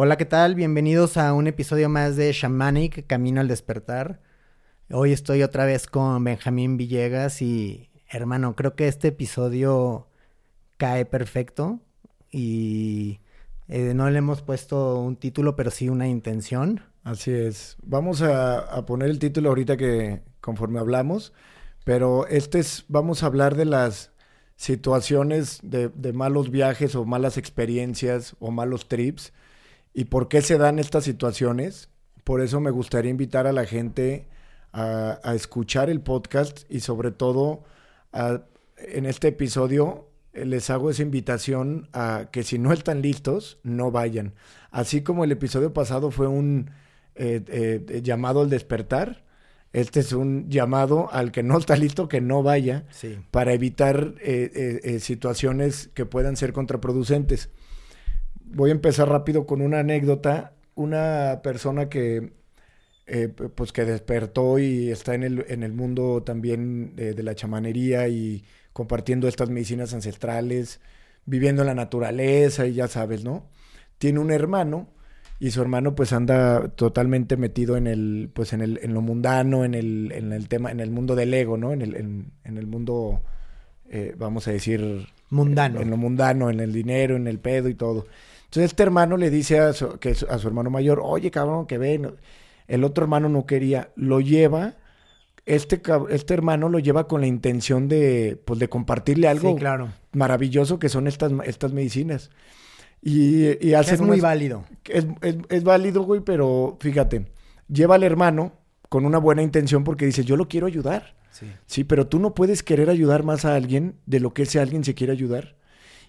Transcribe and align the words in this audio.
Hola, 0.00 0.16
¿qué 0.16 0.26
tal? 0.26 0.54
Bienvenidos 0.54 1.16
a 1.16 1.32
un 1.32 1.48
episodio 1.48 1.88
más 1.88 2.14
de 2.14 2.32
Shamanic, 2.32 3.04
Camino 3.08 3.40
al 3.40 3.48
Despertar. 3.48 4.20
Hoy 4.92 5.10
estoy 5.10 5.42
otra 5.42 5.64
vez 5.64 5.88
con 5.88 6.22
Benjamín 6.22 6.76
Villegas 6.76 7.42
y, 7.42 7.90
hermano, 8.08 8.54
creo 8.54 8.76
que 8.76 8.86
este 8.86 9.08
episodio 9.08 10.06
cae 10.76 11.04
perfecto 11.04 11.80
y 12.30 13.18
eh, 13.66 13.92
no 13.92 14.08
le 14.08 14.18
hemos 14.18 14.40
puesto 14.40 15.00
un 15.00 15.16
título, 15.16 15.56
pero 15.56 15.72
sí 15.72 15.88
una 15.88 16.06
intención. 16.06 16.80
Así 17.02 17.32
es. 17.32 17.76
Vamos 17.82 18.22
a, 18.22 18.86
poner 18.86 19.10
el 19.10 19.18
título 19.18 19.48
ahorita 19.48 19.76
que 19.76 20.22
conforme 20.40 20.78
hablamos, 20.78 21.32
pero 21.82 22.28
este 22.28 22.60
es, 22.60 22.84
vamos 22.86 23.24
a 23.24 23.26
hablar 23.26 23.56
de 23.56 23.64
las 23.64 24.12
situaciones 24.54 25.58
de, 25.64 25.88
de 25.88 26.12
malos 26.12 26.52
viajes 26.52 26.94
o 26.94 27.04
malas 27.04 27.36
experiencias 27.36 28.36
o 28.38 28.52
malos 28.52 28.86
trips 28.86 29.32
y 29.94 30.04
por 30.04 30.28
qué 30.28 30.42
se 30.42 30.58
dan 30.58 30.78
estas 30.78 31.04
situaciones. 31.04 31.90
Por 32.24 32.40
eso 32.40 32.60
me 32.60 32.70
gustaría 32.70 33.10
invitar 33.10 33.46
a 33.46 33.52
la 33.52 33.64
gente 33.64 34.28
a, 34.72 35.20
escuchar 35.34 35.90
el 35.90 36.00
podcast 36.00 36.60
y 36.68 36.80
sobre 36.80 37.10
todo 37.10 37.64
en 38.12 39.06
este 39.06 39.28
episodio 39.28 40.08
les 40.32 40.70
hago 40.70 40.90
esa 40.90 41.02
invitación 41.02 41.88
a 41.92 42.28
que 42.30 42.42
si 42.42 42.58
no 42.58 42.72
están 42.72 43.02
listos, 43.02 43.58
no 43.62 43.90
vayan. 43.90 44.34
Así 44.70 45.02
como 45.02 45.24
el 45.24 45.32
episodio 45.32 45.72
pasado 45.72 46.10
fue 46.10 46.28
un 46.28 46.70
eh, 47.14 47.42
eh, 47.48 48.00
llamado 48.02 48.42
al 48.42 48.50
despertar, 48.50 49.24
este 49.72 50.00
es 50.00 50.12
un 50.12 50.48
llamado 50.48 51.12
al 51.12 51.32
que 51.32 51.42
no 51.42 51.58
está 51.58 51.76
listo 51.76 52.08
que 52.08 52.20
no 52.20 52.42
vaya 52.42 52.86
para 53.30 53.52
evitar 53.52 54.14
eh, 54.20 54.98
situaciones 55.00 55.90
que 55.92 56.06
puedan 56.06 56.36
ser 56.36 56.52
contraproducentes 56.52 57.50
voy 58.52 58.70
a 58.70 58.72
empezar 58.72 59.08
rápido 59.08 59.46
con 59.46 59.60
una 59.60 59.80
anécdota. 59.80 60.54
Una 60.74 61.40
persona 61.42 61.88
que, 61.88 62.32
eh, 63.06 63.28
pues 63.28 63.72
que 63.72 63.84
despertó 63.84 64.58
y 64.58 64.90
está 64.90 65.14
en 65.14 65.22
el, 65.22 65.44
en 65.48 65.62
el 65.62 65.72
mundo 65.72 66.22
también 66.22 66.94
de, 66.94 67.22
la 67.22 67.34
chamanería 67.34 68.08
y 68.08 68.44
compartiendo 68.72 69.28
estas 69.28 69.50
medicinas 69.50 69.94
ancestrales, 69.94 70.80
viviendo 71.24 71.62
en 71.62 71.68
la 71.68 71.74
naturaleza 71.74 72.66
y 72.66 72.74
ya 72.74 72.86
sabes, 72.86 73.24
¿no? 73.24 73.48
Tiene 73.98 74.20
un 74.20 74.30
hermano 74.30 74.88
y 75.40 75.50
su 75.52 75.62
hermano 75.62 75.94
pues 75.94 76.12
anda 76.12 76.68
totalmente 76.68 77.36
metido 77.36 77.76
en 77.76 77.86
el, 77.86 78.30
pues 78.32 78.52
en 78.52 78.60
el, 78.60 78.78
en 78.82 78.94
lo 78.94 79.00
mundano, 79.00 79.64
en 79.64 79.74
el, 79.74 80.12
en 80.12 80.32
el 80.32 80.48
tema, 80.48 80.70
en 80.70 80.80
el 80.80 80.90
mundo 80.90 81.16
del 81.16 81.32
ego, 81.34 81.56
¿no? 81.56 81.72
En 81.72 81.82
el, 81.82 81.96
en, 81.96 82.58
el 82.58 82.66
mundo, 82.66 83.22
eh, 83.88 84.14
vamos 84.18 84.46
a 84.48 84.52
decir... 84.52 85.08
Mundano. 85.30 85.80
En 85.80 85.90
lo 85.90 85.96
mundano, 85.96 86.50
en 86.50 86.60
el 86.60 86.72
dinero, 86.72 87.16
en 87.16 87.26
el 87.26 87.38
pedo 87.38 87.68
y 87.68 87.74
todo. 87.74 88.06
Entonces 88.48 88.70
este 88.70 88.82
hermano 88.82 89.18
le 89.18 89.28
dice 89.28 89.58
a 89.58 89.74
su, 89.74 89.98
que 89.98 90.10
a 90.10 90.38
su 90.38 90.48
hermano 90.48 90.70
mayor, 90.70 91.00
oye 91.04 91.30
cabrón, 91.30 91.66
que 91.66 91.76
ven. 91.76 92.16
El 92.66 92.82
otro 92.84 93.04
hermano 93.04 93.28
no 93.28 93.44
quería, 93.44 93.90
lo 93.94 94.20
lleva, 94.20 94.76
este, 95.44 95.80
este 96.10 96.34
hermano 96.34 96.70
lo 96.70 96.78
lleva 96.78 97.08
con 97.08 97.20
la 97.20 97.26
intención 97.26 97.88
de, 97.88 98.40
pues, 98.44 98.58
de 98.58 98.68
compartirle 98.68 99.28
algo 99.28 99.54
claro. 99.56 99.88
maravilloso 100.12 100.78
que 100.78 100.88
son 100.88 101.06
estas, 101.06 101.32
estas 101.44 101.72
medicinas. 101.72 102.30
Y, 103.02 103.66
y 103.66 103.74
hace 103.74 103.94
es 103.94 104.00
muy 104.00 104.20
válido. 104.20 104.64
Es, 104.86 105.06
es, 105.48 105.64
válido, 105.64 106.02
güey, 106.02 106.20
pero 106.20 106.76
fíjate, 106.80 107.26
lleva 107.68 107.94
al 107.94 108.02
hermano 108.02 108.52
con 108.88 109.04
una 109.04 109.18
buena 109.18 109.42
intención 109.42 109.84
porque 109.84 110.06
dice, 110.06 110.24
yo 110.24 110.36
lo 110.36 110.48
quiero 110.48 110.66
ayudar. 110.66 111.16
Sí. 111.30 111.46
sí, 111.66 111.84
pero 111.84 112.06
tú 112.06 112.18
no 112.18 112.34
puedes 112.34 112.62
querer 112.62 112.90
ayudar 112.90 113.22
más 113.22 113.44
a 113.44 113.54
alguien 113.54 113.94
de 114.06 114.20
lo 114.20 114.34
que 114.34 114.42
ese 114.42 114.58
alguien 114.58 114.84
se 114.84 114.94
quiere 114.94 115.12
ayudar. 115.12 115.56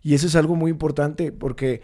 Y 0.01 0.15
eso 0.15 0.27
es 0.27 0.35
algo 0.35 0.55
muy 0.55 0.71
importante 0.71 1.31
porque 1.31 1.81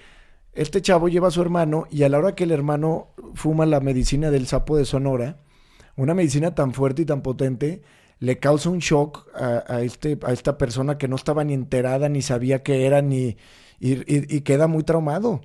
este 0.56 0.82
chavo 0.82 1.10
lleva 1.10 1.28
a 1.28 1.32
su 1.32 1.42
hermano 1.42 1.86
y 1.92 2.04
a 2.04 2.10
la 2.10 2.18
hora 2.18 2.34
que 2.34 2.46
el 2.46 2.52
hermano 2.52 3.10
fuma 3.34 3.66
la 3.66 3.82
medicina 3.82 4.32
del 4.32 4.48
sapo 4.48 4.78
de 4.78 4.86
Sonora, 4.86 5.38
una 5.98 6.14
medicina 6.14 6.56
tan 6.56 6.74
fuerte 6.74 7.02
y 7.02 7.06
tan 7.06 7.22
potente, 7.22 7.82
le 8.20 8.40
causa 8.40 8.70
un 8.70 8.80
shock 8.80 9.28
a, 9.36 9.82
este, 9.82 10.18
a 10.24 10.32
esta 10.32 10.58
persona 10.58 10.98
que 10.98 11.10
no 11.10 11.18
estaba 11.18 11.44
ni 11.44 11.54
enterada, 11.54 12.08
ni 12.08 12.22
sabía 12.22 12.64
qué 12.64 12.86
era, 12.86 13.02
ni, 13.02 13.36
y, 13.80 14.42
queda 14.42 14.68
muy 14.68 14.84
traumado. 14.84 15.42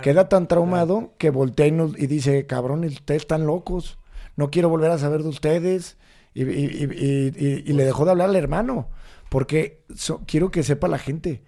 queda 0.00 0.28
tan 0.28 0.46
traumado 0.46 1.14
que 1.18 1.30
voltea 1.30 1.66
y, 1.66 2.06
dice, 2.06 2.46
cabrón, 2.46 2.84
ustedes 2.84 3.22
están 3.22 3.46
locos, 3.46 3.98
no 4.36 4.50
quiero 4.50 4.68
volver 4.68 4.92
a 4.92 4.98
saber 4.98 5.24
de 5.24 5.28
ustedes. 5.28 5.98
Y, 6.34 6.44
le 6.44 7.32
pues 7.32 7.76
dejó 7.76 8.04
de 8.04 8.12
hablar 8.12 8.30
al 8.30 8.36
hermano, 8.36 8.88
porque 9.28 9.82
quiero 10.26 10.52
que 10.52 10.62
sepa 10.62 10.86
la 10.86 10.98
gente 10.98 11.42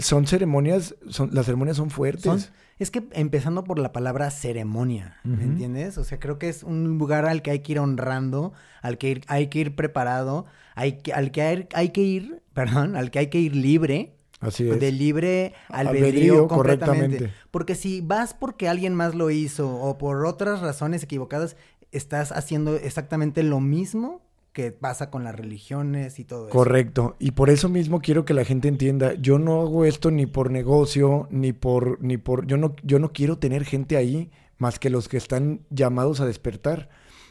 son 0.00 0.26
ceremonias, 0.26 0.94
son, 1.08 1.30
las 1.32 1.46
ceremonias 1.46 1.76
son 1.76 1.90
fuertes. 1.90 2.52
es 2.78 2.90
que 2.90 3.04
empezando 3.12 3.64
por 3.64 3.78
la 3.78 3.92
palabra 3.92 4.30
ceremonia, 4.30 5.18
¿me 5.24 5.44
entiendes? 5.44 5.98
O 5.98 6.04
sea, 6.04 6.18
creo 6.18 6.38
que 6.38 6.48
es 6.48 6.62
un 6.62 6.98
lugar 6.98 7.26
al 7.26 7.42
que 7.42 7.50
hay 7.50 7.60
que 7.60 7.72
ir 7.72 7.78
honrando, 7.78 8.52
al 8.82 8.98
que 8.98 9.22
hay 9.28 9.48
que 9.48 9.58
ir 9.60 9.76
preparado, 9.76 10.46
hay 10.74 10.98
que, 10.98 11.12
al 11.12 11.30
que 11.30 11.42
hay, 11.42 11.68
hay 11.74 11.90
que 11.90 12.02
ir, 12.02 12.42
perdón, 12.52 12.96
al 12.96 13.10
que 13.10 13.20
hay 13.20 13.26
que 13.28 13.38
ir 13.38 13.54
libre. 13.54 14.12
Así 14.40 14.68
es. 14.68 14.78
De 14.78 14.92
libre 14.92 15.54
albedrío, 15.68 16.46
completamente. 16.46 17.32
Porque 17.50 17.74
si 17.74 18.02
vas 18.02 18.34
porque 18.34 18.68
alguien 18.68 18.94
más 18.94 19.14
lo 19.14 19.30
hizo 19.30 19.74
o 19.74 19.96
por 19.96 20.26
otras 20.26 20.60
razones 20.60 21.02
equivocadas, 21.02 21.56
estás 21.90 22.32
haciendo 22.32 22.76
exactamente 22.76 23.42
lo 23.42 23.60
mismo 23.60 24.25
que 24.56 24.72
pasa 24.72 25.10
con 25.10 25.22
las 25.22 25.36
religiones 25.36 26.18
y 26.18 26.24
todo 26.24 26.46
eso. 26.46 26.50
Correcto. 26.56 27.14
Y 27.18 27.32
por 27.32 27.50
eso 27.50 27.68
mismo 27.68 28.00
quiero 28.00 28.24
que 28.24 28.32
la 28.32 28.42
gente 28.42 28.68
entienda, 28.68 29.12
yo 29.12 29.38
no 29.38 29.60
hago 29.60 29.84
esto 29.84 30.10
ni 30.10 30.24
por 30.24 30.50
negocio, 30.50 31.28
ni 31.30 31.52
por, 31.52 32.02
ni 32.02 32.16
por, 32.16 32.46
yo 32.46 32.56
no, 32.56 32.74
yo 32.82 32.98
no 32.98 33.12
quiero 33.12 33.36
tener 33.36 33.66
gente 33.66 33.98
ahí 33.98 34.30
más 34.56 34.78
que 34.78 34.88
los 34.88 35.10
que 35.10 35.18
están 35.18 35.60
llamados 35.68 36.22
a 36.22 36.26
despertar. 36.26 36.88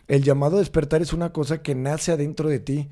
El 0.07 0.21
llamado 0.21 0.57
a 0.57 0.59
despertar 0.59 1.01
es 1.01 1.13
una 1.13 1.33
cosa 1.33 1.63
que 1.63 1.73
nace 1.73 2.11
adentro 2.11 2.47
de 2.47 2.59
ti. 2.59 2.89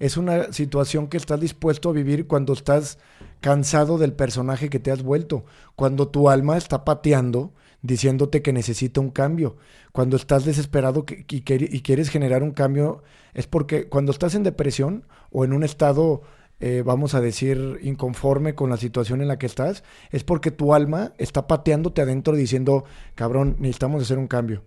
Es 0.00 0.16
una 0.16 0.52
situación 0.52 1.06
que 1.06 1.16
estás 1.16 1.38
dispuesto 1.38 1.90
a 1.90 1.92
vivir 1.92 2.26
cuando 2.26 2.54
estás 2.54 2.98
cansado 3.40 3.98
del 3.98 4.14
personaje 4.14 4.68
que 4.68 4.80
te 4.80 4.90
has 4.90 5.04
vuelto, 5.04 5.44
cuando 5.76 6.08
tu 6.08 6.28
alma 6.28 6.56
está 6.56 6.84
pateando 6.84 7.52
diciéndote 7.86 8.42
que 8.42 8.52
necesita 8.52 9.00
un 9.00 9.10
cambio. 9.10 9.56
Cuando 9.92 10.16
estás 10.16 10.44
desesperado 10.44 11.04
y, 11.08 11.42
quieres 11.42 12.10
generar 12.10 12.42
un 12.42 12.52
cambio, 12.52 13.02
es 13.34 13.46
porque 13.46 13.88
cuando 13.88 14.12
estás 14.12 14.34
en 14.34 14.42
depresión 14.42 15.04
o 15.30 15.44
en 15.44 15.52
un 15.52 15.62
estado, 15.62 16.22
eh, 16.60 16.82
vamos 16.84 17.14
a 17.14 17.20
decir, 17.20 17.78
inconforme 17.82 18.54
con 18.54 18.70
la 18.70 18.76
situación 18.76 19.22
en 19.22 19.28
la 19.28 19.38
que 19.38 19.46
estás, 19.46 19.84
es 20.10 20.24
porque 20.24 20.50
tu 20.50 20.74
alma 20.74 21.12
está 21.18 21.46
pateándote 21.46 22.02
adentro 22.02 22.34
diciendo, 22.34 22.84
cabrón, 23.14 23.56
necesitamos 23.58 24.02
hacer 24.02 24.18
un 24.18 24.26
cambio. 24.26 24.64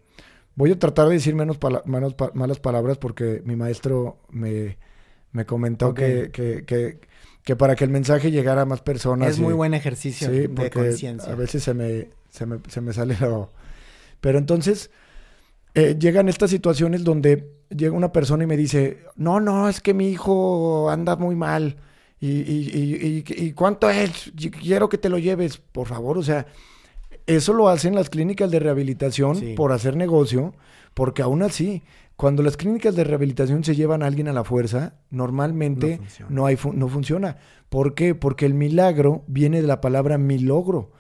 Voy 0.56 0.72
a 0.72 0.80
tratar 0.80 1.08
de 1.08 1.14
decir 1.14 1.36
menos, 1.36 1.58
malas 1.86 2.60
palabras 2.60 2.98
porque 2.98 3.42
mi 3.46 3.56
maestro 3.56 4.20
me, 4.30 4.78
me 5.32 5.46
comentó 5.46 5.94
que, 5.94 6.32
que, 6.32 6.66
que, 7.44 7.56
para 7.56 7.76
que 7.76 7.84
el 7.84 7.90
mensaje 7.90 8.32
llegara 8.32 8.64
a 8.64 8.66
más 8.66 8.82
personas. 8.82 9.30
Es 9.30 9.40
muy 9.40 9.54
buen 9.54 9.74
ejercicio 9.74 10.30
de 10.30 10.70
conciencia. 10.70 11.32
A 11.32 11.36
veces 11.36 11.64
se 11.64 11.74
me, 11.74 12.10
se 12.30 12.46
me, 12.46 12.60
se 12.68 12.82
me 12.82 12.94
sale 12.94 13.18
lo... 13.20 13.52
Pero 14.22 14.38
entonces 14.38 14.92
eh, 15.74 15.96
llegan 16.00 16.30
estas 16.30 16.50
situaciones 16.50 17.04
donde 17.04 17.52
llega 17.70 17.96
una 17.96 18.12
persona 18.12 18.44
y 18.44 18.48
me 18.48 18.58
dice, 18.58 19.00
no, 19.16 19.40
no, 19.40 19.70
es 19.70 19.82
que 19.82 19.94
mi 19.94 20.10
hijo 20.10 20.90
anda 20.90 21.16
muy 21.16 21.36
mal. 21.36 21.78
¿Y, 22.20 22.28
y, 22.28 23.24
y, 23.28 23.46
y 23.46 23.54
cuánto 23.54 23.90
es? 23.90 24.34
Quiero 24.62 24.90
que 24.90 24.98
te 24.98 25.08
lo 25.08 25.18
lleves, 25.18 25.58
por 25.58 25.88
favor. 25.88 26.18
O 26.18 26.24
sea, 26.24 26.48
eso 27.28 27.54
lo 27.54 27.70
hacen 27.70 27.96
las 27.96 28.10
clínicas 28.10 28.52
de 28.52 28.60
rehabilitación 28.60 29.40
por 29.56 29.72
hacer 29.72 29.96
negocio, 29.96 30.54
porque 30.94 31.22
aún 31.22 31.44
así, 31.44 31.84
cuando 32.16 32.44
las 32.44 32.58
clínicas 32.58 32.96
de 32.96 33.06
rehabilitación 33.06 33.64
se 33.64 33.76
llevan 33.76 34.04
a 34.04 34.08
alguien 34.08 34.28
a 34.28 34.34
la 34.34 34.44
fuerza, 34.44 34.96
normalmente 35.12 36.02
no, 36.28 36.46
hay 36.46 36.58
no 36.74 36.90
funciona. 36.90 37.38
¿Por 37.70 37.94
qué? 37.94 38.16
Porque 38.16 38.46
el 38.46 38.54
milagro 38.54 39.24
viene 39.28 39.62
de 39.62 39.68
la 39.68 39.80
palabra 39.80 40.18
milogro. 40.18 40.92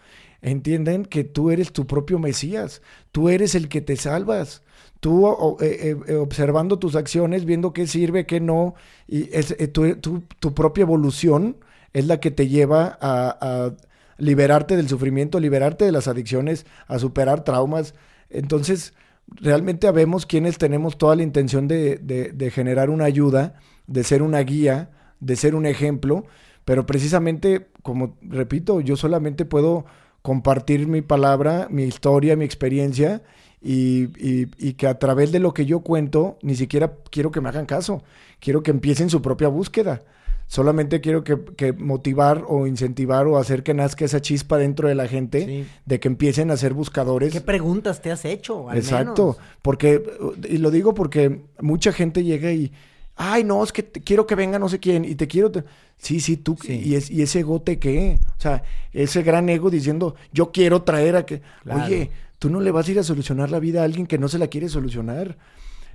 Entienden 0.41 1.05
que 1.05 1.23
tú 1.23 1.51
eres 1.51 1.73
tu 1.73 1.85
propio 1.85 2.17
Mesías, 2.17 2.81
tú 3.11 3.29
eres 3.29 3.55
el 3.55 3.67
que 3.67 3.81
te 3.81 3.97
salvas. 3.97 4.61
Tú 4.99 5.57
eh, 5.61 5.97
eh, 6.07 6.15
observando 6.15 6.77
tus 6.77 6.95
acciones, 6.95 7.45
viendo 7.45 7.71
qué 7.71 7.87
sirve, 7.87 8.25
qué 8.25 8.41
no, 8.41 8.75
y 9.07 9.29
es, 9.33 9.55
eh, 9.57 9.67
tu, 9.67 10.53
propia 10.53 10.81
evolución 10.81 11.57
es 11.93 12.05
la 12.05 12.19
que 12.19 12.31
te 12.31 12.47
lleva 12.49 12.97
a, 13.01 13.71
liberarte 14.17 14.75
del 14.75 14.89
sufrimiento, 14.89 15.39
liberarte 15.39 15.85
de 15.85 15.93
las 15.93 16.09
adicciones, 16.09 16.65
a 16.87 16.99
superar 16.99 17.45
traumas. 17.45 17.95
Entonces, 18.29 18.93
realmente 19.27 19.87
sabemos 19.87 20.25
quienes 20.25 20.57
tenemos 20.57 20.97
toda 20.97 21.15
la 21.15 21.23
intención 21.23 21.69
de, 21.69 21.97
de, 21.97 22.51
generar 22.51 22.89
una 22.89 23.05
ayuda, 23.05 23.53
de 23.87 24.03
ser 24.03 24.21
una 24.21 24.39
guía, 24.39 24.89
de 25.21 25.37
ser 25.37 25.55
un 25.55 25.65
ejemplo, 25.65 26.25
pero 26.65 26.85
precisamente, 26.85 27.69
como 27.81 28.17
repito, 28.21 28.81
yo 28.81 28.97
solamente 28.97 29.45
puedo 29.45 29.85
compartir 30.29 30.87
mi 30.87 31.01
palabra, 31.01 31.65
mi 31.71 31.85
historia, 31.85 32.35
mi 32.35 32.45
experiencia 32.45 33.23
y, 33.63 34.09
y, 34.15 34.73
que 34.73 34.85
a 34.85 34.99
través 34.99 35.31
de 35.31 35.39
lo 35.39 35.55
que 35.55 35.65
yo 35.65 35.79
cuento, 35.79 36.37
ni 36.43 36.53
siquiera 36.53 36.93
quiero 37.09 37.31
que 37.31 37.41
me 37.41 37.49
hagan 37.49 37.65
caso, 37.65 38.03
quiero 38.39 38.61
que 38.61 38.69
empiecen 38.69 39.09
su 39.09 39.23
propia 39.23 39.47
búsqueda. 39.47 40.03
Solamente 40.45 41.01
quiero 41.01 41.23
que, 41.23 41.73
motivar 41.73 42.43
o 42.47 42.67
incentivar 42.67 43.25
o 43.25 43.39
hacer 43.39 43.63
que 43.63 43.73
nazca 43.73 44.05
esa 44.05 44.21
chispa 44.21 44.59
dentro 44.59 44.87
de 44.87 44.93
la 44.93 45.07
gente 45.07 45.65
de 45.87 45.99
que 45.99 46.07
empiecen 46.07 46.51
a 46.51 46.57
ser 46.57 46.75
buscadores. 46.75 47.33
¿Qué 47.33 47.41
preguntas 47.41 47.99
te 47.99 48.11
has 48.11 48.23
hecho? 48.23 48.71
Exacto, 48.71 49.35
porque, 49.63 50.03
y 50.47 50.59
lo 50.59 50.69
digo 50.69 50.93
porque 50.93 51.41
mucha 51.59 51.91
gente 51.91 52.23
llega 52.23 52.51
y, 52.51 52.71
ay, 53.19 53.43
no, 53.43 53.61
es 53.63 53.73
que 53.73 53.83
quiero 53.85 54.25
que 54.25 54.33
venga 54.33 54.57
no 54.57 54.69
sé 54.69 54.79
quién 54.79 55.03
y 55.03 55.13
te 55.15 55.27
quiero... 55.27 55.51
Sí, 55.97 56.21
sí, 56.21 56.37
tú, 56.37 56.57
Y, 56.63 56.95
es, 56.95 57.11
y 57.11 57.21
ese 57.21 57.39
ego 57.39 57.61
te 57.61 57.77
qué, 57.77 58.17
o 58.37 58.41
sea, 58.41 58.63
ese 58.93 59.21
gran 59.21 59.49
ego 59.49 59.69
diciendo, 59.69 60.15
yo 60.31 60.53
quiero 60.53 60.83
traer 60.83 61.17
a 61.17 61.25
que, 61.25 61.41
oye, 61.69 62.09
tú 62.39 62.49
no 62.49 62.61
le 62.61 62.71
vas 62.71 62.87
a 62.87 62.91
ir 62.91 62.99
a 62.99 63.03
solucionar 63.03 63.51
la 63.51 63.59
vida 63.59 63.81
a 63.81 63.83
alguien 63.83 64.07
que 64.07 64.17
no 64.17 64.29
se 64.29 64.39
la 64.39 64.47
quiere 64.47 64.69
solucionar. 64.69 65.37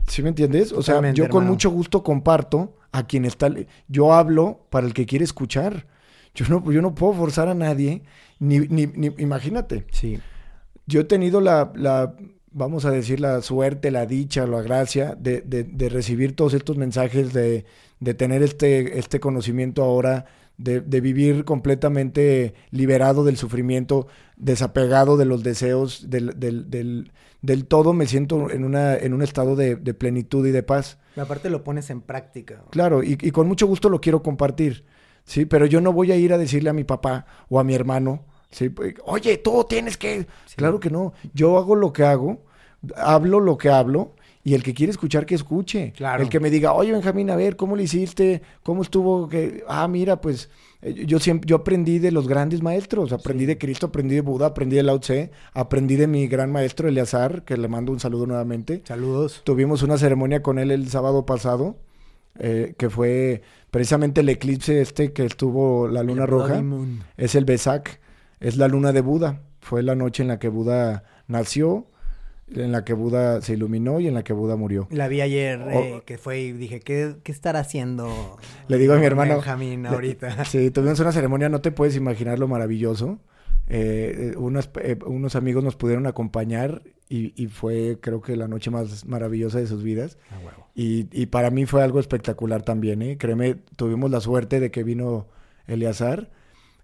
¿Sí 0.07 0.23
me 0.23 0.29
entiendes? 0.29 0.73
O 0.73 0.83
sea, 0.83 1.01
yo 1.13 1.31
con 1.31 1.47
mucho 1.47 1.71
gusto 1.71 2.03
comparto 2.03 2.77
a 2.93 3.07
quien 3.07 3.25
está. 3.25 3.51
Yo 3.89 4.13
hablo 4.13 4.67
para 4.69 4.87
el 4.87 4.93
que 4.93 5.07
quiere 5.07 5.25
escuchar. 5.25 5.87
Yo 6.35 6.45
no, 6.51 6.71
yo 6.71 6.83
no 6.83 6.95
puedo 6.95 7.15
forzar 7.15 7.49
a 7.49 7.55
nadie, 7.55 8.03
ni, 8.39 8.59
ni, 8.59 8.87
ni 8.87 9.07
imagínate. 9.17 9.87
Sí. 9.91 10.19
Yo 10.87 11.01
he 11.01 11.05
tenido 11.05 11.41
la, 11.41 11.73
la, 11.75 12.15
vamos 12.55 12.87
a 12.87 12.91
decir, 12.91 13.21
la 13.21 13.43
suerte, 13.43 13.91
la 13.91 14.07
dicha, 14.07 14.47
la 14.47 14.63
gracia 14.63 15.15
de, 15.15 15.43
de, 15.43 15.65
de 15.65 15.89
recibir 15.91 16.35
todos 16.35 16.55
estos 16.55 16.79
mensajes, 16.79 17.35
de, 17.35 17.67
de 18.01 18.15
tener 18.15 18.43
este, 18.43 18.99
este 18.99 19.21
conocimiento 19.21 19.83
ahora 19.83 20.25
de, 20.57 21.01
vivir 21.01 21.45
completamente 21.45 22.55
liberado 22.71 23.25
del 23.25 23.37
sufrimiento, 23.37 24.07
desapegado 24.37 25.17
de 25.17 25.25
los 25.25 25.43
deseos, 25.43 26.09
del, 26.11 26.39
del, 26.39 27.11
del, 27.43 27.67
todo, 27.67 27.93
me 27.93 28.07
siento 28.07 28.51
en, 28.51 28.65
una, 28.65 28.97
en 28.97 29.15
un 29.15 29.23
estado 29.23 29.57
de, 29.57 29.77
plenitud 29.95 30.47
y 30.47 30.53
de 30.53 30.63
paz. 30.63 30.99
Y 31.17 31.21
aparte 31.21 31.51
lo 31.51 31.65
pones 31.65 31.91
en 31.91 32.01
práctica. 32.01 32.63
Claro, 32.71 33.03
y, 33.03 33.17
con 33.33 33.49
mucho 33.49 33.67
gusto 33.67 33.89
lo 33.89 34.01
quiero 34.01 34.23
compartir, 34.23 34.85
¿sí? 35.25 35.45
Pero 35.45 35.67
yo 35.67 35.81
no 35.81 35.93
voy 35.93 36.13
a 36.13 36.17
ir 36.17 36.33
a 36.33 36.39
decirle 36.39 36.71
a 36.71 36.75
mi 36.75 36.85
papá 36.85 37.27
o 37.49 37.59
a 37.59 37.65
mi 37.65 37.75
hermano, 37.75 38.25
¿sí? 38.55 38.71
Oye, 39.05 39.39
tú 39.39 39.65
tienes 39.69 39.97
que... 39.97 40.27
Claro 40.57 40.81
que 40.81 40.91
no, 40.91 41.13
yo 41.33 41.59
hago 41.59 41.75
lo 41.75 41.93
que 41.93 42.05
hago, 42.05 42.43
hablo 42.97 43.41
lo 43.41 43.59
que 43.59 43.69
hablo 43.69 44.15
y 44.43 44.53
el 44.55 44.63
que 44.63 44.75
quiere 44.75 44.91
escuchar, 44.91 45.25
que 45.25 45.35
escuche. 45.35 45.93
Claro. 45.97 46.23
El 46.23 46.29
que 46.29 46.39
me 46.39 46.51
diga, 46.51 46.75
oye, 46.75 46.93
Benjamín, 46.93 47.31
a 47.31 47.37
ver, 47.37 47.57
¿cómo 47.57 47.77
le 47.77 47.85
hiciste? 47.85 48.43
¿Cómo 48.63 48.83
estuvo? 48.83 49.27
que 49.27 49.65
Ah, 49.67 49.89
mira, 49.89 50.21
pues 50.21 50.51
eh, 50.83 51.07
yo 51.07 51.19
siempre, 51.19 51.49
yo 51.49 51.57
aprendí 51.57 51.99
de 51.99 52.13
los 52.13 52.29
grandes 52.29 52.63
maestros. 52.63 53.13
Aprendí 53.13 53.47
de 53.47 53.57
Cristo, 53.57 53.87
aprendí 53.87 54.17
de 54.17 54.21
Buda, 54.21 54.47
aprendí 54.47 54.77
de 54.77 54.83
Lao 54.83 55.01
Tse, 55.01 55.31
aprendí 55.55 55.97
de 55.97 56.07
mi 56.07 56.29
gran 56.29 56.53
maestro 56.53 56.89
Eleazar, 56.89 57.43
que 57.45 57.57
le 57.57 57.69
mando 57.69 57.91
un 57.91 58.01
saludo 58.01 58.27
nuevamente. 58.27 58.83
Saludos. 58.85 59.41
Tuvimos 59.45 59.83
una 59.83 59.97
ceremonia 59.97 60.43
con 60.43 60.59
él 60.59 60.71
el 60.71 60.91
sábado 60.91 61.25
pasado, 61.25 61.79
eh, 62.39 62.75
que 62.77 62.91
fue 62.91 63.41
precisamente 63.71 64.21
el 64.21 64.29
eclipse 64.29 64.83
este 64.83 65.15
que 65.15 65.25
estuvo 65.25 65.89
la 65.89 66.03
luna 66.03 66.27
roja. 66.27 66.63
Es 67.17 67.35
el 67.35 67.47
Besak, 67.47 67.99
es 68.41 68.57
la 68.57 68.69
luna 68.69 68.93
de 68.93 69.01
Buda. 69.01 69.43
Fue 69.61 69.83
la 69.83 69.95
noche 69.95 70.23
en 70.23 70.29
la 70.29 70.39
que 70.39 70.49
Buda 70.49 71.05
nació 71.27 71.87
en 72.53 72.73
la 72.73 72.85
que 72.85 72.93
Buda 72.93 73.41
se 73.41 73.55
iluminó 73.55 74.01
y 74.01 74.09
en 74.09 74.15
la 74.15 74.23
que 74.23 74.33
Buda 74.33 74.57
murió. 74.57 74.87
La 74.91 75.09
vi 75.09 75.21
ayer 75.21 75.61
eh, 75.71 76.03
que 76.05 76.19
fue 76.19 76.41
y 76.41 76.53
dije, 76.53 76.81
¿qué, 76.81 77.17
qué 77.23 77.33
estará 77.33 77.61
haciendo? 77.61 78.39
Le 78.69 78.79
digo 78.79 78.95
a 78.95 78.99
mi 78.99 79.07
hermano. 79.07 79.35
Benjamín 79.35 79.87
ahorita. 79.87 80.45
sí, 80.45 80.71
tuvimos 80.71 81.01
una 81.01 81.13
ceremonia, 81.13 81.49
no 81.49 81.61
te 81.61 81.73
puedes 81.73 81.97
imaginar 81.97 82.39
lo 82.39 82.49
maravilloso. 82.49 83.19
Eh, 83.67 84.33
eh 84.33 84.37
unos, 84.37 84.71
eh, 84.83 84.99
unos, 85.07 85.37
amigos 85.37 85.65
nos 85.65 85.75
pudieron 85.75 86.07
acompañar 86.07 86.83
y, 87.09 87.33
y, 87.43 87.47
fue 87.47 87.99
creo 88.01 88.21
que 88.21 88.37
la 88.37 88.47
noche 88.47 88.71
más 88.71 89.07
maravillosa 89.07 89.59
de 89.59 89.67
sus 89.67 89.83
vidas. 89.83 90.19
Ah, 90.31 90.39
huevo. 90.45 90.69
y, 90.75 91.09
y, 91.13 91.27
para 91.27 91.51
mí 91.51 91.65
fue 91.65 91.83
algo 91.83 91.99
espectacular 91.99 92.63
también, 92.63 93.01
¿eh? 93.01 93.17
Créeme, 93.17 93.57
tuvimos 93.77 94.11
la 94.11 94.21
suerte 94.21 94.61
de 94.61 94.71
que 94.71 94.85
vino 94.85 95.29
Eleazar, 95.67 96.31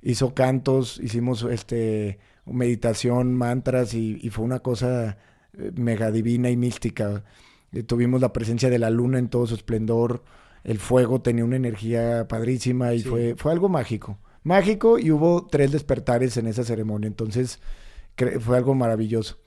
hizo 0.02 0.35
cantos, 0.35 0.99
hicimos 1.02 1.43
este 1.44 2.19
meditación, 2.47 3.35
mantras 3.35 3.94
y, 3.94 4.19
y 4.23 4.31
fue 4.31 4.44
una 4.44 4.61
cosa 4.61 5.19
mega 5.75 6.11
divina 6.11 6.50
y 6.50 6.56
mística. 6.56 7.25
Eh, 7.73 7.82
tuvimos 7.82 8.20
la 8.20 8.32
presencia 8.32 8.70
de 8.70 8.79
la 8.79 8.91
luna 8.91 9.19
en 9.19 9.29
todo 9.29 9.47
su 9.47 9.55
esplendor. 9.55 10.23
El 10.64 10.79
fuego 10.79 11.20
tenía 11.23 11.44
una 11.44 11.56
energía 11.56 12.26
padrísima 12.29 12.94
y 12.94 13.02
fue, 13.02 13.35
fue 13.37 13.52
algo 13.52 13.69
mágico. 13.69 14.19
Mágico 14.43 14.99
y 14.99 15.11
hubo 15.11 15.47
tres 15.47 15.73
despertares 15.73 16.37
en 16.37 16.47
esa 16.47 16.64
ceremonia. 16.64 17.08
Entonces 17.08 17.61
fue 18.41 18.56
algo 18.56 18.75
maravilloso. 18.75 19.38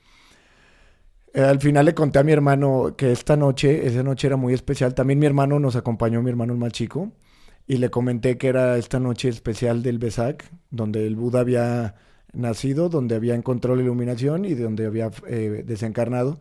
Eh, 1.34 1.42
al 1.42 1.60
final 1.60 1.86
le 1.86 1.94
conté 1.94 2.20
a 2.20 2.24
mi 2.24 2.32
hermano 2.32 2.96
que 2.98 3.12
esta 3.12 3.36
noche, 3.36 3.88
esa 3.88 4.04
noche 4.04 4.28
era 4.28 4.38
muy 4.38 4.54
especial. 4.54 4.94
También 4.96 5.20
mi 5.20 5.26
hermano 5.26 5.60
nos 5.60 5.76
acompañó, 5.76 6.22
mi 6.22 6.30
hermano 6.30 6.56
más 6.56 6.72
chico. 6.72 7.12
Y 7.66 7.78
le 7.78 7.90
comenté 7.90 8.38
que 8.38 8.48
era 8.48 8.78
esta 8.78 9.00
noche 9.00 9.30
especial 9.30 9.84
del 9.84 9.98
Besak, 9.98 10.50
donde 10.70 11.08
el 11.08 11.16
Buda 11.16 11.40
había 11.40 11.96
nacido, 12.34 12.90
donde 12.90 13.16
había 13.16 13.36
encontrado 13.36 13.76
la 13.76 13.84
iluminación 13.84 14.44
y 14.46 14.54
donde 14.54 14.86
había 14.86 15.12
eh, 15.28 15.64
desencarnado. 15.66 16.40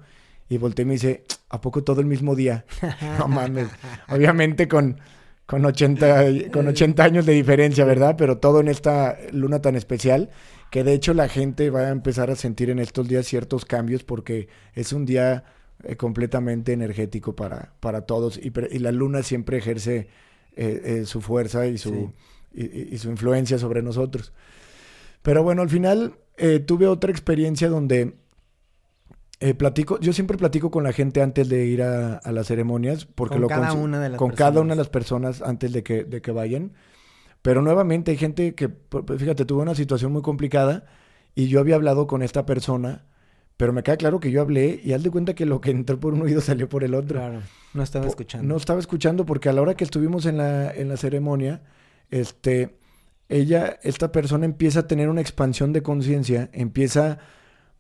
Y 0.49 0.59
volteé 0.59 0.83
y 0.83 0.87
me 0.87 0.93
dice, 0.95 1.25
¿a 1.49 1.61
poco 1.61 1.85
todo 1.85 2.01
el 2.01 2.07
mismo 2.07 2.35
día? 2.35 2.65
no 3.19 3.29
mames. 3.29 3.69
Obviamente 4.09 4.67
con, 4.67 4.99
con, 5.47 5.65
80, 5.65 6.51
con 6.53 6.67
80 6.67 7.05
años 7.05 7.27
de 7.27 7.35
diferencia, 7.35 7.85
¿verdad? 7.85 8.17
Pero 8.19 8.39
todo 8.39 8.61
en 8.61 8.69
esta 8.69 9.17
luna 9.31 9.63
tan 9.63 9.77
especial, 9.77 10.31
que 10.71 10.83
de 10.83 10.95
hecho 10.95 11.15
la 11.15 11.29
gente 11.29 11.71
va 11.71 11.83
a 11.83 11.91
empezar 11.91 12.31
a 12.31 12.37
sentir 12.37 12.71
en 12.71 12.81
estos 12.81 13.07
días 13.07 13.27
ciertos 13.27 13.65
cambios 13.65 14.03
porque 14.03 14.49
es 14.75 14.93
un 14.93 15.07
día 15.07 15.45
eh, 15.85 15.97
completamente 15.97 16.73
energético 16.73 17.37
para, 17.37 17.73
para 17.81 18.03
todos 18.03 18.39
y 18.43 18.79
la 18.79 18.93
luna 18.93 19.23
siempre 19.23 19.59
ejerce 19.59 20.09
eh, 20.57 21.03
su 21.07 21.21
fuerza 21.21 21.67
y 21.67 21.79
su, 21.79 22.13
y 22.53 22.97
su 22.99 23.11
influencia 23.11 23.59
sobre 23.59 23.83
nosotros. 23.83 24.33
Pero 25.23 25.43
bueno, 25.43 25.63
al 25.63 25.71
final 25.71 26.15
eh, 26.37 26.59
tuve 26.59 26.87
otra 26.89 27.11
experiencia 27.11 27.69
donde 27.69 28.17
eh, 29.41 29.55
platico, 29.55 29.99
yo 30.01 30.13
siempre 30.13 30.37
platico 30.37 30.71
con 30.71 30.85
la 30.85 30.93
gente 30.93 31.23
antes 31.23 31.49
de 31.49 31.67
ir 31.67 31.83
a, 31.83 32.21
las 32.31 32.47
ceremonias, 32.47 33.07
porque 33.07 33.35
con 33.35 33.43
lo 33.43 33.49
cada 33.49 33.73
una 33.73 34.01
de 34.01 34.11
las 34.11 34.19
con 34.19 34.31
cada 34.31 34.61
una 34.61 34.75
de 34.75 34.79
las 34.79 34.89
personas 34.89 35.43
antes 35.43 35.73
de 35.73 35.83
que, 35.83 36.05
de 36.05 36.21
que 36.21 36.33
vayan. 36.33 36.73
Pero 37.43 37.61
nuevamente 37.61 38.13
hay 38.13 38.17
gente 38.17 38.55
que, 38.55 38.71
fíjate, 39.19 39.45
tuvo 39.45 39.63
una 39.63 39.75
situación 39.75 40.13
muy 40.13 40.23
complicada 40.23 40.85
y 41.35 41.49
yo 41.49 41.59
había 41.59 41.75
hablado 41.75 42.07
con 42.07 42.23
esta 42.23 42.47
persona, 42.47 43.05
pero 43.63 43.73
me 43.73 43.85
queda 43.85 43.97
claro 43.97 44.19
que 44.19 44.33
yo 44.33 44.41
hablé 44.41 44.81
y 44.83 44.93
haz 44.93 45.05
de 45.05 45.11
cuenta 45.13 45.35
que 45.35 45.47
lo 45.47 45.61
que 45.61 45.71
entró 45.71 46.01
por 46.01 46.15
un 46.15 46.23
oído 46.23 46.41
salió 46.41 46.69
por 46.69 46.83
el 46.83 46.97
otro. 46.97 47.21
Claro, 47.21 47.43
no 47.75 47.85
estaba 47.85 48.09
escuchando. 48.09 48.49
No 48.49 48.57
estaba 48.57 48.81
escuchando 48.81 49.25
porque 49.25 49.49
a 49.49 49.53
la 49.53 49.63
hora 49.63 49.77
que 49.77 49.85
estuvimos 49.85 50.27
en 50.27 50.39
la, 50.39 50.75
en 50.75 50.89
la 50.89 50.97
ceremonia, 50.97 51.63
este, 52.11 52.75
ella, 53.29 53.79
esta 53.85 54.11
persona 54.11 54.47
empieza 54.47 54.81
a 54.81 54.87
tener 54.89 55.09
una 55.09 55.21
expansión 55.21 55.73
de 55.73 55.81
conciencia, 55.81 56.51
empieza, 56.53 57.19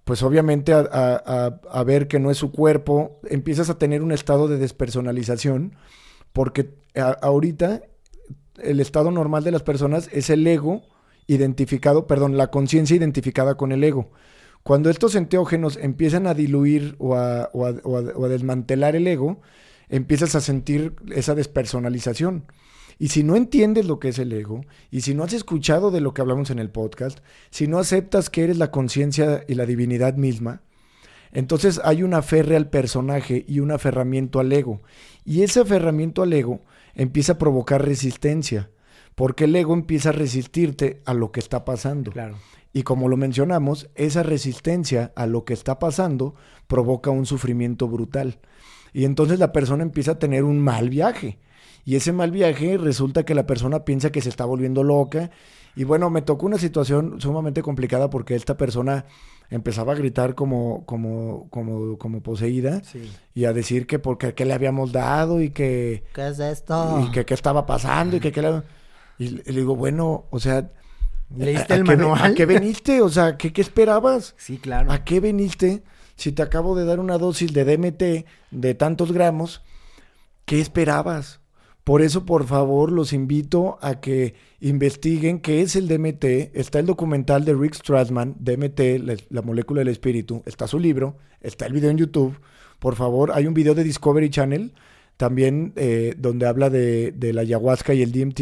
pues 0.04 0.22
obviamente, 0.22 0.72
a, 0.72 1.82
ver 1.84 2.06
que 2.06 2.20
no 2.20 2.30
es 2.30 2.38
su 2.38 2.52
cuerpo, 2.52 3.18
empiezas 3.28 3.68
a 3.68 3.76
tener 3.76 4.04
un 4.04 4.12
estado 4.12 4.46
de 4.46 4.58
despersonalización, 4.58 5.74
porque 6.32 6.76
ahorita 6.94 7.82
el 8.62 8.78
estado 8.78 9.10
normal 9.10 9.42
de 9.42 9.50
las 9.50 9.64
personas 9.64 10.08
es 10.12 10.30
el 10.30 10.46
ego 10.46 10.82
identificado, 11.26 12.06
perdón, 12.06 12.36
la 12.36 12.52
conciencia 12.52 12.94
identificada 12.94 13.56
con 13.56 13.72
el 13.72 13.82
ego. 13.82 14.12
Cuando 14.62 14.90
estos 14.90 15.14
enteógenos 15.16 15.76
empiezan 15.76 16.26
a 16.26 16.34
diluir 16.34 16.94
o 16.98 17.16
a, 17.16 17.48
desmantelar 18.28 18.94
el 18.94 19.06
ego, 19.06 19.40
empiezas 19.88 20.34
a 20.34 20.40
sentir 20.40 20.94
esa 21.12 21.34
despersonalización. 21.34 22.44
Y 22.98 23.08
si 23.08 23.24
no 23.24 23.34
entiendes 23.34 23.86
lo 23.86 23.98
que 23.98 24.08
es 24.08 24.18
el 24.20 24.32
ego, 24.32 24.64
y 24.90 25.00
si 25.00 25.14
no 25.14 25.24
has 25.24 25.32
escuchado 25.32 25.90
de 25.90 26.00
lo 26.00 26.14
que 26.14 26.20
hablamos 26.20 26.50
en 26.50 26.60
el 26.60 26.70
podcast, 26.70 27.18
si 27.50 27.66
no 27.66 27.78
aceptas 27.78 28.30
que 28.30 28.44
eres 28.44 28.58
la 28.58 28.70
conciencia 28.70 29.44
y 29.48 29.54
la 29.54 29.66
divinidad 29.66 30.14
misma, 30.14 30.62
entonces 31.32 31.80
hay 31.82 32.02
un 32.02 32.14
aferre 32.14 32.56
al 32.56 32.68
personaje 32.68 33.44
y 33.48 33.60
un 33.60 33.72
aferramiento 33.72 34.38
al 34.38 34.52
ego. 34.52 34.82
Y 35.24 35.42
ese 35.42 35.60
aferramiento 35.60 36.22
al 36.22 36.32
ego 36.32 36.60
empieza 36.94 37.32
a 37.32 37.38
provocar 37.38 37.84
resistencia, 37.84 38.70
porque 39.14 39.44
el 39.44 39.56
ego 39.56 39.74
empieza 39.74 40.10
a 40.10 40.12
resistirte 40.12 41.00
a 41.04 41.14
lo 41.14 41.32
que 41.32 41.40
está 41.40 41.64
pasando. 41.64 42.12
Claro. 42.12 42.36
Y 42.72 42.82
como 42.84 43.08
lo 43.08 43.16
mencionamos, 43.16 43.90
esa 43.94 44.22
resistencia 44.22 45.12
a 45.14 45.26
lo 45.26 45.44
que 45.44 45.52
está 45.52 45.78
pasando 45.78 46.34
provoca 46.66 47.10
un 47.10 47.26
sufrimiento 47.26 47.88
brutal. 47.88 48.38
Y 48.92 49.04
entonces 49.04 49.38
la 49.38 49.52
persona 49.52 49.82
empieza 49.82 50.12
a 50.12 50.18
tener 50.18 50.44
un 50.44 50.58
mal 50.58 50.88
viaje 50.88 51.38
y 51.84 51.96
ese 51.96 52.12
mal 52.12 52.30
viaje 52.30 52.78
resulta 52.78 53.24
que 53.24 53.34
la 53.34 53.46
persona 53.46 53.84
piensa 53.84 54.12
que 54.12 54.20
se 54.20 54.28
está 54.28 54.44
volviendo 54.44 54.84
loca. 54.84 55.30
Y 55.74 55.84
bueno, 55.84 56.10
me 56.10 56.22
tocó 56.22 56.46
una 56.46 56.58
situación 56.58 57.20
sumamente 57.20 57.62
complicada 57.62 58.10
porque 58.10 58.34
esta 58.34 58.56
persona 58.56 59.06
empezaba 59.50 59.92
a 59.92 59.96
gritar 59.96 60.34
como, 60.34 60.84
como, 60.86 61.48
como, 61.50 61.98
como 61.98 62.22
poseída 62.22 62.82
y 63.34 63.46
a 63.46 63.52
decir 63.52 63.86
que 63.86 63.98
porque 63.98 64.34
qué 64.34 64.44
le 64.44 64.54
habíamos 64.54 64.92
dado 64.92 65.40
y 65.40 65.50
que... 65.50 66.04
¿Qué 66.14 66.28
es 66.28 66.38
esto? 66.38 67.04
Y 67.06 67.10
que 67.10 67.24
qué 67.24 67.34
estaba 67.34 67.66
pasando 67.66 68.16
y 68.16 68.20
que 68.20 68.32
qué 68.32 68.42
le... 68.42 68.62
Y 69.18 69.28
le 69.28 69.60
digo, 69.60 69.76
bueno, 69.76 70.26
o 70.30 70.38
sea... 70.38 70.70
¿Leíste 71.36 71.74
el 71.74 71.84
manual? 71.84 72.20
¿A 72.22 72.34
qué 72.34 72.46
veniste? 72.46 73.00
O 73.00 73.08
sea, 73.08 73.36
¿qué, 73.36 73.52
¿qué 73.52 73.60
esperabas? 73.60 74.34
Sí, 74.38 74.58
claro. 74.58 74.90
¿A 74.90 75.04
qué 75.04 75.20
veniste? 75.20 75.82
Si 76.16 76.32
te 76.32 76.42
acabo 76.42 76.76
de 76.76 76.84
dar 76.84 77.00
una 77.00 77.18
dosis 77.18 77.52
de 77.52 77.64
DMT 77.64 78.26
de 78.50 78.74
tantos 78.74 79.12
gramos, 79.12 79.62
¿qué 80.44 80.60
esperabas? 80.60 81.40
Por 81.84 82.00
eso, 82.02 82.24
por 82.24 82.46
favor, 82.46 82.92
los 82.92 83.12
invito 83.12 83.78
a 83.82 84.00
que 84.00 84.34
investiguen 84.60 85.40
qué 85.40 85.62
es 85.62 85.74
el 85.74 85.88
DMT. 85.88 86.24
Está 86.54 86.78
el 86.78 86.86
documental 86.86 87.44
de 87.44 87.54
Rick 87.54 87.74
Strassman, 87.74 88.36
DMT, 88.38 88.80
la, 89.00 89.16
la 89.30 89.42
molécula 89.42 89.80
del 89.80 89.88
espíritu. 89.88 90.42
Está 90.46 90.68
su 90.68 90.78
libro, 90.78 91.16
está 91.40 91.66
el 91.66 91.72
video 91.72 91.90
en 91.90 91.98
YouTube. 91.98 92.38
Por 92.78 92.94
favor, 92.94 93.32
hay 93.32 93.46
un 93.46 93.54
video 93.54 93.74
de 93.74 93.82
Discovery 93.82 94.30
Channel 94.30 94.72
también 95.16 95.72
eh, 95.76 96.14
donde 96.18 96.46
habla 96.46 96.68
de, 96.70 97.12
de 97.12 97.32
la 97.32 97.42
ayahuasca 97.42 97.94
y 97.94 98.02
el 98.02 98.12
DMT. 98.12 98.40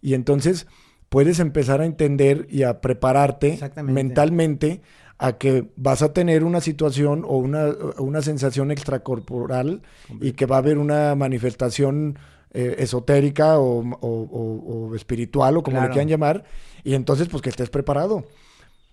Y 0.00 0.14
entonces 0.14 0.66
puedes 1.08 1.38
empezar 1.40 1.80
a 1.80 1.86
entender 1.86 2.46
y 2.50 2.62
a 2.64 2.80
prepararte 2.80 3.58
mentalmente 3.94 4.80
a 5.18 5.38
que 5.38 5.70
vas 5.76 6.02
a 6.02 6.12
tener 6.12 6.42
una 6.44 6.60
situación 6.60 7.24
o 7.26 7.36
una, 7.38 7.68
una 7.98 8.20
sensación 8.20 8.70
extracorporal 8.70 9.82
y 10.20 10.32
que 10.32 10.46
va 10.46 10.56
a 10.56 10.58
haber 10.58 10.78
una 10.78 11.14
manifestación 11.14 12.18
eh, 12.52 12.76
esotérica 12.78 13.58
o, 13.58 13.80
o- 13.80 13.98
o- 14.00 14.88
o 14.90 14.94
espiritual 14.94 15.56
o 15.56 15.62
como 15.62 15.74
Claro. 15.76 15.88
le 15.88 15.92
quieran 15.92 16.08
llamar, 16.08 16.44
y 16.84 16.94
entonces 16.94 17.28
pues 17.28 17.42
que 17.42 17.50
estés 17.50 17.68
preparado. 17.70 18.24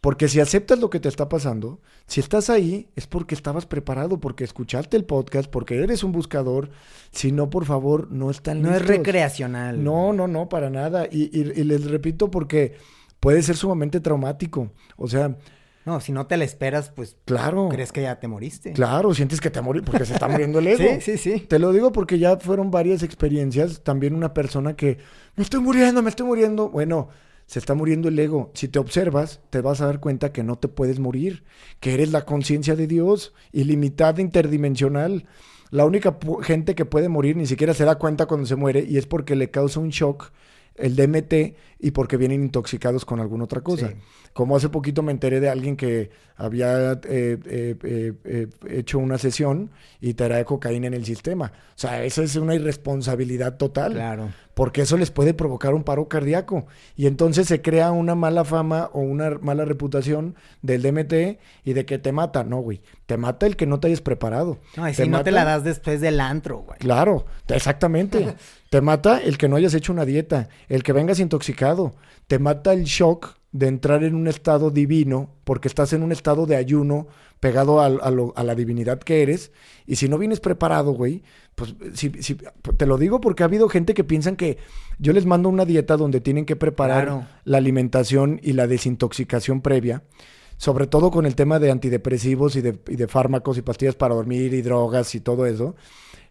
Porque 0.01 0.27
si 0.27 0.39
aceptas 0.39 0.79
lo 0.79 0.89
que 0.89 0.99
te 0.99 1.07
está 1.07 1.29
pasando, 1.29 1.79
si 2.07 2.19
estás 2.21 2.49
ahí, 2.49 2.89
es 2.95 3.05
porque 3.05 3.35
estabas 3.35 3.67
preparado, 3.67 4.19
porque 4.19 4.43
escuchaste 4.43 4.97
el 4.97 5.05
podcast, 5.05 5.47
porque 5.47 5.77
eres 5.83 6.03
un 6.03 6.11
buscador. 6.11 6.71
Si 7.11 7.31
no, 7.31 7.51
por 7.51 7.65
favor, 7.65 8.11
no 8.11 8.31
están 8.31 8.63
No 8.63 8.73
es 8.73 8.83
recreacional. 8.83 9.83
No, 9.83 10.11
no, 10.11 10.27
no, 10.27 10.49
para 10.49 10.71
nada. 10.71 11.05
Y, 11.11 11.29
y- 11.31 11.51
y 11.55 11.63
les 11.63 11.85
repito 11.91 12.31
porque 12.31 12.73
puede 13.19 13.43
ser 13.43 13.55
sumamente 13.57 13.99
traumático. 13.99 14.71
O 14.97 15.07
sea, 15.07 15.37
No, 15.85 15.99
si 15.99 16.11
no 16.11 16.25
te 16.25 16.35
la 16.37 16.45
esperas, 16.45 16.89
pues 16.89 17.15
claro, 17.25 17.69
crees 17.69 17.91
que 17.91 18.01
ya 18.01 18.19
te 18.19 18.27
moriste. 18.27 18.73
claro, 18.73 19.13
sientes 19.13 19.39
que 19.39 19.49
te 19.51 19.61
morir 19.61 19.83
porque 19.83 20.05
se 20.05 20.13
está 20.13 20.27
muriendo 20.27 20.57
el 20.59 20.67
ego. 20.67 20.83
Sí, 20.99 21.01
sí, 21.01 21.17
sí. 21.17 21.39
Te 21.41 21.59
lo 21.59 21.71
digo 21.73 21.91
porque 21.91 22.17
ya 22.17 22.37
fueron 22.37 22.71
varias 22.71 23.03
experiencias. 23.03 23.81
También 23.83 24.15
una 24.15 24.33
persona 24.33 24.75
que 24.75 24.97
me 25.35 25.43
estoy 25.43 25.59
muriendo, 25.59 26.01
me 26.01 26.09
estoy 26.09 26.25
muriendo. 26.25 26.69
Bueno, 26.69 27.09
se 27.51 27.59
está 27.59 27.73
muriendo 27.73 28.07
el 28.07 28.17
ego. 28.17 28.49
Si 28.53 28.69
te 28.69 28.79
observas, 28.79 29.41
te 29.49 29.59
vas 29.59 29.81
a 29.81 29.85
dar 29.85 29.99
cuenta 29.99 30.31
que 30.31 30.41
no 30.41 30.57
te 30.57 30.69
puedes 30.69 30.99
morir, 30.99 31.43
que 31.81 31.93
eres 31.93 32.13
la 32.13 32.23
conciencia 32.23 32.77
de 32.77 32.87
Dios, 32.87 33.33
ilimitada, 33.51 34.21
interdimensional. 34.21 35.25
La 35.69 35.83
única 35.83 36.17
gente 36.43 36.75
que 36.75 36.85
puede 36.85 37.09
morir 37.09 37.35
ni 37.35 37.45
siquiera 37.45 37.73
se 37.73 37.83
da 37.83 37.95
cuenta 37.95 38.25
cuando 38.25 38.45
se 38.45 38.55
muere 38.55 38.85
y 38.87 38.95
es 38.95 39.05
porque 39.05 39.35
le 39.35 39.51
causa 39.51 39.81
un 39.81 39.89
shock 39.89 40.31
el 40.75 40.95
DMT 40.95 41.33
y 41.79 41.91
porque 41.91 42.17
vienen 42.17 42.43
intoxicados 42.43 43.05
con 43.05 43.19
alguna 43.19 43.43
otra 43.45 43.61
cosa. 43.61 43.89
Sí. 43.89 43.95
Como 44.33 44.55
hace 44.55 44.69
poquito 44.69 45.03
me 45.03 45.11
enteré 45.11 45.39
de 45.41 45.49
alguien 45.49 45.75
que 45.75 46.09
había 46.37 46.93
eh, 46.93 46.99
eh, 47.05 47.75
eh, 47.83 48.13
eh, 48.23 48.47
hecho 48.69 48.97
una 48.97 49.17
sesión 49.17 49.71
y 49.99 50.13
traía 50.13 50.45
cocaína 50.45 50.87
en 50.87 50.93
el 50.93 51.03
sistema. 51.05 51.51
O 51.75 51.77
sea, 51.79 52.03
esa 52.05 52.23
es 52.23 52.35
una 52.37 52.55
irresponsabilidad 52.55 53.57
total. 53.57 53.93
Claro. 53.93 54.29
Porque 54.53 54.81
eso 54.83 54.97
les 54.97 55.11
puede 55.11 55.33
provocar 55.33 55.73
un 55.73 55.83
paro 55.83 56.07
cardíaco. 56.07 56.65
Y 56.95 57.07
entonces 57.07 57.47
se 57.47 57.61
crea 57.61 57.91
una 57.91 58.15
mala 58.15 58.45
fama 58.45 58.89
o 58.93 58.99
una 59.01 59.31
mala 59.41 59.65
reputación 59.65 60.35
del 60.61 60.81
DMT 60.81 61.39
y 61.65 61.73
de 61.73 61.85
que 61.85 61.97
te 61.99 62.11
mata. 62.11 62.43
No, 62.43 62.59
güey. 62.59 62.81
Te 63.07 63.17
mata 63.17 63.47
el 63.47 63.55
que 63.55 63.65
no 63.65 63.79
te 63.79 63.87
hayas 63.87 64.01
preparado. 64.01 64.59
No, 64.77 64.87
y 64.87 64.93
Te 64.93 65.03
si 65.03 65.09
no 65.09 65.23
te 65.23 65.31
la 65.31 65.43
das 65.45 65.63
después 65.63 65.99
del 65.99 66.19
antro, 66.21 66.59
güey. 66.59 66.79
Claro, 66.79 67.25
te- 67.45 67.55
exactamente. 67.55 68.35
te 68.71 68.79
mata 68.79 69.19
el 69.21 69.37
que 69.37 69.49
no 69.49 69.57
hayas 69.57 69.73
hecho 69.73 69.91
una 69.91 70.05
dieta, 70.05 70.47
el 70.69 70.81
que 70.81 70.93
vengas 70.93 71.19
intoxicado. 71.19 71.93
Te 72.27 72.39
mata 72.39 72.71
el 72.71 72.85
shock 72.85 73.35
de 73.51 73.67
entrar 73.67 74.01
en 74.05 74.15
un 74.15 74.29
estado 74.29 74.71
divino 74.71 75.29
porque 75.43 75.67
estás 75.67 75.91
en 75.91 76.03
un 76.03 76.13
estado 76.13 76.45
de 76.45 76.55
ayuno 76.55 77.07
pegado 77.41 77.81
a, 77.81 77.89
lo- 77.89 78.31
a 78.37 78.43
la 78.45 78.55
divinidad 78.55 78.99
que 78.99 79.23
eres. 79.23 79.51
Y 79.85 79.97
si 79.97 80.07
no 80.07 80.17
vienes 80.17 80.39
preparado, 80.39 80.93
güey, 80.93 81.21
pues 81.55 81.75
si, 81.95 82.11
si- 82.23 82.37
te 82.77 82.85
lo 82.85 82.97
digo 82.97 83.19
porque 83.19 83.43
ha 83.43 83.47
habido 83.47 83.67
gente 83.67 83.93
que 83.93 84.05
piensan 84.05 84.37
que 84.37 84.57
yo 84.99 85.11
les 85.11 85.25
mando 85.25 85.49
una 85.49 85.65
dieta 85.65 85.97
donde 85.97 86.21
tienen 86.21 86.45
que 86.45 86.55
preparar 86.55 87.03
Claro. 87.07 87.27
la 87.43 87.57
alimentación 87.57 88.39
y 88.41 88.53
la 88.53 88.67
desintoxicación 88.67 89.59
previa. 89.59 90.03
Sobre 90.55 90.87
todo 90.87 91.11
con 91.11 91.25
el 91.25 91.35
tema 91.35 91.59
de 91.59 91.71
antidepresivos 91.71 92.55
y 92.55 92.61
de, 92.61 92.79
y 92.87 92.95
de 92.95 93.07
fármacos 93.09 93.57
y 93.57 93.63
pastillas 93.63 93.95
para 93.95 94.15
dormir 94.15 94.53
y 94.53 94.61
drogas 94.61 95.13
y 95.15 95.19
todo 95.19 95.45
eso 95.45 95.75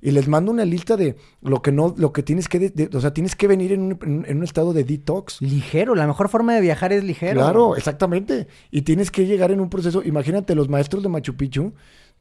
y 0.02 0.10
les 0.12 0.28
mando 0.28 0.50
una 0.52 0.64
lista 0.64 0.96
de 0.96 1.16
lo 1.42 1.62
que 1.62 1.72
no, 1.72 1.94
lo 1.96 2.12
que 2.12 2.22
tienes 2.22 2.48
que, 2.48 2.58
de- 2.58 2.70
de- 2.70 2.96
o 2.96 3.00
sea, 3.00 3.12
tienes 3.12 3.36
que 3.36 3.46
venir 3.46 3.72
en 3.72 3.82
un, 3.82 4.24
en- 4.26 4.36
un 4.38 4.44
estado 4.44 4.72
de 4.72 4.84
detox. 4.84 5.40
Ligero, 5.42 5.94
la 5.94 6.06
mejor 6.06 6.28
forma 6.28 6.54
de 6.54 6.60
viajar 6.60 6.92
es 6.92 7.04
ligero. 7.04 7.40
Claro, 7.40 7.76
exactamente. 7.76 8.46
Y 8.70 8.82
tienes 8.82 9.10
que 9.10 9.26
llegar 9.26 9.50
en 9.50 9.60
un 9.60 9.68
proceso. 9.70 10.02
Imagínate, 10.04 10.54
los 10.54 10.68
maestros 10.68 11.02
de 11.02 11.08
Machu 11.08 11.36
Picchu 11.36 11.72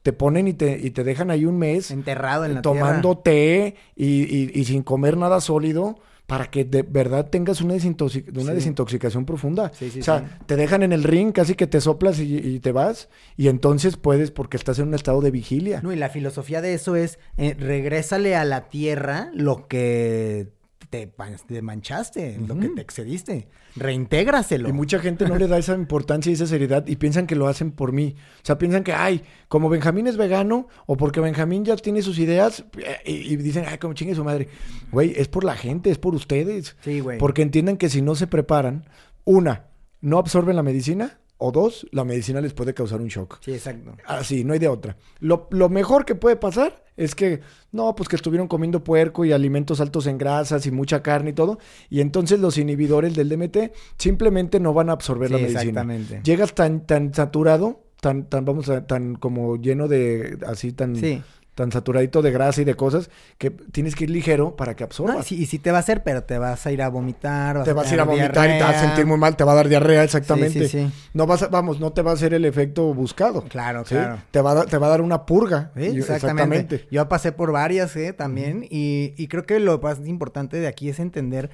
te 0.01 0.13
ponen 0.13 0.47
y 0.47 0.53
te, 0.53 0.79
y 0.79 0.91
te 0.91 1.03
dejan 1.03 1.29
ahí 1.31 1.45
un 1.45 1.57
mes 1.57 1.91
Enterrado 1.91 2.45
en 2.45 2.53
la 2.55 2.61
tomando 2.61 3.17
tierra. 3.17 3.23
té 3.23 3.75
y, 3.95 4.05
y- 4.23 4.51
y 4.53 4.65
sin 4.65 4.81
comer 4.83 5.17
nada 5.17 5.41
sólido 5.41 5.97
para 6.29 6.45
que 6.49 6.63
de 6.63 6.83
verdad 6.83 7.29
tengas 7.29 7.59
una, 7.59 7.73
una 7.73 7.81
Sí. 8.09 8.21
desintoxicación 8.31 9.25
profunda. 9.25 9.71
Sí, 9.73 9.89
sí, 9.89 9.99
o 9.99 10.03
sea, 10.03 10.39
te 10.45 10.55
dejan 10.55 10.83
en 10.83 10.93
el 10.93 11.03
ring, 11.03 11.33
casi 11.33 11.55
que 11.55 11.67
te 11.67 11.81
soplas 11.81 12.19
y, 12.19 12.37
y 12.37 12.59
te 12.61 12.71
vas, 12.71 13.09
y 13.35 13.49
entonces 13.49 13.97
puedes, 13.97 14.31
porque 14.31 14.55
estás 14.55 14.79
en 14.79 14.87
un 14.87 14.93
estado 14.93 15.19
de 15.19 15.31
vigilia. 15.31 15.81
No, 15.81 15.91
y 15.91 15.97
la 15.97 16.09
filosofía 16.09 16.61
de 16.61 16.75
eso 16.75 16.95
es, 16.95 17.19
eh, 17.37 17.55
regrésale 17.59 18.35
a 18.35 18.45
la 18.45 18.69
tierra 18.69 19.31
lo 19.33 19.67
que 19.67 20.47
te, 20.89 21.61
manchaste, 21.61 22.37
lo 22.47 22.59
que 22.59 22.69
te 22.69 22.81
excediste. 22.81 23.47
Reintégraselo. 23.75 24.69
Y 24.69 24.73
mucha 24.73 24.99
gente 24.99 25.27
no 25.27 25.37
le 25.37 25.47
da 25.47 25.57
esa 25.57 25.75
importancia 25.75 26.29
y 26.29 26.33
esa 26.33 26.47
seriedad 26.47 26.85
y 26.87 26.95
piensan 26.95 27.27
que 27.27 27.35
lo 27.35 27.47
hacen 27.47 27.71
por 27.71 27.91
mí. 27.91 28.15
O 28.41 28.45
sea, 28.45 28.57
piensan 28.57 28.83
que, 28.83 28.93
ay, 28.93 29.23
como 29.47 29.69
Benjamín 29.69 30.07
es 30.07 30.17
vegano 30.17 30.67
o 30.87 30.97
porque 30.97 31.19
Benjamín 31.19 31.63
ya 31.63 31.75
tiene 31.75 32.01
sus 32.01 32.17
ideas 32.17 32.65
eh, 32.77 32.97
y, 33.05 33.33
y 33.33 33.35
dicen, 33.37 33.65
ay, 33.67 33.77
como 33.77 33.93
chingue 33.93 34.15
su 34.15 34.23
madre. 34.23 34.47
Güey, 34.91 35.13
es 35.15 35.27
por 35.27 35.43
la 35.43 35.55
gente, 35.55 35.91
es 35.91 35.99
por 35.99 36.15
ustedes. 36.15 36.75
Sí, 36.81 36.99
güey. 36.99 37.19
Porque 37.19 37.43
entiendan 37.43 37.77
que 37.77 37.89
si 37.89 38.01
no 38.01 38.15
se 38.15 38.27
preparan, 38.27 38.85
una, 39.25 39.67
no 40.01 40.17
absorben 40.17 40.55
la 40.55 40.63
medicina 40.63 41.19
o 41.39 41.51
dos, 41.51 41.87
la 41.91 42.03
medicina 42.03 42.41
les 42.41 42.53
puede 42.53 42.73
causar 42.73 43.01
un 43.01 43.07
shock. 43.07 43.39
Sí, 43.41 43.53
exacto. 43.53 43.95
Así, 44.05 44.43
no 44.43 44.53
hay 44.53 44.59
de 44.59 44.67
otra. 44.67 44.97
Lo, 45.19 45.47
lo 45.51 45.69
mejor 45.69 46.05
que 46.05 46.13
puede 46.13 46.35
pasar 46.35 46.83
es 46.97 47.15
que, 47.15 47.39
no, 47.71 47.95
pues 47.95 48.09
que 48.09 48.17
estuvieron 48.17 48.49
comiendo 48.49 48.83
puerco 48.83 49.23
y 49.23 49.31
alimentos 49.31 49.79
altos 49.79 50.05
en 50.05 50.17
grasas 50.17 50.65
y 50.65 50.71
mucha 50.71 51.01
carne 51.01 51.29
y 51.29 51.33
todo, 51.33 51.57
y 51.89 52.01
entonces 52.01 52.41
los 52.41 52.57
inhibidores 52.57 53.15
del 53.15 53.29
DMT 53.29 53.71
simplemente 53.97 54.59
no 54.59 54.73
van 54.73 54.89
a 54.89 54.93
absorber 54.93 55.31
la 55.31 55.37
medicina. 55.37 55.61
exactamente. 55.61 56.21
Llegas 56.25 56.53
tan, 56.53 56.85
tan 56.85 57.13
saturado, 57.13 57.85
tan, 58.01 58.25
tan, 58.29 58.43
vamos 58.43 58.67
a, 58.69 58.85
tan 58.85 59.15
como 59.15 59.55
lleno 59.55 59.87
de, 59.87 60.37
así, 60.45 60.73
tan, 60.73 60.97
Sí. 60.97 61.21
Tan 61.59 61.73
saturadito 61.73 62.21
de 62.21 62.31
grasa 62.31 62.61
y 62.61 62.63
de 62.63 62.73
cosas, 62.75 63.09
que 63.37 63.51
tienes 63.51 63.93
que 63.95 64.05
ir 64.05 64.09
ligero 64.11 64.55
para 64.55 64.75
que 64.77 64.85
absorba. 64.85 65.15
No, 65.15 65.19
y, 65.19 65.23
sí, 65.23 65.35
y 65.35 65.45
sí 65.45 65.59
te 65.59 65.71
va 65.71 65.77
a 65.77 65.81
hacer, 65.81 66.03
pero 66.03 66.23
te 66.23 66.37
vas 66.37 66.65
a 66.65 66.71
ir 66.71 66.81
a 66.81 66.87
vomitar. 66.87 67.65
te 67.65 67.73
vas 67.73 67.91
a 67.91 67.93
ir 67.93 67.99
a 67.99 68.05
vomitar 68.05 68.49
y 68.49 68.57
te 68.57 68.63
vas 68.63 68.77
a 68.77 68.79
sentir 68.87 69.05
muy 69.05 69.17
mal, 69.17 69.35
te 69.35 69.43
va 69.43 69.51
a 69.51 69.55
dar 69.55 69.67
diarrea, 69.67 70.03
exactamente. 70.03 70.69
Sí, 70.69 70.79
sí. 70.85 70.91
No 71.13 71.27
vas 71.27 71.43
a- 71.43 71.47
vamos, 71.49 71.81
no 71.81 71.91
te 71.91 72.01
va 72.01 72.11
a 72.11 72.13
hacer 72.13 72.33
el 72.33 72.45
efecto 72.45 72.93
buscado. 72.93 73.43
Claro, 73.43 73.83
claro. 73.83 74.19
Te 74.31 74.41
va, 74.41 74.51
a, 74.51 74.55
dar- 74.55 74.65
te 74.67 74.77
va 74.77 74.87
a 74.87 74.89
dar 74.91 75.01
una 75.01 75.25
purga. 75.25 75.71
Y- 75.75 75.97
exactamente. 75.99 76.87
Yo 76.89 77.07
pasé 77.09 77.33
por 77.33 77.51
varias, 77.51 77.93
¿eh? 77.97 78.13
También. 78.13 78.63
y, 78.69 79.13
y 79.17 79.27
creo 79.27 79.45
que 79.45 79.59
lo 79.59 79.77
más 79.79 79.99
importante 80.07 80.57
de 80.57 80.67
aquí 80.67 80.87
es 80.89 80.99
entender 80.99 81.49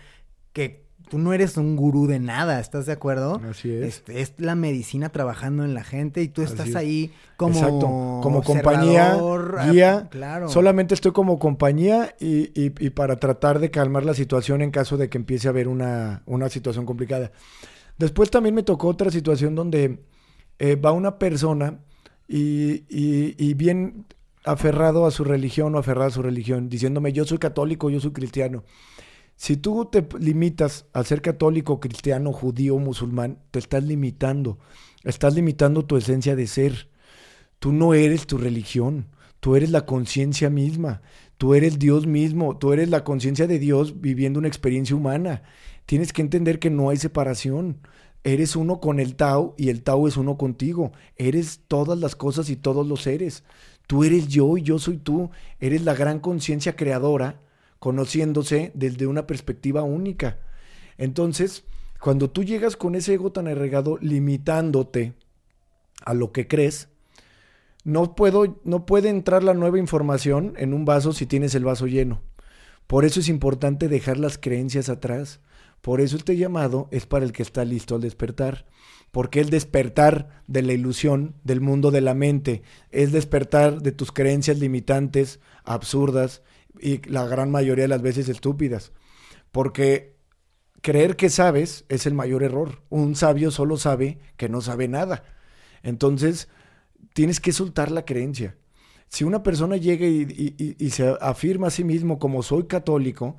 que 0.53 0.84
tú 1.09 1.17
no 1.17 1.33
eres 1.33 1.57
un 1.57 1.75
gurú 1.75 2.07
de 2.07 2.19
nada, 2.19 2.59
¿estás 2.59 2.85
de 2.85 2.91
acuerdo? 2.93 3.41
Así 3.49 3.71
es. 3.71 3.83
Este, 3.83 4.21
es 4.21 4.33
la 4.37 4.55
medicina 4.55 5.09
trabajando 5.09 5.63
en 5.63 5.73
la 5.73 5.83
gente 5.83 6.21
y 6.21 6.27
tú 6.27 6.41
estás 6.41 6.69
es. 6.69 6.75
ahí 6.75 7.11
como 7.37 7.53
Exacto. 7.55 8.19
Como 8.23 8.41
compañía, 8.43 9.13
ah, 9.57 9.69
guía. 9.71 10.07
Claro. 10.09 10.49
Solamente 10.49 10.93
estoy 10.93 11.11
como 11.11 11.39
compañía 11.39 12.15
y, 12.19 12.51
y- 12.59 12.73
y 12.79 12.89
para 12.91 13.17
tratar 13.17 13.59
de 13.59 13.71
calmar 13.71 14.05
la 14.05 14.13
situación 14.13 14.61
en 14.61 14.71
caso 14.71 14.97
de 14.97 15.09
que 15.09 15.17
empiece 15.17 15.47
a 15.47 15.51
haber 15.51 15.67
una, 15.67 16.23
una 16.25 16.49
situación 16.49 16.85
complicada. 16.85 17.31
Después 17.97 18.29
también 18.29 18.55
me 18.55 18.63
tocó 18.63 18.87
otra 18.87 19.11
situación 19.11 19.55
donde 19.55 19.99
eh, 20.59 20.75
va 20.75 20.91
una 20.91 21.17
persona 21.19 21.79
y, 22.27 22.83
y- 22.89 23.35
y 23.37 23.53
bien 23.53 24.05
aferrado 24.43 25.05
a 25.07 25.11
su 25.11 25.23
religión 25.23 25.73
o 25.75 25.79
aferrado 25.79 26.07
a 26.07 26.11
su 26.11 26.21
religión, 26.21 26.69
diciéndome 26.69 27.11
yo 27.13 27.25
soy 27.25 27.37
católico, 27.39 27.89
yo 27.89 27.99
soy 27.99 28.11
cristiano. 28.11 28.63
Si 29.35 29.57
tú 29.57 29.85
te 29.85 30.07
limitas 30.19 30.85
a 30.93 31.03
ser 31.03 31.21
católico, 31.21 31.79
cristiano, 31.79 32.31
judío, 32.31 32.77
musulmán, 32.77 33.39
te 33.51 33.59
estás 33.59 33.83
limitando. 33.83 34.57
Estás 35.03 35.35
limitando 35.35 35.85
tu 35.85 35.97
esencia 35.97 36.35
de 36.35 36.47
ser. 36.47 36.89
Tú 37.59 37.73
no 37.73 37.93
eres 37.93 38.27
tu 38.27 38.37
religión, 38.37 39.07
tú 39.39 39.55
eres 39.55 39.71
la 39.71 39.85
conciencia 39.85 40.49
misma, 40.49 41.01
tú 41.37 41.53
eres 41.53 41.79
Dios 41.79 42.05
mismo, 42.07 42.57
tú 42.57 42.73
eres 42.73 42.89
la 42.89 43.03
conciencia 43.03 43.47
de 43.47 43.59
Dios 43.59 44.01
viviendo 44.01 44.39
una 44.39 44.47
experiencia 44.47 44.95
humana. 44.95 45.43
Tienes 45.85 46.13
que 46.13 46.21
entender 46.21 46.59
que 46.59 46.69
no 46.69 46.89
hay 46.89 46.97
separación. 46.97 47.79
Eres 48.23 48.55
uno 48.55 48.79
con 48.79 48.99
el 48.99 49.15
Tao 49.15 49.53
y 49.57 49.69
el 49.69 49.83
Tao 49.83 50.07
es 50.07 50.17
uno 50.17 50.37
contigo. 50.37 50.91
Eres 51.15 51.61
todas 51.67 51.99
las 51.99 52.15
cosas 52.15 52.49
y 52.49 52.55
todos 52.55 52.87
los 52.87 53.03
seres. 53.03 53.43
Tú 53.85 54.03
eres 54.03 54.27
yo 54.27 54.57
y 54.57 54.63
yo 54.63 54.79
soy 54.79 54.97
tú. 54.97 55.29
Eres 55.59 55.83
la 55.83 55.93
gran 55.93 56.19
conciencia 56.19 56.75
creadora, 56.75 57.41
conociéndose 57.79 58.71
desde 58.73 59.07
una 59.07 59.27
perspectiva 59.27 59.83
única. 59.83 60.39
Entonces, 60.97 61.63
cuando 61.99 62.29
tú 62.29 62.43
llegas 62.43 62.75
con 62.75 62.95
ese 62.95 63.13
ego 63.13 63.31
tan 63.31 63.47
arraigado, 63.47 63.97
limitándote 64.01 65.13
a 66.03 66.13
lo 66.13 66.31
que 66.31 66.47
crees, 66.47 66.89
no 67.83 68.15
puedo, 68.15 68.59
no 68.63 68.85
puede 68.85 69.09
entrar 69.09 69.43
la 69.43 69.53
nueva 69.53 69.79
información 69.79 70.53
en 70.57 70.73
un 70.73 70.85
vaso 70.85 71.13
si 71.13 71.25
tienes 71.25 71.55
el 71.55 71.65
vaso 71.65 71.87
lleno. 71.87 72.21
Por 72.87 73.05
eso 73.05 73.19
es 73.19 73.29
importante 73.29 73.87
dejar 73.87 74.17
las 74.17 74.37
creencias 74.37 74.89
atrás. 74.89 75.39
Por 75.81 76.01
eso 76.01 76.17
este 76.17 76.35
llamado 76.35 76.87
es 76.91 77.05
para 77.05 77.25
el 77.25 77.31
que 77.31 77.43
está 77.43 77.65
listo 77.65 77.95
al 77.95 78.01
despertar. 78.01 78.65
Porque 79.11 79.39
el 79.39 79.49
despertar 79.49 80.43
de 80.47 80.61
la 80.61 80.73
ilusión 80.73 81.35
del 81.43 81.61
mundo 81.61 81.91
de 81.91 82.01
la 82.01 82.13
mente 82.13 82.63
es 82.91 83.11
despertar 83.11 83.81
de 83.81 83.91
tus 83.91 84.11
creencias 84.11 84.59
limitantes, 84.59 85.39
absurdas 85.63 86.41
y 86.79 87.07
la 87.09 87.25
gran 87.27 87.51
mayoría 87.51 87.83
de 87.85 87.89
las 87.89 88.01
veces 88.01 88.29
estúpidas. 88.29 88.91
Porque 89.51 90.15
creer 90.81 91.15
que 91.15 91.29
sabes 91.29 91.85
es 91.89 92.05
el 92.05 92.13
mayor 92.13 92.43
error. 92.43 92.81
Un 92.89 93.15
sabio 93.15 93.51
solo 93.51 93.77
sabe 93.77 94.19
que 94.37 94.49
no 94.49 94.61
sabe 94.61 94.87
nada. 94.87 95.23
Entonces, 95.83 96.47
tienes 97.13 97.39
que 97.39 97.53
soltar 97.53 97.91
la 97.91 98.05
creencia. 98.05 98.57
Si 99.07 99.23
una 99.23 99.43
persona 99.43 99.77
llega 99.77 100.05
y, 100.05 100.89
se 100.89 101.15
afirma 101.21 101.67
a 101.67 101.71
sí 101.71 101.83
mismo 101.83 102.19
como 102.19 102.43
soy 102.43 102.65
católico 102.65 103.37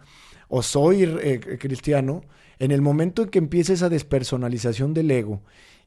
o 0.49 0.63
soy 0.63 1.03
eh, 1.05 1.59
cristiano, 1.61 2.23
en 2.59 2.71
el 2.71 2.81
momento 2.81 3.23
en 3.23 3.29
que 3.29 3.39
empieza 3.39 3.73
esa 3.73 3.89
despersonalización 3.89 4.95
del 4.95 5.11
ego 5.11 5.43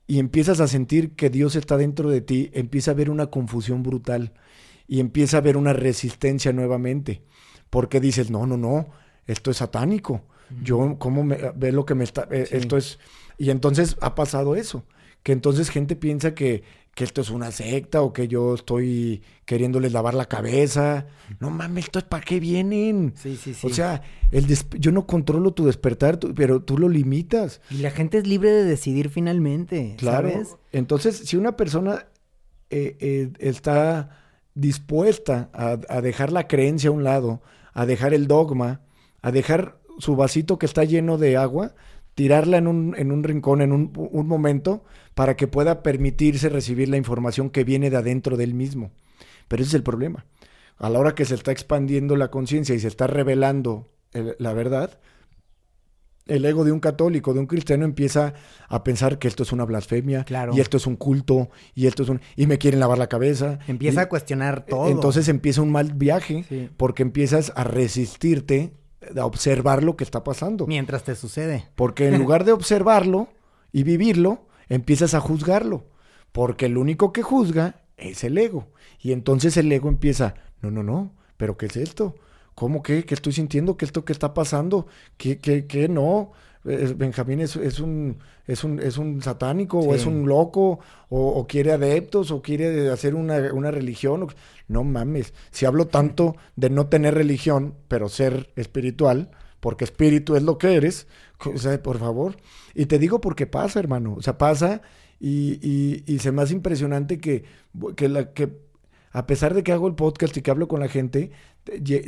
y 0.06 0.20
empiezas 0.20 0.60
a 0.60 0.68
sentir 0.68 1.16
que 1.16 1.30
Dios 1.30 1.56
está 1.56 1.78
dentro 1.78 2.10
de 2.10 2.22
ti, 2.22 2.52
empieza 2.54 2.92
a 2.92 2.94
haber 2.94 3.10
una 3.10 3.28
confusión 3.28 3.84
brutal 3.84 4.34
y 4.88 5.00
empieza 5.00 5.38
a 5.38 5.40
haber 5.40 5.58
una 5.58 5.74
resistencia 5.74 6.52
nuevamente. 6.52 7.24
Porque 7.70 8.00
dices, 8.00 8.30
no, 8.32 8.46
no, 8.46 8.58
no, 8.58 8.88
esto 9.26 9.52
es 9.52 9.58
satánico. 9.58 10.22
Yo, 10.64 10.96
¿cómo 10.98 11.24
me, 11.24 11.38
ve 11.56 11.72
lo 11.72 11.86
que 11.86 11.94
me 11.94 12.04
está... 12.04 12.28
Eh, 12.32 12.48
esto 12.52 12.78
es... 12.78 12.98
Y 13.38 13.52
entonces 13.52 13.98
ha 14.02 14.16
pasado 14.16 14.56
eso. 14.56 14.84
Que 15.22 15.32
entonces 15.32 15.70
gente 15.70 15.96
piensa 15.96 16.34
que 16.34 16.64
que 17.00 17.06
esto 17.06 17.22
es 17.22 17.30
una 17.30 17.52
secta 17.52 18.02
o 18.02 18.12
que 18.12 18.28
yo 18.28 18.56
estoy 18.56 19.22
queriéndoles 19.46 19.94
lavar 19.94 20.14
la 20.16 20.26
cabeza. 20.26 21.08
No 21.40 21.50
mames, 21.50 21.86
esto 21.86 22.00
es 22.00 22.04
para 22.04 22.24
qué 22.24 22.42
vienen. 22.42 23.14
Sí, 23.16 23.38
sí, 23.38 23.54
sí. 23.54 23.68
O 23.68 23.70
sea, 23.70 24.02
el 24.32 24.46
yo 24.78 24.92
no 24.92 25.08
controlo 25.08 25.54
tu 25.54 25.66
despertar, 25.66 26.20
pero 26.36 26.62
tú 26.62 26.78
lo 26.78 26.90
limitas. 26.90 27.62
Y 27.70 27.78
la 27.78 27.92
gente 27.92 28.18
es 28.18 28.28
libre 28.28 28.52
de 28.52 28.66
decidir 28.66 29.10
finalmente. 29.10 29.96
Claro. 29.98 30.30
Entonces, 30.74 31.16
si 31.16 31.38
una 31.38 31.56
persona 31.56 32.08
eh, 32.70 32.98
eh, 33.00 33.32
está 33.40 34.26
dispuesta 34.54 35.50
a, 35.54 36.02
dejar 36.02 36.34
la 36.34 36.48
creencia 36.50 36.90
a 36.90 36.92
un 36.92 37.06
lado, 37.06 37.42
a 37.80 37.86
dejar 37.86 38.14
el 38.14 38.28
dogma, 38.28 38.82
a 39.22 39.32
dejar 39.32 39.80
su 40.00 40.18
vasito 40.18 40.60
que 40.60 40.66
está 40.66 40.84
lleno 40.84 41.18
de 41.18 41.38
agua, 41.38 41.76
tirarla 42.14 42.58
en 42.58 42.68
un, 42.68 42.94
en 42.98 43.10
un 43.10 43.24
rincón, 43.24 43.62
en 43.62 43.72
un, 43.72 43.94
un 43.96 44.28
momento, 44.28 44.84
para 45.14 45.38
que 45.38 45.48
pueda 45.48 45.82
permitirse 45.82 46.50
recibir 46.50 46.90
la 46.90 46.98
información 46.98 47.50
que 47.50 47.64
viene 47.64 47.90
de 47.90 47.96
adentro 47.96 48.36
del 48.36 48.54
mismo. 48.54 48.92
Pero 49.48 49.62
ese 49.62 49.70
es 49.70 49.76
el 49.76 49.84
problema. 49.84 50.26
A 50.78 50.90
la 50.90 51.00
hora 51.00 51.16
que 51.16 51.24
se 51.24 51.36
está 51.36 51.54
expandiendo 51.54 52.18
la 52.18 52.30
conciencia 52.30 52.76
y 52.76 52.80
se 52.80 52.90
está 52.90 53.08
revelando 53.08 53.88
la 54.12 54.52
verdad, 54.52 55.00
el 56.30 56.46
ego 56.46 56.64
de 56.64 56.72
un 56.72 56.80
católico, 56.80 57.34
de 57.34 57.40
un 57.40 57.48
cristiano, 57.48 57.86
empieza 57.86 58.34
a 58.68 58.84
pensar 58.84 59.20
que 59.20 59.28
esto 59.28 59.44
es 59.44 59.52
una 59.52 59.66
blasfemia, 59.66 60.26
y 60.54 60.60
esto 60.60 60.78
es 60.78 60.88
un 60.88 60.96
culto, 60.96 61.50
y 61.76 61.88
esto 61.88 62.04
es 62.04 62.10
un... 62.10 62.22
y 62.36 62.48
me 62.48 62.58
quieren 62.58 62.80
lavar 62.80 62.98
la 62.98 63.08
cabeza. 63.08 63.60
Empieza 63.68 64.02
a 64.02 64.10
cuestionar 64.10 64.66
todo. 64.66 64.88
Entonces 64.88 65.28
empieza 65.28 65.62
un 65.62 65.72
mal 65.72 65.94
viaje, 65.94 66.70
porque 66.78 67.04
empiezas 67.04 67.52
a 67.56 67.64
resistirte 67.64 68.74
a 69.18 69.26
observar 69.26 69.84
lo 69.84 69.96
que 69.96 70.04
está 70.04 70.24
pasando. 70.24 70.68
Mientras 70.68 71.04
te 71.04 71.16
sucede. 71.16 71.68
Porque 71.76 72.08
en 72.08 72.18
lugar 72.20 72.46
de 72.46 72.52
observarlo 72.52 73.30
y 73.72 73.84
vivirlo, 73.84 74.48
empiezas 74.68 75.14
a 75.14 75.20
juzgarlo, 75.20 75.88
porque 76.32 76.68
el 76.68 76.78
único 76.78 77.12
que 77.12 77.24
juzga 77.24 77.82
es 77.98 78.24
el 78.24 78.38
ego. 78.38 78.68
Y 79.02 79.12
entonces 79.12 79.58
el 79.58 79.72
ego 79.72 79.90
empieza, 79.90 80.36
no, 80.62 80.72
no, 80.72 80.84
no, 80.84 81.14
pero 81.38 81.58
¿qué 81.58 81.68
es 81.68 81.78
esto? 81.78 82.16
¿Cómo 82.60 82.84
que? 82.84 83.06
¿Qué 83.06 83.14
estoy 83.14 83.32
sintiendo? 83.32 83.78
¿Qué 83.78 83.86
esto 83.86 84.04
que 84.04 84.12
está 84.12 84.34
pasando? 84.34 84.86
¿Qué, 85.16 85.40
qué, 85.40 85.66
qué 85.66 85.88
no? 85.88 86.34
Benjamín 86.66 87.40
es, 87.40 87.56
es, 87.56 87.80
un, 87.80 88.18
es, 88.48 88.66
un, 88.66 88.82
es 88.82 88.98
un 88.98 89.22
satánico 89.22 89.80
o 89.80 89.96
es 89.96 90.06
un 90.06 90.28
loco 90.28 90.82
o, 91.08 91.48
quiere 91.48 91.72
adeptos 91.72 92.32
o 92.32 92.42
quiere 92.42 92.90
hacer 92.90 93.16
una, 93.16 93.54
una, 93.54 93.72
religión. 93.72 94.28
No 94.68 94.84
mames, 94.84 95.34
si 95.52 95.66
hablo 95.66 95.88
tanto 95.88 96.36
de 96.58 96.70
no 96.70 96.88
tener 96.88 97.14
religión, 97.14 97.76
pero 97.88 98.10
ser 98.10 98.52
espiritual, 98.58 99.32
porque 99.62 99.86
espíritu 99.86 100.36
es 100.36 100.44
lo 100.44 100.58
que 100.58 100.76
eres, 100.76 101.08
o 101.38 101.58
sea, 101.58 101.82
por 101.82 101.98
favor. 101.98 102.36
Y 102.76 102.88
te 102.88 103.00
digo 103.00 103.22
porque 103.22 103.48
pasa, 103.48 103.80
hermano. 103.80 104.16
O 104.16 104.22
sea, 104.22 104.38
pasa 104.38 104.82
y, 105.18 105.66
y, 105.66 106.04
y 106.06 106.20
se 106.20 106.34
me 106.34 106.42
hace 106.42 106.56
impresionante 106.56 107.20
que, 107.20 107.46
que, 107.96 108.10
la, 108.10 108.34
que 108.34 108.68
a 109.12 109.26
pesar 109.26 109.54
de 109.54 109.64
que 109.64 109.72
hago 109.72 109.88
el 109.88 109.96
podcast 109.96 110.36
y 110.38 110.42
que 110.42 110.52
hablo 110.52 110.68
con 110.68 110.80
la 110.80 110.88
gente, 110.88 111.32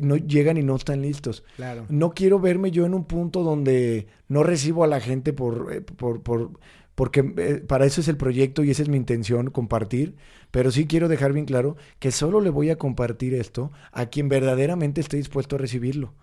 no 0.02 0.18
llegan 0.18 0.58
y 0.58 0.64
no 0.64 0.76
están 0.76 1.02
listos. 1.02 1.44
Claro. 1.56 1.86
No 1.90 2.12
quiero 2.12 2.40
verme 2.40 2.72
yo 2.72 2.86
en 2.86 2.94
un 2.94 3.06
punto 3.06 3.44
donde 3.44 4.08
no 4.28 4.44
recibo 4.44 4.84
a 4.84 4.88
la 4.88 5.00
gente 5.00 5.34
por, 5.34 5.74
eh, 5.74 5.82
por, 5.82 6.22
por 6.22 6.52
porque 6.96 7.34
eh, 7.38 7.64
para 7.66 7.86
eso 7.86 8.02
es 8.02 8.08
el 8.08 8.18
proyecto 8.18 8.64
y 8.64 8.72
esa 8.72 8.84
es 8.84 8.90
mi 8.90 8.98
intención, 8.98 9.50
compartir, 9.50 10.16
pero 10.52 10.72
sí 10.72 10.88
quiero 10.88 11.08
dejar 11.08 11.34
bien 11.34 11.46
claro 11.46 11.78
que 12.00 12.12
solo 12.12 12.42
le 12.42 12.50
voy 12.50 12.70
a 12.70 12.78
compartir 12.78 13.34
esto 13.34 13.72
a 13.92 14.08
quien 14.08 14.30
verdaderamente 14.30 15.02
esté 15.02 15.18
dispuesto 15.18 15.56
a 15.56 15.60
recibirlo 15.60 16.14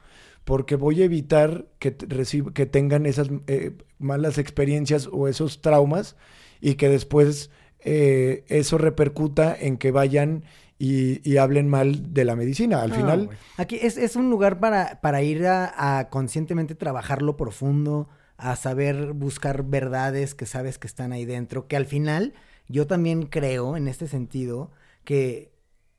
porque 0.49 0.77
voy 0.77 1.03
a 1.03 1.05
evitar 1.05 1.67
que, 1.79 1.95
que 1.95 2.65
tengan 2.65 3.05
esas 3.05 3.29
eh, 3.49 3.73
malas 3.99 4.39
experiencias 4.39 5.07
o 5.13 5.29
esos 5.29 5.61
traumas 5.61 6.17
y 6.63 6.77
que 6.77 6.89
después 6.89 7.51
eh, 7.81 8.45
eso 8.49 8.79
repercuta 8.79 9.55
en 9.55 9.77
que 9.77 9.91
vayan 9.91 10.45
y, 10.79 11.37
hablen 11.39 11.69
mal 11.69 12.15
de 12.15 12.25
la 12.25 12.37
medicina. 12.37 12.83
Al 12.83 12.93
final... 12.93 13.31
Aquí 13.57 13.79
es, 13.83 14.17
un 14.17 14.31
lugar 14.31 14.61
para, 14.61 15.01
para 15.01 15.23
ir 15.23 15.47
a, 15.47 15.99
a, 15.99 16.09
conscientemente 16.09 16.75
trabajarlo 16.75 17.37
profundo, 17.37 18.09
a 18.37 18.55
saber 18.57 19.13
buscar 19.13 19.65
verdades 19.65 20.35
que 20.35 20.47
sabes 20.47 20.79
que 20.79 20.87
están 20.87 21.13
ahí 21.13 21.25
dentro, 21.25 21.67
que 21.67 21.77
al 21.77 21.87
final 21.87 22.35
yo 22.69 22.87
también 22.87 23.25
creo 23.25 23.77
en 23.77 23.89
este 23.89 24.07
sentido 24.07 24.71
que 25.05 25.51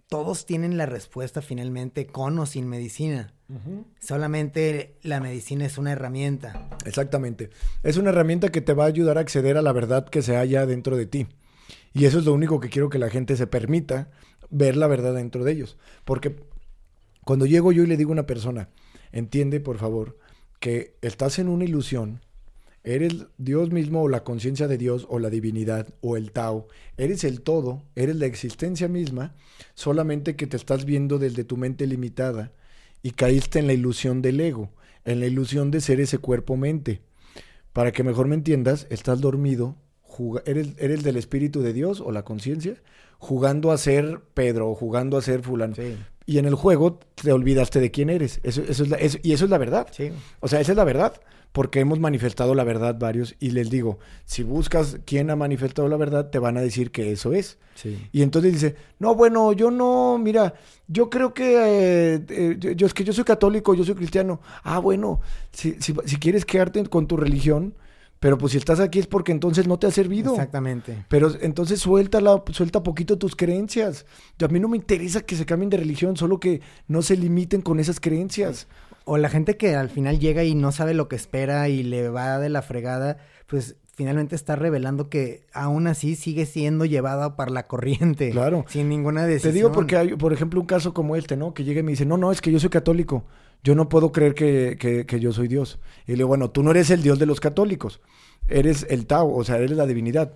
todos 0.09 0.45
tienen 0.45 0.77
la 0.77 0.87
respuesta 0.87 1.41
finalmente 1.41 2.07
con 2.07 2.37
o 2.39 2.45
sin 2.45 2.67
medicina. 2.67 3.33
Solamente 3.99 4.95
la 5.01 5.19
medicina 5.19 5.65
es 5.65 5.77
una 5.77 5.91
herramienta. 5.91 6.67
Exactamente. 6.85 7.49
Es 7.83 7.97
una 7.97 8.09
herramienta 8.09 8.49
que 8.49 8.61
te 8.61 8.73
va 8.73 8.83
a 8.85 8.87
ayudar 8.87 9.17
a 9.17 9.21
acceder 9.21 9.57
a 9.57 9.61
la 9.61 9.71
verdad 9.71 10.07
que 10.07 10.21
se 10.21 10.35
halla 10.35 10.65
dentro 10.65 10.95
de 10.97 11.05
ti. 11.05 11.27
Y 11.93 12.05
eso 12.05 12.19
es 12.19 12.25
lo 12.25 12.33
único 12.33 12.59
que 12.59 12.69
quiero 12.69 12.89
que 12.89 12.99
la 12.99 13.09
gente 13.09 13.35
se 13.35 13.47
permita 13.47 14.09
ver 14.49 14.75
la 14.75 14.87
verdad 14.87 15.15
dentro 15.15 15.43
de 15.43 15.51
ellos. 15.51 15.77
Porque 16.05 16.35
cuando 17.25 17.45
llego 17.45 17.71
yo 17.71 17.83
y 17.83 17.87
le 17.87 17.97
digo 17.97 18.11
a 18.11 18.13
una 18.13 18.25
persona, 18.25 18.69
entiende 19.11 19.59
por 19.59 19.77
favor 19.77 20.17
que 20.59 20.95
estás 21.01 21.39
en 21.39 21.47
una 21.47 21.65
ilusión 21.65 22.21
Eres 22.83 23.25
Dios 23.37 23.71
mismo 23.71 24.03
o 24.03 24.07
la 24.07 24.23
conciencia 24.23 24.67
de 24.67 24.77
Dios 24.77 25.05
o 25.09 25.19
la 25.19 25.29
divinidad 25.29 25.93
o 26.01 26.15
el 26.15 26.31
Tao. 26.31 26.67
Eres 26.97 27.23
el 27.23 27.41
todo, 27.41 27.83
eres 27.95 28.15
la 28.15 28.25
existencia 28.25 28.87
misma, 28.87 29.35
solamente 29.73 30.35
que 30.35 30.47
te 30.47 30.55
estás 30.55 30.85
viendo 30.85 31.19
desde 31.19 31.43
tu 31.43 31.57
mente 31.57 31.85
limitada 31.87 32.53
y 33.03 33.11
caíste 33.11 33.59
en 33.59 33.67
la 33.67 33.73
ilusión 33.73 34.21
del 34.21 34.39
ego, 34.39 34.71
en 35.03 35.19
la 35.19 35.25
ilusión 35.25 35.71
de 35.71 35.81
ser 35.81 35.99
ese 35.99 36.19
cuerpo-mente. 36.19 37.01
Para 37.73 37.91
que 37.91 38.03
mejor 38.03 38.27
me 38.27 38.35
entiendas, 38.35 38.87
estás 38.89 39.19
dormido, 39.19 39.75
eres, 40.45 40.69
eres 40.77 41.03
del 41.03 41.17
espíritu 41.17 41.61
de 41.61 41.73
Dios 41.73 42.01
o 42.01 42.11
la 42.11 42.23
conciencia, 42.23 42.75
jugando 43.17 43.71
a 43.71 43.77
ser 43.77 44.21
Pedro 44.33 44.69
o 44.69 44.75
jugando 44.75 45.17
a 45.17 45.21
ser 45.21 45.41
fulano. 45.41 45.75
Y 46.25 46.37
en 46.37 46.45
el 46.45 46.55
juego 46.55 46.99
te 47.15 47.31
olvidaste 47.31 47.79
de 47.79 47.91
quién 47.91 48.09
eres. 48.09 48.39
Eso, 48.43 48.61
eso 48.61 48.85
es 48.97 49.19
y 49.23 49.33
eso 49.33 49.45
es 49.45 49.51
la 49.51 49.57
verdad. 49.57 49.87
O 50.39 50.47
sea, 50.47 50.59
esa 50.59 50.71
es 50.71 50.77
la 50.77 50.83
verdad 50.83 51.13
porque 51.51 51.79
hemos 51.79 51.99
manifestado 51.99 52.53
la 52.53 52.63
verdad 52.63 52.97
varios 52.99 53.35
y 53.39 53.51
les 53.51 53.69
digo, 53.69 53.97
si 54.25 54.43
buscas 54.43 54.99
quién 55.05 55.31
ha 55.31 55.35
manifestado 55.35 55.87
la 55.87 55.97
verdad, 55.97 56.29
te 56.29 56.37
van 56.39 56.57
a 56.57 56.61
decir 56.61 56.91
que 56.91 57.11
eso 57.11 57.33
es. 57.33 57.57
Y 58.11 58.21
entonces 58.21 58.53
dice, 58.53 58.75
no, 58.99 59.15
bueno, 59.15 59.53
yo 59.53 59.71
no, 59.71 60.17
mira, 60.17 60.53
yo 60.87 61.09
creo 61.09 61.33
que, 61.33 61.55
eh, 61.55 62.25
eh, 62.29 62.57
yo, 62.75 62.85
es 62.85 62.93
que 62.93 63.03
yo 63.03 63.13
soy 63.13 63.23
católico, 63.23 63.73
yo 63.73 63.83
soy 63.83 63.95
cristiano. 63.95 64.41
Ah, 64.63 64.79
bueno, 64.79 65.21
si, 65.51 65.75
si, 65.79 65.95
si 66.05 66.17
quieres 66.17 66.45
quedarte 66.45 66.83
con 66.87 67.07
tu 67.07 67.15
religión, 67.15 67.73
pero 68.19 68.37
pues 68.37 68.51
si 68.51 68.57
estás 68.57 68.79
aquí 68.79 68.99
es 68.99 69.07
porque 69.07 69.31
entonces 69.31 69.67
no 69.67 69.79
te 69.79 69.87
ha 69.87 69.91
servido. 69.91 70.33
Exactamente. 70.33 71.05
Pero 71.07 71.31
entonces 71.41 71.79
suelta, 71.79 72.19
suelta 72.51 72.83
poquito 72.83 73.17
tus 73.17 73.35
creencias. 73.35 74.05
a 74.41 74.47
mí 74.47 74.59
no 74.59 74.67
me 74.67 74.77
interesa 74.77 75.21
que 75.21 75.35
se 75.35 75.45
cambien 75.45 75.69
de 75.69 75.77
religión, 75.77 76.17
solo 76.17 76.39
que 76.39 76.61
no 76.87 77.01
se 77.01 77.15
limiten 77.15 77.61
con 77.61 77.79
esas 77.79 77.99
creencias 77.99 78.67
o 79.09 79.17
la 79.17 79.29
gente 79.29 79.57
que 79.57 79.75
al 79.75 79.89
final 79.89 80.19
llega 80.19 80.43
y 80.43 80.53
no 80.53 80.71
sabe 80.71 80.93
lo 80.93 81.07
que 81.07 81.15
espera 81.15 81.67
y 81.67 81.81
le 81.81 82.09
va 82.09 82.37
de 82.37 82.49
la 82.49 82.61
fregada, 82.61 83.17
pues 83.47 83.75
finalmente 83.95 84.35
está 84.35 84.55
revelando 84.55 85.09
que 85.09 85.47
aún 85.51 85.87
así 85.87 86.15
sigue 86.15 86.45
siendo 86.45 86.85
llevada 86.85 87.35
por 87.35 87.49
la 87.49 87.65
corriente. 87.67 88.29
Claro. 88.29 88.65
Sin 88.67 88.87
ninguna 88.87 89.25
decisión. 89.25 89.51
Te 89.51 89.57
digo 89.57 89.71
porque 89.71 89.97
hay, 89.97 90.15
por 90.15 90.31
ejemplo, 90.31 90.61
un 90.61 90.67
caso 90.67 90.93
como 90.93 91.15
este, 91.15 91.37
¿no? 91.37 91.55
Que 91.55 91.63
llega 91.63 91.79
y 91.79 91.83
me 91.83 91.91
dice, 91.91 92.05
no, 92.05 92.17
no, 92.17 92.31
es 92.31 92.39
que 92.39 92.51
yo 92.51 92.59
soy 92.59 92.69
católico. 92.69 93.23
Yo 93.63 93.75
no 93.75 93.89
puedo 93.89 94.11
creer 94.11 94.35
que, 94.35 95.05
que, 95.07 95.19
yo 95.19 95.33
soy 95.33 95.47
Dios. 95.47 95.79
Y 96.07 96.11
le 96.11 96.17
digo, 96.17 96.29
bueno, 96.29 96.49
tú 96.49 96.63
no 96.63 96.71
eres 96.71 96.89
el 96.89 97.03
Dios 97.03 97.19
de 97.19 97.25
los 97.25 97.39
católicos. 97.39 97.99
Eres 98.47 98.85
el 98.89 99.05
Tao, 99.05 99.33
o 99.33 99.43
sea, 99.43 99.57
eres 99.57 99.71
la 99.71 99.85
divinidad. 99.85 100.33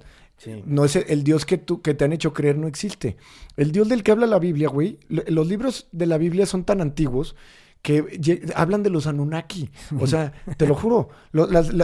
No 0.65 0.83
es 0.83 0.95
el, 0.95 1.23
Dios 1.23 1.45
que, 1.45 1.57
tú, 1.57 1.81
que 1.81 1.93
te 1.93 2.03
han 2.03 2.11
hecho 2.11 2.33
creer, 2.33 2.57
no 2.57 2.67
existe. 2.67 3.15
El 3.55 3.71
Dios 3.71 3.87
del 3.87 4.03
que 4.03 4.11
habla 4.11 4.27
la 4.27 4.39
Biblia, 4.39 4.67
güey, 4.67 4.99
los 5.07 5.47
libros 5.47 5.87
de 5.91 6.05
la 6.05 6.17
Biblia 6.17 6.45
son 6.45 6.65
tan 6.65 6.81
antiguos 6.81 7.35
que 7.81 8.41
hablan 8.55 8.81
de 8.81 8.89
los 8.89 9.07
Anunnaki. 9.07 9.69
O 9.99 10.07
sea, 10.07 10.33
te 10.57 10.65
lo 10.65 10.75
juro, 10.75 11.09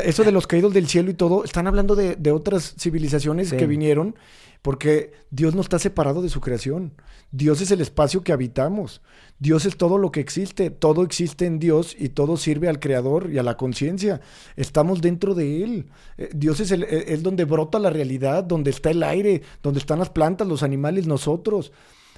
eso 0.03 0.23
de 0.23 0.31
los 0.31 0.47
caídos 0.47 0.73
del 0.73 0.87
cielo 0.87 1.11
y 1.11 1.13
todo, 1.13 1.43
están 1.43 1.67
hablando 1.67 1.95
de, 1.95 2.31
otras 2.31 2.75
civilizaciones 2.77 3.53
que 3.53 3.67
vinieron 3.67 4.15
porque 4.61 5.13
Dios 5.31 5.55
no 5.55 5.61
está 5.61 5.79
separado 5.79 6.21
de 6.21 6.29
su 6.29 6.41
creación. 6.41 6.93
Dios 7.31 7.61
es 7.61 7.71
el 7.71 7.81
espacio 7.81 8.23
que 8.23 8.33
habitamos. 8.33 9.01
Dios 9.39 9.65
es 9.65 9.77
todo 9.77 9.97
lo 9.97 10.11
que 10.11 10.19
existe. 10.19 10.69
Todo 10.69 11.03
existe 11.03 11.45
en 11.45 11.59
Dios 11.59 11.95
y 11.97 12.09
todo 12.09 12.35
sirve 12.37 12.67
al 12.67 12.79
Creador 12.79 13.29
y 13.31 13.37
a 13.37 13.43
la 13.43 13.55
conciencia. 13.55 14.19
Estamos 14.55 15.01
dentro 15.01 15.35
de 15.35 15.63
Él. 15.63 15.85
Eh, 16.17 16.29
Dios 16.33 16.59
es, 16.59 16.71
el, 16.71 16.83
e, 16.83 17.13
es 17.13 17.23
donde 17.23 17.45
brota 17.45 17.79
la 17.79 17.89
realidad, 17.89 18.43
donde 18.43 18.71
está 18.71 18.91
el 18.91 19.03
aire, 19.03 19.43
donde 19.63 19.79
están 19.79 19.99
las 19.99 20.09
plantas, 20.09 20.47
los 20.47 20.63
animales, 20.63 21.07
nosotros. 21.07 21.71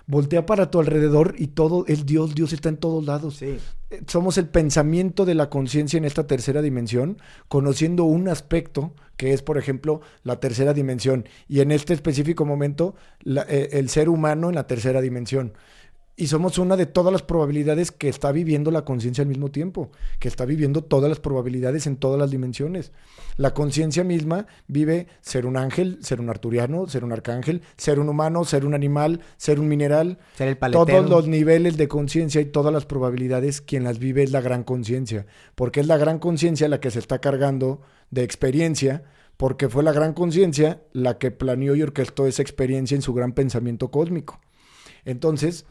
Voltea 0.08 0.46
para 0.46 0.72
tu 0.72 0.80
alrededor 0.80 1.36
y 1.38 1.48
todo 1.48 1.86
es 1.88 2.06
Dios, 2.06 2.36
Dios 2.36 2.54
está 2.54 2.70
en 2.70 2.78
todos 2.78 3.06
lados. 3.06 3.42
Eh, 3.42 3.60
somos 4.08 4.38
el 4.38 4.48
pensamiento 4.48 5.26
de 5.26 5.36
la 5.36 5.50
conciencia 5.50 5.98
en 5.98 6.06
esta 6.06 6.28
tercera 6.28 6.62
dimensión, 6.62 7.18
conociendo 7.48 8.04
un 8.04 8.28
aspecto 8.28 8.94
que 9.18 9.34
es, 9.34 9.42
por 9.42 9.58
ejemplo, 9.58 10.02
la 10.24 10.40
tercera 10.40 10.74
dimensión, 10.74 11.26
y 11.48 11.60
en 11.60 11.72
este 11.72 11.94
específico 11.94 12.44
momento, 12.46 12.96
eh, 13.26 13.70
el 13.74 13.90
ser 13.90 14.10
humano 14.10 14.50
en 14.50 14.56
la 14.56 14.66
tercera 14.66 15.00
dimensión 15.02 15.54
y 16.16 16.28
somos 16.28 16.58
una 16.58 16.78
de 16.78 16.86
todas 16.86 17.12
las 17.12 17.24
probabilidades 17.24 17.92
que 17.92 18.10
está 18.10 18.32
viviendo 18.32 18.70
la 18.70 18.84
conciencia 18.84 19.24
al 19.24 19.28
mismo 19.28 19.50
tiempo, 19.50 19.92
que 20.20 20.28
está 20.28 20.46
viviendo 20.46 20.84
todas 20.84 21.10
las 21.10 21.20
probabilidades 21.20 21.88
en 21.88 21.96
todas 21.96 22.20
las 22.20 22.30
dimensiones. 22.32 22.92
La 23.38 23.54
conciencia 23.54 24.04
misma 24.04 24.46
vive 24.68 25.08
ser 25.22 25.46
un 25.46 25.58
ángel, 25.58 26.00
ser 26.02 26.20
un 26.20 26.30
arturiano, 26.30 26.88
ser 26.88 27.04
un 27.04 27.12
arcángel, 27.12 27.62
ser 27.78 28.00
un 28.00 28.10
humano, 28.10 28.44
ser 28.44 28.66
un 28.66 28.74
animal, 28.74 29.22
ser 29.38 29.60
un 29.60 29.68
mineral. 29.68 30.20
Ser 30.36 30.50
el 30.50 30.58
Todos 30.58 31.10
los 31.10 31.28
niveles 31.28 31.78
de 31.78 31.88
conciencia 31.88 32.42
y 32.42 32.46
todas 32.46 32.74
las 32.74 32.86
probabilidades, 32.86 33.62
quien 33.62 33.84
las 33.84 33.98
vive 33.98 34.24
es 34.24 34.32
la 34.32 34.42
gran 34.42 34.64
conciencia, 34.64 35.26
porque 35.56 35.80
es 35.80 35.88
la 35.88 35.98
gran 35.98 36.20
conciencia 36.20 36.68
la 36.68 36.80
que 36.80 36.92
se 36.92 37.00
está 37.00 37.20
cargando 37.20 37.82
de 38.10 38.24
experiencia, 38.24 39.04
porque 39.38 39.70
fue 39.70 39.82
la 39.82 39.94
gran 39.94 40.14
conciencia 40.14 40.84
la 40.92 41.18
que 41.18 41.32
planeó 41.32 41.76
y 41.76 41.82
orquestó 41.82 42.28
esa 42.28 42.42
experiencia 42.42 42.96
en 42.96 43.02
su 43.02 43.14
gran 43.14 43.32
pensamiento 43.32 43.90
cósmico. 43.90 44.40
Entonces, 45.04 45.66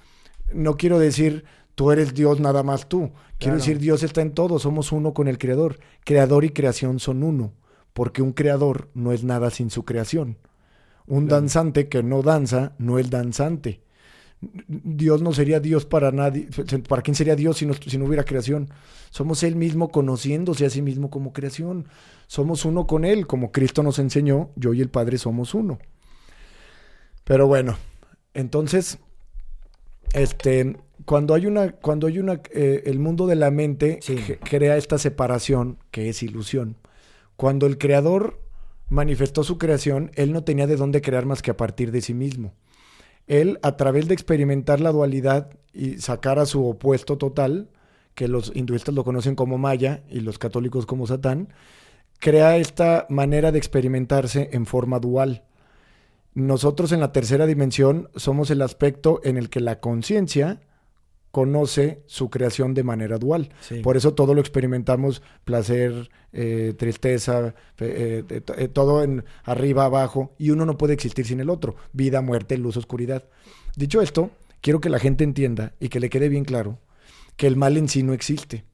no 0.53 0.77
quiero 0.77 0.99
decir 0.99 1.45
tú 1.75 1.91
eres 1.91 2.15
Dios 2.15 2.41
nada 2.41 2.63
más 2.63 2.89
tú. 2.89 3.13
Quiero 3.39 3.57
decir 3.57 3.79
Dios 3.79 4.03
está 4.03 4.21
en 4.21 4.33
todo, 4.33 4.59
somos 4.59 4.93
uno 4.93 5.15
con 5.15 5.29
el 5.29 5.39
Creador. 5.39 5.79
Creador 6.05 6.45
y 6.45 6.51
creación 6.51 7.01
son 7.01 7.23
uno, 7.23 7.55
porque 7.93 8.23
un 8.23 8.33
creador 8.33 8.91
no 8.95 9.13
es 9.13 9.25
nada 9.25 9.51
sin 9.51 9.71
su 9.71 9.85
creación. 9.85 10.37
Un 11.07 11.27
danzante 11.27 11.89
que 11.89 12.03
no 12.03 12.23
danza 12.23 12.75
no 12.79 12.99
es 12.99 13.11
danzante. 13.11 13.83
Dios 14.69 15.23
no 15.23 15.33
sería 15.33 15.61
Dios 15.61 15.85
para 15.85 16.13
nadie. 16.13 16.49
¿Para 16.89 17.03
quién 17.03 17.15
sería 17.15 17.37
Dios 17.37 17.59
si 17.59 17.67
no, 17.67 17.75
si 17.75 17.99
no 17.99 18.07
hubiera 18.07 18.25
creación? 18.25 18.71
Somos 19.11 19.43
Él 19.43 19.57
mismo 19.57 19.91
conociéndose 19.91 20.65
a 20.65 20.71
sí 20.71 20.83
mismo 20.83 21.11
como 21.11 21.33
creación. 21.33 21.89
Somos 22.27 22.65
uno 22.65 22.87
con 22.87 23.05
Él, 23.05 23.27
como 23.27 23.53
Cristo 23.53 23.83
nos 23.83 23.99
enseñó, 23.99 24.51
yo 24.57 24.73
y 24.73 24.81
el 24.81 24.89
Padre 24.89 25.19
somos 25.19 25.55
uno. 25.55 25.79
Pero 27.25 27.47
bueno, 27.47 27.77
entonces 28.35 28.99
este, 30.13 30.77
cuando 31.05 31.35
hay 31.35 31.47
una, 31.47 31.73
cuando 31.73 32.07
hay 32.07 32.19
una, 32.19 32.41
eh, 32.53 32.83
el 32.87 32.99
mundo 32.99 33.27
de 33.27 33.37
la 33.37 33.51
mente 33.51 34.01
crea 34.43 34.77
esta 34.77 34.99
separación 34.99 35.79
que 35.91 36.09
es 36.09 36.23
ilusión. 36.23 36.77
Cuando 37.37 37.67
el 37.67 37.79
creador 37.79 38.41
manifestó 38.89 39.45
su 39.45 39.57
creación, 39.57 40.11
él 40.15 40.33
no 40.33 40.45
tenía 40.45 40.67
de 40.67 40.77
dónde 40.77 41.01
crear 41.01 41.27
más 41.27 41.43
que 41.43 41.51
a 41.51 41.57
partir 41.57 41.91
de 41.93 42.03
sí 42.03 42.13
mismo. 42.13 42.55
Él, 43.27 43.59
a 43.63 43.77
través 43.77 44.09
de 44.09 44.15
experimentar 44.15 44.81
la 44.81 44.93
dualidad 44.93 45.51
y 45.73 45.99
sacar 45.99 46.39
a 46.39 46.47
su 46.47 46.67
opuesto 46.67 47.17
total, 47.17 47.71
que 48.15 48.29
los 48.29 48.53
hinduistas 48.55 48.95
lo 48.95 49.05
conocen 49.05 49.37
como 49.37 49.57
Maya 49.57 50.03
y 50.11 50.21
los 50.21 50.39
católicos 50.39 50.85
como 50.85 51.07
Satán, 51.07 51.49
crea 52.19 52.57
esta 52.57 53.07
manera 53.09 53.53
de 53.53 53.59
experimentarse 53.59 54.51
en 54.53 54.67
forma 54.67 54.99
dual. 54.99 55.45
Nosotros 56.35 56.93
en 56.93 57.01
la 57.01 57.13
tercera 57.13 57.47
dimensión 57.47 58.09
somos 58.15 58.51
el 58.51 58.63
aspecto 58.63 59.21
en 59.25 59.37
el 59.37 59.51
que 59.51 59.61
la 59.61 59.81
conciencia 59.81 60.61
conoce 61.31 62.03
su 62.07 62.29
creación 62.29 62.75
de 62.75 62.83
manera 62.83 63.19
dual. 63.19 63.51
Por 63.83 63.97
eso 63.97 64.15
todo 64.15 64.35
lo 64.35 64.41
experimentamos, 64.41 65.23
placer, 65.45 66.11
eh, 66.33 66.75
tristeza, 66.77 67.55
eh, 67.79 68.25
eh, 68.29 68.69
todo 68.69 69.05
en 69.05 69.25
arriba, 69.45 69.85
abajo, 69.85 70.35
y 70.39 70.51
uno 70.51 70.67
no 70.67 70.77
puede 70.77 70.95
existir 70.95 71.27
sin 71.27 71.41
el 71.41 71.51
otro. 71.51 71.77
Vida, 71.93 72.21
muerte, 72.21 72.59
luz, 72.59 72.77
oscuridad. 72.77 73.25
Dicho 73.77 74.03
esto, 74.03 74.31
quiero 74.61 74.81
que 74.81 74.91
la 74.91 74.99
gente 74.99 75.25
entienda 75.25 75.75
y 75.79 75.89
que 75.89 76.01
le 76.01 76.11
quede 76.11 76.29
bien 76.29 76.45
claro 76.45 76.79
que 77.37 77.47
el 77.47 77.57
mal 77.57 77.77
en 77.77 77.89
sí 77.89 78.03
no 78.03 78.13
existe. 78.13 78.65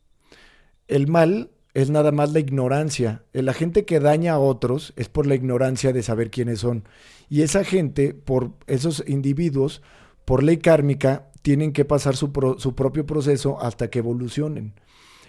El 0.89 1.09
mal 1.09 1.51
es 1.77 1.91
nada 1.91 2.11
más 2.11 2.33
la 2.33 2.41
ignorancia. 2.41 3.23
La 3.35 3.53
gente 3.53 3.85
que 3.85 4.01
daña 4.01 4.33
a 4.33 4.39
otros 4.39 4.95
es 4.97 5.11
por 5.11 5.27
la 5.27 5.35
ignorancia 5.35 5.93
de 5.93 6.03
saber 6.03 6.31
quiénes 6.31 6.61
son. 6.61 6.85
Y 7.29 7.43
esa 7.43 7.65
gente, 7.65 8.15
por 8.15 8.53
esos 8.67 9.05
individuos, 9.07 9.83
por 10.25 10.43
ley 10.43 10.57
kármica, 10.57 11.29
tienen 11.43 11.75
que 11.75 11.85
pasar 11.85 12.17
su, 12.17 12.33
su 12.57 12.75
propio 12.75 13.05
proceso 13.05 13.61
hasta 13.61 13.91
que 13.91 13.99
evolucionen. 13.99 14.73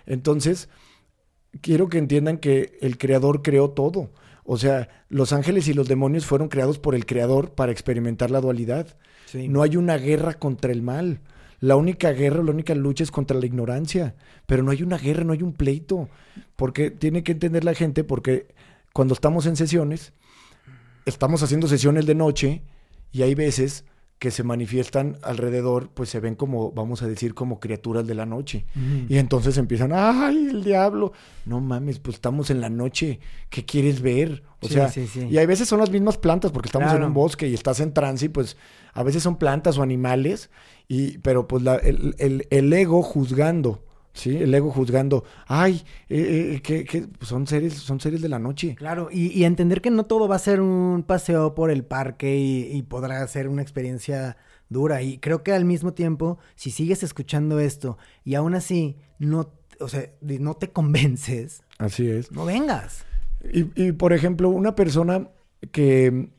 Entonces, 0.05 0.69
quiero 1.59 1.89
que 1.89 1.97
entiendan 1.97 2.37
que 2.37 2.77
el 2.79 2.97
creador 2.97 3.41
creó 3.41 3.71
todo. 3.71 4.11
O 4.45 4.57
sea, 4.57 4.87
los 5.09 5.33
ángeles 5.33 5.67
y 5.67 5.73
los 5.73 5.89
demonios 5.89 6.25
fueron 6.25 6.47
creados 6.47 6.79
por 6.79 6.95
el 6.95 7.05
creador 7.05 7.55
para 7.55 7.73
experimentar 7.73 8.31
la 8.31 8.39
dualidad. 8.39 8.95
No 9.33 9.63
hay 9.63 9.75
una 9.75 9.97
guerra 9.97 10.35
contra 10.35 10.71
el 10.71 10.81
mal. 10.81 11.19
La 11.59 11.75
única 11.75 12.11
guerra, 12.11 12.43
la 12.43 12.51
única 12.51 12.75
lucha 12.75 13.03
es 13.03 13.11
contra 13.11 13.37
la 13.37 13.45
ignorancia. 13.45 14.15
Pero 14.45 14.63
no 14.63 14.71
hay 14.71 14.83
una 14.83 14.97
guerra, 14.97 15.23
no 15.23 15.33
hay 15.33 15.41
un 15.41 15.53
pleito. 15.53 16.09
Porque 16.55 16.91
tiene 16.91 17.23
que 17.23 17.31
entender 17.31 17.63
la 17.63 17.73
gente, 17.73 18.03
porque 18.03 18.47
cuando 18.93 19.13
estamos 19.13 19.45
en 19.45 19.55
sesiones, 19.55 20.13
estamos 21.05 21.43
haciendo 21.43 21.67
sesiones 21.67 22.05
de 22.05 22.15
noche 22.15 22.61
y 23.11 23.21
hay 23.21 23.35
veces 23.35 23.85
que 24.19 24.31
se 24.31 24.43
manifiestan 24.43 25.17
alrededor, 25.21 25.89
pues 25.89 26.09
se 26.09 26.19
ven 26.19 26.33
como, 26.33 26.71
vamos 26.71 27.03
a 27.03 27.07
decir, 27.07 27.35
como 27.35 27.59
criaturas 27.59 28.07
de 28.07 28.15
la 28.15 28.25
noche. 28.25 28.65
Y 29.07 29.17
entonces 29.17 29.59
empiezan, 29.59 29.91
¡ay, 29.93 30.47
el 30.49 30.63
diablo! 30.63 31.13
No 31.45 31.61
mames, 31.61 31.99
pues 31.99 32.15
estamos 32.15 32.49
en 32.49 32.59
la 32.59 32.69
noche, 32.69 33.19
¿qué 33.51 33.63
quieres 33.63 34.01
ver? 34.01 34.41
O 34.59 34.67
sea, 34.67 34.91
y 35.29 35.37
hay 35.37 35.45
veces 35.45 35.69
son 35.69 35.79
las 35.79 35.91
mismas 35.91 36.17
plantas, 36.17 36.51
porque 36.51 36.67
estamos 36.67 36.91
en 36.93 37.03
un 37.03 37.13
bosque 37.13 37.47
y 37.47 37.53
estás 37.53 37.79
en 37.79 37.93
trance, 37.93 38.25
y 38.25 38.29
pues 38.29 38.57
a 38.97 39.03
veces 39.03 39.21
son 39.23 39.37
plantas 39.37 39.77
o 39.77 39.83
animales, 39.83 40.49
y, 40.87 41.19
pero 41.19 41.47
pues 41.47 41.63
el, 41.83 42.15
el, 42.17 42.47
el 42.49 42.73
ego 42.73 43.01
juzgando 43.03 43.83
Sí, 44.17 44.35
el 44.35 44.53
ego 44.55 44.71
juzgando, 44.71 45.25
ay, 45.45 45.83
eh, 46.09 46.55
eh, 46.55 46.61
que, 46.63 47.07
son 47.21 47.45
seres, 47.45 47.75
son 47.75 47.99
seres 47.99 48.19
de 48.19 48.29
la 48.29 48.39
noche. 48.39 48.73
Claro, 48.73 49.09
y, 49.11 49.43
entender 49.43 49.79
que 49.79 49.91
no 49.91 50.05
todo 50.05 50.27
va 50.27 50.35
a 50.35 50.39
ser 50.39 50.59
un 50.59 51.03
paseo 51.05 51.53
por 51.53 51.69
el 51.69 51.85
parque 51.85 52.35
y, 52.35 52.81
podrá 52.81 53.25
ser 53.27 53.47
una 53.47 53.61
experiencia 53.61 54.35
dura. 54.69 55.03
Y 55.03 55.19
creo 55.19 55.43
que 55.43 55.53
al 55.53 55.65
mismo 55.65 55.93
tiempo, 55.93 56.39
si 56.55 56.71
sigues 56.71 57.03
escuchando 57.03 57.59
esto 57.59 57.99
y 58.23 58.33
aún 58.33 58.55
así 58.55 58.97
no, 59.19 59.51
o 59.79 59.87
sea, 59.87 60.09
no 60.21 60.55
te 60.55 60.71
convences. 60.71 61.61
Así 61.77 62.09
es. 62.09 62.31
No 62.31 62.45
vengas. 62.45 63.05
Y, 63.53 63.91
por 63.91 64.13
ejemplo, 64.13 64.49
una 64.49 64.73
persona 64.73 65.29
que, 65.71 66.29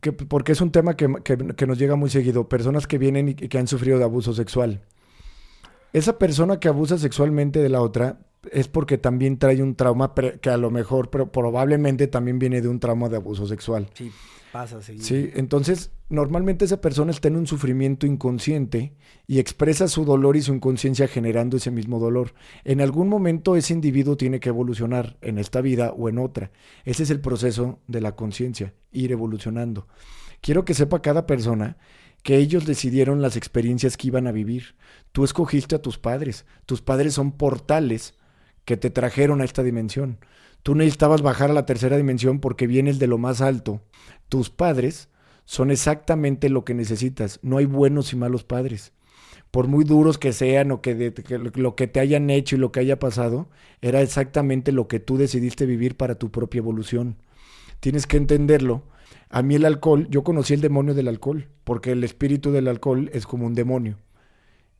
que 0.00 0.12
porque 0.12 0.52
es 0.52 0.60
un 0.60 0.70
tema 0.70 0.96
que, 0.96 1.12
que, 1.22 1.66
nos 1.66 1.78
llega 1.78 1.96
muy 1.96 2.10
seguido, 2.10 2.48
personas 2.48 2.86
que 2.86 2.98
vienen 2.98 3.28
y 3.30 3.34
que 3.34 3.58
han 3.58 3.66
sufrido 3.66 3.98
de 3.98 4.04
abuso 4.04 4.32
sexual 4.32 4.82
esa 5.92 6.18
persona 6.18 6.58
que 6.58 6.68
abusa 6.68 6.98
sexualmente 6.98 7.60
de 7.60 7.68
la 7.68 7.82
otra 7.82 8.20
es 8.50 8.68
porque 8.68 8.98
también 8.98 9.38
trae 9.38 9.62
un 9.62 9.76
trauma 9.76 10.12
que 10.14 10.50
a 10.50 10.56
lo 10.56 10.70
mejor, 10.70 11.10
pero 11.10 11.30
probablemente 11.30 12.06
también 12.08 12.38
viene 12.38 12.60
de 12.60 12.68
un 12.68 12.80
trauma 12.80 13.08
de 13.08 13.16
abuso 13.16 13.46
sexual. 13.46 13.88
Sí, 13.94 14.10
pasa 14.52 14.82
sí. 14.82 14.98
Sí, 14.98 15.30
entonces 15.34 15.90
normalmente 16.08 16.64
esa 16.64 16.80
persona 16.80 17.10
está 17.10 17.28
en 17.28 17.36
un 17.36 17.46
sufrimiento 17.46 18.06
inconsciente 18.06 18.92
y 19.26 19.38
expresa 19.38 19.88
su 19.88 20.04
dolor 20.04 20.36
y 20.36 20.42
su 20.42 20.54
inconsciencia 20.54 21.08
generando 21.08 21.56
ese 21.56 21.70
mismo 21.70 21.98
dolor. 21.98 22.34
En 22.64 22.80
algún 22.80 23.08
momento 23.08 23.56
ese 23.56 23.72
individuo 23.72 24.16
tiene 24.16 24.40
que 24.40 24.50
evolucionar 24.50 25.16
en 25.22 25.38
esta 25.38 25.60
vida 25.60 25.92
o 25.92 26.08
en 26.08 26.18
otra. 26.18 26.52
Ese 26.84 27.02
es 27.02 27.10
el 27.10 27.20
proceso 27.20 27.80
de 27.88 28.00
la 28.00 28.14
conciencia, 28.14 28.74
ir 28.92 29.10
evolucionando. 29.10 29.88
Quiero 30.42 30.64
que 30.64 30.74
sepa 30.74 31.02
cada 31.02 31.26
persona 31.26 31.78
que 32.22 32.36
ellos 32.36 32.66
decidieron 32.66 33.22
las 33.22 33.36
experiencias 33.36 33.96
que 33.96 34.08
iban 34.08 34.26
a 34.26 34.32
vivir. 34.32 34.76
Tú 35.12 35.24
escogiste 35.24 35.74
a 35.74 35.82
tus 35.82 35.98
padres. 35.98 36.46
Tus 36.66 36.82
padres 36.82 37.14
son 37.14 37.32
portales 37.32 38.14
que 38.64 38.76
te 38.76 38.90
trajeron 38.90 39.40
a 39.40 39.44
esta 39.44 39.62
dimensión. 39.62 40.18
Tú 40.62 40.74
necesitabas 40.74 41.22
bajar 41.22 41.50
a 41.50 41.54
la 41.54 41.66
tercera 41.66 41.96
dimensión 41.96 42.38
porque 42.40 42.66
vienes 42.66 42.98
de 42.98 43.08
lo 43.08 43.18
más 43.18 43.40
alto. 43.40 43.80
Tus 44.28 44.50
padres 44.50 45.08
son 45.44 45.70
exactamente 45.70 46.48
lo 46.48 46.64
que 46.64 46.74
necesitas. 46.74 47.40
No 47.42 47.58
hay 47.58 47.66
buenos 47.66 48.12
y 48.12 48.16
malos 48.16 48.44
padres. 48.44 48.92
Por 49.50 49.68
muy 49.68 49.84
duros 49.84 50.18
que 50.18 50.32
sean 50.32 50.70
o 50.70 50.80
que, 50.80 51.12
lo 51.56 51.74
que 51.74 51.86
te 51.86 52.00
hayan 52.00 52.30
hecho 52.30 52.56
y 52.56 52.58
lo 52.58 52.72
que 52.72 52.80
haya 52.80 52.98
pasado, 52.98 53.48
era 53.82 54.00
exactamente 54.00 54.72
lo 54.72 54.88
que 54.88 55.00
tú 55.00 55.18
decidiste 55.18 55.66
vivir 55.66 55.96
para 55.96 56.14
tu 56.14 56.30
propia 56.30 56.60
evolución. 56.60 57.16
Tienes 57.80 58.06
que 58.06 58.16
entenderlo 58.16 58.84
a 59.28 59.42
mí 59.42 59.56
el 59.56 59.64
alcohol, 59.64 60.06
yo 60.10 60.22
conocí 60.24 60.54
el 60.54 60.60
demonio 60.60 60.94
del 60.94 61.08
alcohol, 61.08 61.48
porque 61.64 61.92
el 61.92 62.04
espíritu 62.04 62.52
del 62.52 62.68
alcohol 62.68 63.10
es 63.12 63.26
como 63.26 63.46
un 63.46 63.54
demonio. 63.54 63.98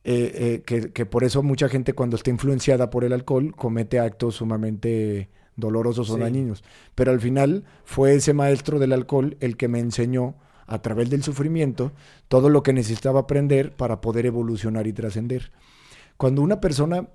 eh, 0.05 0.63
que, 0.65 0.91
que, 0.91 1.05
por 1.05 1.23
eso 1.23 1.43
mucha 1.43 1.69
gente 1.69 1.93
cuando 1.93 2.15
está 2.17 2.29
influenciada 2.29 2.89
por 2.89 3.03
el 3.03 3.13
alcohol 3.13 3.55
comete 3.55 3.99
actos 3.99 4.35
sumamente 4.35 5.29
dolorosos 5.55 6.09
o 6.09 6.17
dañinos. 6.17 6.63
Pero 6.95 7.11
al 7.11 7.19
final 7.19 7.63
fue 7.83 8.15
ese 8.15 8.33
maestro 8.33 8.79
del 8.79 8.93
alcohol 8.93 9.37
el 9.39 9.57
que 9.57 9.67
me 9.67 9.79
enseñó 9.79 10.35
a 10.65 10.81
través 10.81 11.09
del 11.09 11.23
sufrimiento 11.23 11.91
todo 12.27 12.49
lo 12.49 12.63
que 12.63 12.73
necesitaba 12.73 13.21
aprender 13.21 13.75
para 13.75 14.01
poder 14.01 14.25
evolucionar 14.25 14.87
y 14.87 14.93
trascender. 14.93 15.51
Cuando 16.17 16.41
una 16.41 16.61
persona 16.61 17.09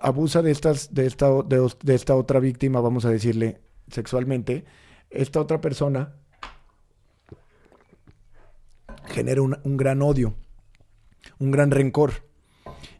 abusa 0.00 0.42
de, 0.42 0.50
estas, 0.50 0.94
de, 0.94 1.06
esta, 1.06 1.30
de, 1.42 1.94
esta 1.94 2.16
otra 2.16 2.40
víctima, 2.40 2.80
vamos 2.80 3.04
a 3.04 3.10
decirle 3.10 3.60
sexualmente, 3.88 4.64
esta 5.10 5.40
otra 5.40 5.60
persona 5.60 6.14
genera 9.06 9.42
un, 9.42 9.56
un 9.62 9.76
gran 9.76 10.02
odio, 10.02 10.34
un 11.38 11.50
gran 11.50 11.70
rencor. 11.70 12.24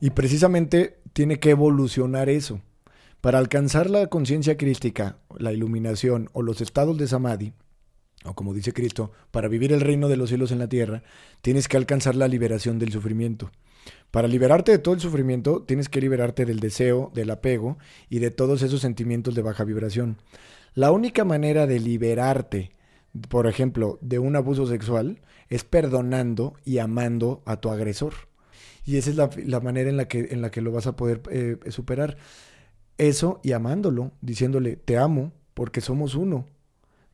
Y 0.01 0.11
precisamente 0.11 1.01
tiene 1.13 1.39
que 1.39 1.51
evolucionar 1.51 2.29
eso. 2.29 2.61
Para 3.27 3.39
alcanzar 3.39 3.91
la 3.91 4.07
conciencia 4.07 4.57
crística, 4.57 5.19
la 5.37 5.53
iluminación 5.53 6.31
o 6.33 6.43
los 6.43 6.61
estados 6.61 6.97
de 6.97 7.09
samadhi, 7.09 7.55
o 8.25 8.35
como 8.35 8.55
dice 8.55 8.73
Cristo, 8.73 9.11
para 9.33 9.49
vivir 9.49 9.73
el 9.73 9.81
reino 9.81 10.07
de 10.07 10.17
los 10.17 10.29
cielos 10.29 10.53
en 10.53 10.61
la 10.61 10.69
tierra, 10.69 11.03
tienes 11.41 11.67
que 11.67 11.77
alcanzar 11.77 12.15
la 12.15 12.29
liberación 12.29 12.79
del 12.79 12.93
sufrimiento. 12.93 13.51
Para 14.13 14.29
liberarte 14.29 14.71
de 14.71 14.79
todo 14.79 14.95
el 14.95 15.01
sufrimiento, 15.01 15.65
tienes 15.65 15.89
que 15.89 16.01
liberarte 16.01 16.45
del 16.45 16.61
deseo, 16.61 17.11
del 17.17 17.31
apego 17.31 17.79
y 18.09 18.21
de 18.21 18.31
todos 18.31 18.63
esos 18.63 18.81
sentimientos 18.81 19.35
de 19.35 19.43
baja 19.43 19.65
vibración. 19.65 20.19
La 20.75 20.93
única 20.93 21.25
manera 21.25 21.67
de 21.67 21.81
liberarte, 21.81 22.77
por 23.29 23.49
ejemplo, 23.49 23.99
de 24.03 24.21
un 24.21 24.37
abuso 24.37 24.69
sexual, 24.69 25.21
es 25.49 25.65
perdonando 25.65 26.55
y 26.65 26.79
amando 26.79 27.43
a 27.45 27.57
tu 27.57 27.71
agresor. 27.71 28.15
Y 28.85 28.99
esa 28.99 29.11
es 29.11 29.17
la, 29.17 29.59
manera 29.59 29.91
en 29.91 29.97
la, 29.97 30.07
que, 30.07 30.29
en 30.31 30.43
la 30.43 30.53
que 30.53 30.61
lo 30.61 30.71
vas 30.71 30.87
a 30.87 30.95
poder 30.95 31.23
eh, 31.29 31.57
superar. 31.71 32.19
Eso 32.99 33.41
y 33.43 33.53
amándolo, 33.53 34.13
diciéndole, 34.21 34.77
te 34.77 34.97
amo 34.97 35.33
porque 35.55 35.81
somos 35.81 36.15
uno 36.15 36.47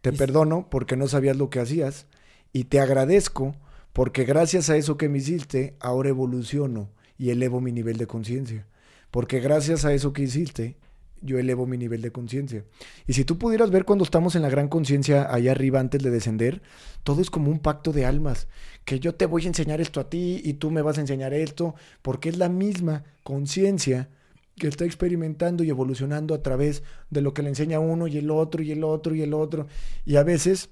te 0.02 0.12
perdono 0.12 0.68
porque 0.68 0.96
no 0.96 1.08
sabías 1.08 1.36
lo 1.36 1.48
que 1.48 1.60
hacías 1.60 2.06
y 2.52 2.64
te 2.64 2.80
agradezco 2.80 3.54
porque 3.92 4.24
gracias 4.24 4.68
a 4.68 4.76
eso 4.76 4.96
que 4.96 5.08
me 5.08 5.18
hiciste, 5.18 5.76
ahora 5.78 6.08
evoluciono 6.08 6.90
y 7.16 7.30
elevo 7.30 7.60
mi 7.60 7.72
nivel 7.72 7.98
de 7.98 8.06
conciencia. 8.06 8.66
Porque 9.10 9.38
gracias 9.38 9.84
a 9.84 9.92
eso 9.92 10.12
que 10.12 10.22
hiciste, 10.22 10.76
yo 11.20 11.38
elevo 11.38 11.66
mi 11.66 11.76
nivel 11.76 12.02
de 12.02 12.10
conciencia. 12.10 12.64
Y 13.06 13.12
si 13.12 13.24
tú 13.24 13.38
pudieras 13.38 13.70
ver 13.70 13.84
cuando 13.84 14.04
estamos 14.04 14.34
en 14.34 14.42
la 14.42 14.48
gran 14.48 14.68
conciencia 14.68 15.32
allá 15.32 15.52
arriba 15.52 15.78
antes 15.78 16.02
de 16.02 16.10
descender, 16.10 16.62
todo 17.04 17.20
es 17.20 17.30
como 17.30 17.50
un 17.50 17.60
pacto 17.60 17.92
de 17.92 18.06
almas, 18.06 18.48
que 18.84 18.98
yo 18.98 19.14
te 19.14 19.26
voy 19.26 19.44
a 19.44 19.48
enseñar 19.48 19.80
esto 19.80 20.00
a 20.00 20.10
ti 20.10 20.40
y 20.42 20.54
tú 20.54 20.70
me 20.70 20.82
vas 20.82 20.98
a 20.98 21.02
enseñar 21.02 21.32
esto, 21.32 21.74
porque 22.00 22.30
es 22.30 22.38
la 22.38 22.48
misma 22.48 23.04
conciencia 23.22 24.08
que 24.62 24.68
está 24.68 24.84
experimentando 24.84 25.64
y 25.64 25.70
evolucionando 25.70 26.34
a 26.34 26.42
través 26.44 26.84
de 27.10 27.20
lo 27.20 27.34
que 27.34 27.42
le 27.42 27.48
enseña 27.48 27.80
uno 27.80 28.06
y 28.06 28.16
el 28.18 28.30
otro 28.30 28.62
y 28.62 28.70
el 28.70 28.84
otro 28.84 29.12
y 29.12 29.20
el 29.20 29.34
otro. 29.34 29.66
Y 30.04 30.14
a 30.14 30.22
veces 30.22 30.70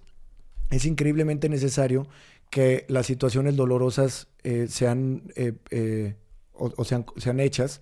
es 0.71 0.85
increíblemente 0.85 1.49
necesario 1.49 2.07
que 2.51 2.85
las 2.87 3.07
situaciones 3.07 3.57
dolorosas 3.57 4.29
eh, 4.45 4.69
sean, 4.69 5.25
eh, 5.35 5.55
eh, 5.73 6.15
o, 6.53 6.85
sean, 6.85 7.05
sean 7.17 7.41
hechas 7.41 7.81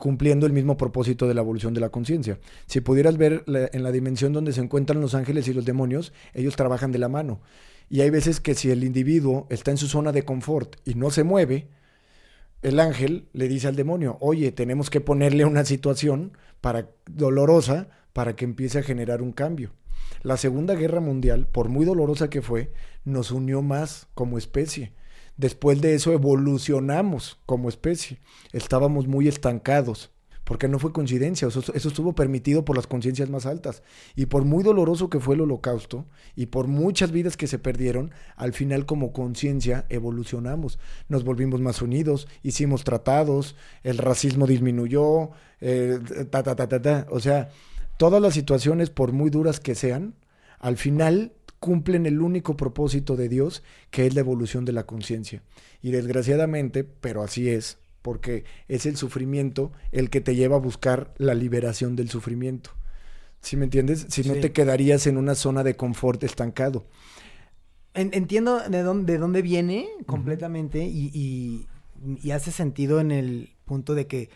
cumpliendo 0.00 0.46
el 0.46 0.54
mismo 0.54 0.78
propósito 0.78 1.28
de 1.28 1.34
la 1.34 1.42
evolución 1.42 1.74
de 1.74 1.80
la 1.80 1.90
conciencia. 1.90 2.40
Si 2.64 2.80
pudieras 2.80 3.18
ver 3.18 3.44
en 3.46 3.82
la 3.82 3.92
dimensión 3.92 4.32
donde 4.32 4.54
se 4.54 4.62
encuentran 4.62 5.02
los 5.02 5.14
ángeles 5.14 5.46
y 5.46 5.52
los 5.52 5.66
demonios, 5.66 6.14
ellos 6.32 6.56
trabajan 6.56 6.90
de 6.90 6.98
la 6.98 7.10
mano. 7.10 7.42
Y 7.90 8.00
hay 8.00 8.08
veces 8.08 8.40
que 8.40 8.54
si 8.54 8.70
el 8.70 8.82
individuo 8.82 9.46
está 9.50 9.72
en 9.72 9.76
su 9.76 9.88
zona 9.88 10.10
de 10.10 10.24
confort 10.24 10.76
y 10.86 10.94
no 10.94 11.10
se 11.10 11.22
mueve, 11.22 11.68
el 12.62 12.78
ángel 12.78 13.28
le 13.32 13.48
dice 13.48 13.66
al 13.68 13.76
demonio, 13.76 14.16
oye, 14.20 14.52
tenemos 14.52 14.88
que 14.88 15.00
ponerle 15.00 15.44
una 15.44 15.64
situación 15.64 16.36
para, 16.60 16.88
dolorosa 17.10 17.88
para 18.12 18.36
que 18.36 18.44
empiece 18.44 18.78
a 18.78 18.82
generar 18.82 19.20
un 19.20 19.32
cambio. 19.32 19.72
La 20.22 20.36
Segunda 20.36 20.74
Guerra 20.74 21.00
Mundial, 21.00 21.48
por 21.50 21.68
muy 21.68 21.84
dolorosa 21.84 22.30
que 22.30 22.42
fue, 22.42 22.72
nos 23.04 23.32
unió 23.32 23.62
más 23.62 24.06
como 24.14 24.38
especie. 24.38 24.92
Después 25.36 25.80
de 25.80 25.94
eso 25.94 26.12
evolucionamos 26.12 27.40
como 27.46 27.68
especie. 27.68 28.20
Estábamos 28.52 29.08
muy 29.08 29.26
estancados 29.26 30.11
porque 30.44 30.68
no 30.68 30.78
fue 30.78 30.92
coincidencia, 30.92 31.48
eso, 31.48 31.72
estuvo 31.72 32.14
permitido 32.14 32.64
por 32.64 32.76
las 32.76 32.86
conciencias 32.86 33.30
más 33.30 33.46
altas. 33.46 33.82
Y 34.16 34.26
por 34.26 34.44
muy 34.44 34.64
doloroso 34.64 35.08
que 35.08 35.20
fue 35.20 35.36
el 35.36 35.42
holocausto, 35.42 36.06
y 36.34 36.46
por 36.46 36.66
muchas 36.66 37.12
vidas 37.12 37.36
que 37.36 37.46
se 37.46 37.58
perdieron, 37.58 38.10
al 38.36 38.52
final 38.52 38.84
como 38.84 39.12
conciencia 39.12 39.86
evolucionamos, 39.88 40.78
nos 41.08 41.24
volvimos 41.24 41.60
más 41.60 41.80
unidos, 41.80 42.26
hicimos 42.42 42.84
tratados, 42.84 43.54
el 43.82 43.98
racismo 43.98 44.46
disminuyó, 44.46 45.30
eh, 45.60 46.00
ta, 46.30 46.42
ta, 46.42 46.56
ta, 46.56 46.68
ta, 46.68 46.82
ta. 46.82 47.06
O 47.10 47.20
sea, 47.20 47.50
todas 47.96 48.20
las 48.20 48.34
situaciones, 48.34 48.90
por 48.90 49.12
muy 49.12 49.30
duras 49.30 49.60
que 49.60 49.74
sean, 49.74 50.14
al 50.58 50.76
final 50.76 51.32
cumplen 51.60 52.06
el 52.06 52.20
único 52.20 52.56
propósito 52.56 53.14
de 53.14 53.28
Dios, 53.28 53.62
que 53.90 54.06
es 54.06 54.14
la 54.14 54.20
evolución 54.20 54.64
de 54.64 54.72
la 54.72 54.84
conciencia. 54.84 55.42
Y 55.80 55.92
desgraciadamente, 55.92 56.82
pero 56.82 57.22
así 57.22 57.48
es, 57.48 57.78
porque 58.02 58.44
es 58.68 58.84
el 58.86 58.96
sufrimiento 58.96 59.72
el 59.92 60.10
que 60.10 60.20
te 60.20 60.34
lleva 60.34 60.56
a 60.56 60.60
buscar 60.60 61.14
la 61.18 61.34
liberación 61.34 61.96
del 61.96 62.10
sufrimiento. 62.10 62.70
¿Sí 63.40 63.56
me 63.56 63.64
entiendes? 63.64 64.06
Si 64.08 64.22
no 64.22 64.34
te 64.34 64.52
quedarías 64.52 65.06
en 65.06 65.16
una 65.16 65.34
zona 65.34 65.64
de 65.64 65.74
confort 65.76 66.22
estancado. 66.22 66.86
entiendo 67.94 68.60
de 68.68 68.82
dónde, 68.82 69.14
de 69.14 69.18
dónde 69.18 69.42
viene 69.42 69.88
completamente 70.06 70.84
y, 70.84 71.66
y, 72.22 72.30
hace 72.30 72.52
sentido 72.52 73.00
en 73.00 73.10
el 73.10 73.50
punto 73.64 73.94
de 73.94 74.06
que 74.06 74.30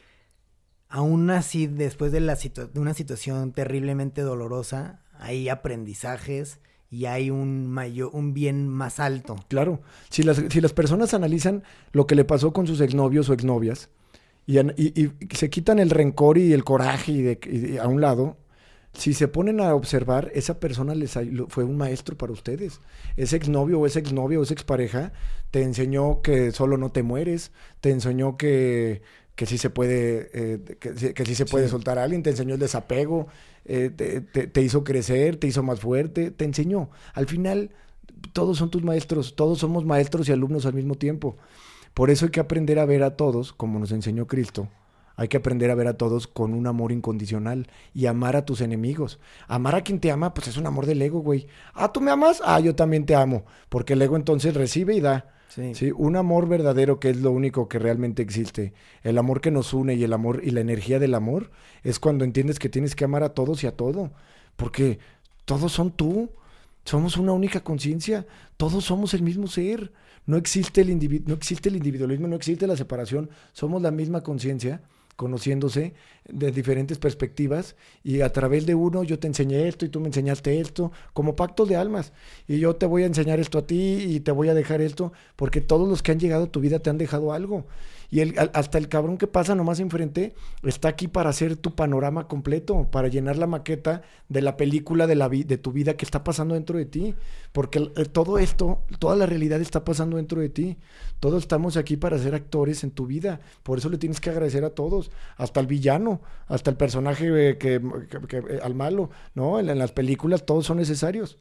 aún 0.88 1.30
así, 1.30 1.66
después 1.66 2.12
de, 2.12 2.20
la 2.20 2.34
de 2.36 2.80
una 2.80 2.94
situación 2.94 3.52
terriblemente 3.52 4.22
dolorosa, 4.22 5.02
hay 5.18 5.48
aprendizajes, 5.48 6.60
y 6.96 7.04
hay 7.04 7.28
un 7.28 7.66
mayor, 7.66 8.08
un 8.14 8.32
bien 8.32 8.68
más 8.68 9.00
alto. 9.00 9.36
Claro, 9.48 9.82
si 10.08 10.22
las, 10.22 10.42
si 10.48 10.62
las 10.62 10.72
personas 10.72 11.12
analizan 11.12 11.62
lo 11.92 12.06
que 12.06 12.14
le 12.14 12.24
pasó 12.24 12.54
con 12.54 12.66
sus 12.66 12.80
exnovios 12.80 13.28
o 13.28 13.34
exnovias 13.34 13.90
y, 14.46 14.58
y, 14.58 15.12
se 15.34 15.50
quitan 15.50 15.78
el 15.78 15.90
rencor 15.90 16.38
y 16.38 16.54
el 16.54 16.64
coraje 16.64 17.12
y 17.12 17.20
de, 17.20 17.78
a 17.82 17.86
un 17.86 18.00
lado, 18.00 18.38
si 18.94 19.12
se 19.12 19.28
ponen 19.28 19.60
a 19.60 19.74
observar, 19.74 20.30
esa 20.34 20.58
persona 20.58 20.94
les 20.94 21.18
fue 21.48 21.64
un 21.64 21.76
maestro 21.76 22.16
para 22.16 22.32
ustedes. 22.32 22.80
Ese 23.18 23.36
exnovio 23.36 23.78
o 23.78 23.86
esa 23.86 23.98
exnovia 23.98 24.40
o 24.40 24.42
esa 24.42 24.54
expareja 24.54 25.12
te 25.50 25.62
enseñó 25.62 26.22
que 26.22 26.50
solo 26.50 26.78
no 26.78 26.92
te 26.92 27.02
mueres, 27.02 27.52
te 27.82 27.90
enseñó 27.90 28.38
que, 28.38 29.02
que 29.34 29.44
sí 29.44 29.58
se 29.58 29.68
puede, 29.68 30.30
eh, 30.32 30.58
que, 30.80 31.26
sí 31.26 31.34
se 31.34 31.44
puede 31.44 31.68
soltar 31.68 31.98
a 31.98 32.04
alguien, 32.04 32.22
te 32.22 32.30
enseñó 32.30 32.54
el 32.54 32.60
desapego, 32.60 33.26
eh, 33.68 33.90
te, 33.90 34.62
hizo 34.62 34.84
crecer, 34.84 35.36
te 35.36 35.46
hizo 35.46 35.62
más 35.62 35.80
fuerte, 35.80 36.30
te 36.30 36.44
enseñó. 36.44 36.90
Al 37.14 37.26
final, 37.26 37.70
todos 38.32 38.58
son 38.58 38.70
tus 38.70 38.82
maestros, 38.82 39.36
todos 39.36 39.58
somos 39.58 39.84
maestros 39.84 40.28
y 40.28 40.32
alumnos 40.32 40.66
al 40.66 40.74
mismo 40.74 40.94
tiempo. 40.94 41.36
Por 41.94 42.10
eso 42.10 42.26
hay 42.26 42.30
que 42.30 42.40
aprender 42.40 42.78
a 42.78 42.84
ver 42.84 43.02
a 43.02 43.16
todos, 43.16 43.52
como 43.52 43.78
nos 43.78 43.92
enseñó 43.92 44.26
Cristo. 44.26 44.68
Hay 45.16 45.28
que 45.28 45.38
aprender 45.38 45.70
a 45.70 45.74
ver 45.74 45.88
a 45.88 45.96
todos 45.96 46.26
con 46.26 46.52
un 46.52 46.66
amor 46.66 46.92
incondicional 46.92 47.68
y 47.94 48.06
amar 48.06 48.36
a 48.36 48.44
tus 48.44 48.60
enemigos. 48.60 49.18
Amar 49.48 49.74
a 49.74 49.82
quien 49.82 49.98
te 49.98 50.10
ama, 50.10 50.34
pues 50.34 50.46
es 50.48 50.58
un 50.58 50.66
amor 50.66 50.84
del 50.84 51.00
ego, 51.00 51.20
güey. 51.20 51.46
Ah, 51.72 51.90
¿tú 51.90 52.02
me 52.02 52.10
amas? 52.10 52.42
Ah, 52.44 52.60
yo 52.60 52.74
también 52.74 53.06
te 53.06 53.14
amo. 53.14 53.46
Porque 53.70 53.94
el 53.94 54.02
ego 54.02 54.16
entonces 54.16 54.54
recibe 54.54 54.94
y 54.94 55.00
da. 55.00 55.35
Sí. 55.48 55.92
Un 55.96 56.16
amor 56.16 56.48
verdadero 56.48 57.00
que 57.00 57.10
es 57.10 57.16
lo 57.18 57.30
único 57.30 57.68
que 57.68 57.78
realmente 57.78 58.22
existe. 58.22 58.74
El 59.02 59.16
amor 59.16 59.40
que 59.40 59.50
nos 59.50 59.72
une 59.72 59.94
y 59.94 60.04
el 60.04 60.12
amor 60.12 60.42
y 60.44 60.50
la 60.50 60.60
energía 60.60 60.98
del 60.98 61.14
amor 61.14 61.50
es 61.82 61.98
cuando 61.98 62.24
entiendes 62.24 62.58
que 62.58 62.68
tienes 62.68 62.94
que 62.94 63.04
amar 63.04 63.22
a 63.22 63.30
todos 63.30 63.64
y 63.64 63.66
a 63.66 63.72
todo. 63.72 64.12
Porque 64.56 64.98
todos 65.44 65.72
son 65.72 65.92
tú. 65.92 66.30
Somos 66.84 67.16
una 67.16 67.32
única 67.32 67.60
conciencia. 67.60 68.26
Todos 68.56 68.84
somos 68.84 69.14
el 69.14 69.22
mismo 69.22 69.46
ser. 69.46 69.92
No 70.26 70.36
existe 70.36 70.82
el, 70.82 71.24
no 71.26 71.34
existe 71.34 71.68
el 71.68 71.76
individualismo, 71.76 72.28
no 72.28 72.36
existe 72.36 72.66
la 72.66 72.76
separación. 72.76 73.30
Somos 73.52 73.80
la 73.80 73.90
misma 73.90 74.22
conciencia 74.22 74.82
conociéndose 75.16 75.94
de 76.28 76.52
diferentes 76.52 76.98
perspectivas 76.98 77.74
y 78.04 78.20
a 78.20 78.32
través 78.32 78.66
de 78.66 78.74
uno 78.74 79.02
yo 79.02 79.18
te 79.18 79.26
enseñé 79.26 79.66
esto 79.66 79.84
y 79.84 79.88
tú 79.88 80.00
me 80.00 80.08
enseñaste 80.08 80.60
esto, 80.60 80.92
como 81.12 81.36
pactos 81.36 81.68
de 81.68 81.76
almas. 81.76 82.12
Y 82.46 82.58
yo 82.58 82.76
te 82.76 82.86
voy 82.86 83.02
a 83.02 83.06
enseñar 83.06 83.40
esto 83.40 83.58
a 83.58 83.66
ti 83.66 83.98
y 84.08 84.20
te 84.20 84.32
voy 84.32 84.48
a 84.48 84.54
dejar 84.54 84.80
esto, 84.80 85.12
porque 85.34 85.60
todos 85.60 85.88
los 85.88 86.02
que 86.02 86.12
han 86.12 86.20
llegado 86.20 86.44
a 86.44 86.52
tu 86.52 86.60
vida 86.60 86.78
te 86.78 86.90
han 86.90 86.98
dejado 86.98 87.32
algo. 87.32 87.66
Y 88.10 88.20
el, 88.20 88.34
hasta 88.52 88.78
el 88.78 88.88
cabrón 88.88 89.18
que 89.18 89.26
pasa 89.26 89.54
nomás 89.54 89.80
enfrente 89.80 90.34
está 90.62 90.88
aquí 90.88 91.08
para 91.08 91.30
hacer 91.30 91.56
tu 91.56 91.74
panorama 91.74 92.28
completo, 92.28 92.88
para 92.90 93.08
llenar 93.08 93.36
la 93.36 93.46
maqueta 93.46 94.02
de 94.28 94.42
la 94.42 94.56
película 94.56 95.06
de, 95.06 95.14
la 95.16 95.28
de 95.28 95.58
tu 95.58 95.72
vida 95.72 95.96
que 95.96 96.04
está 96.04 96.24
pasando 96.24 96.54
dentro 96.54 96.78
de 96.78 96.86
ti. 96.86 97.14
Porque 97.52 97.80
todo 98.12 98.38
esto, 98.38 98.82
toda 98.98 99.16
la 99.16 99.26
realidad 99.26 99.60
está 99.60 99.84
pasando 99.84 100.16
dentro 100.16 100.40
de 100.40 100.48
ti. 100.48 100.76
Todos 101.20 101.42
estamos 101.42 101.76
aquí 101.76 101.96
para 101.96 102.18
ser 102.18 102.34
actores 102.34 102.84
en 102.84 102.90
tu 102.90 103.06
vida. 103.06 103.40
Por 103.62 103.78
eso 103.78 103.88
le 103.88 103.98
tienes 103.98 104.20
que 104.20 104.30
agradecer 104.30 104.64
a 104.64 104.70
todos, 104.70 105.10
hasta 105.36 105.60
el 105.60 105.66
villano, 105.66 106.20
hasta 106.46 106.70
el 106.70 106.76
personaje 106.76 107.56
que, 107.58 107.80
al 108.62 108.74
malo, 108.74 109.10
¿no? 109.34 109.58
En, 109.58 109.76
las 109.76 109.92
películas 109.92 110.46
todos 110.46 110.66
son 110.66 110.78
necesarios. 110.78 111.38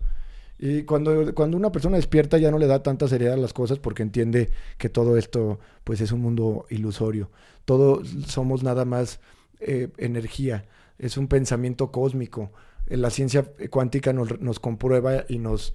Y 0.57 0.83
cuando, 0.83 1.33
cuando 1.33 1.57
una 1.57 1.71
persona 1.71 1.97
despierta 1.97 2.37
ya 2.37 2.51
no 2.51 2.59
le 2.59 2.67
da 2.67 2.81
tanta 2.81 3.07
seriedad 3.07 3.33
a 3.33 3.37
las 3.37 3.53
cosas 3.53 3.79
porque 3.79 4.03
entiende 4.03 4.49
que 4.77 4.89
todo 4.89 5.17
esto 5.17 5.59
pues 5.83 6.01
es 6.01 6.11
un 6.11 6.21
mundo 6.21 6.65
ilusorio. 6.69 7.29
Todos 7.65 8.07
somos 8.27 8.63
nada 8.63 8.85
más 8.85 9.19
eh, 9.59 9.89
energía, 9.97 10.65
es 10.97 11.17
un 11.17 11.27
pensamiento 11.27 11.91
cósmico. 11.91 12.51
La 12.87 13.09
ciencia 13.09 13.51
cuántica 13.69 14.13
nos, 14.13 14.39
nos 14.39 14.59
comprueba 14.59 15.25
y 15.27 15.39
nos 15.39 15.73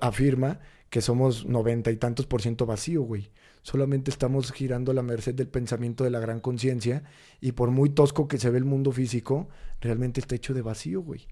afirma 0.00 0.60
que 0.90 1.00
somos 1.00 1.46
noventa 1.46 1.90
y 1.90 1.96
tantos 1.96 2.26
por 2.26 2.42
ciento 2.42 2.66
vacío, 2.66 3.02
güey. 3.02 3.30
Solamente 3.62 4.10
estamos 4.10 4.52
girando 4.52 4.90
a 4.90 4.94
la 4.94 5.02
merced 5.02 5.34
del 5.34 5.48
pensamiento 5.48 6.02
de 6.04 6.10
la 6.10 6.18
gran 6.18 6.40
conciencia 6.40 7.04
y 7.40 7.52
por 7.52 7.70
muy 7.70 7.90
tosco 7.90 8.26
que 8.26 8.38
se 8.38 8.50
ve 8.50 8.58
el 8.58 8.64
mundo 8.64 8.90
físico, 8.90 9.48
realmente 9.80 10.20
está 10.20 10.34
hecho 10.34 10.54
de 10.54 10.62
vacío, 10.62 11.02
güey. 11.02 11.26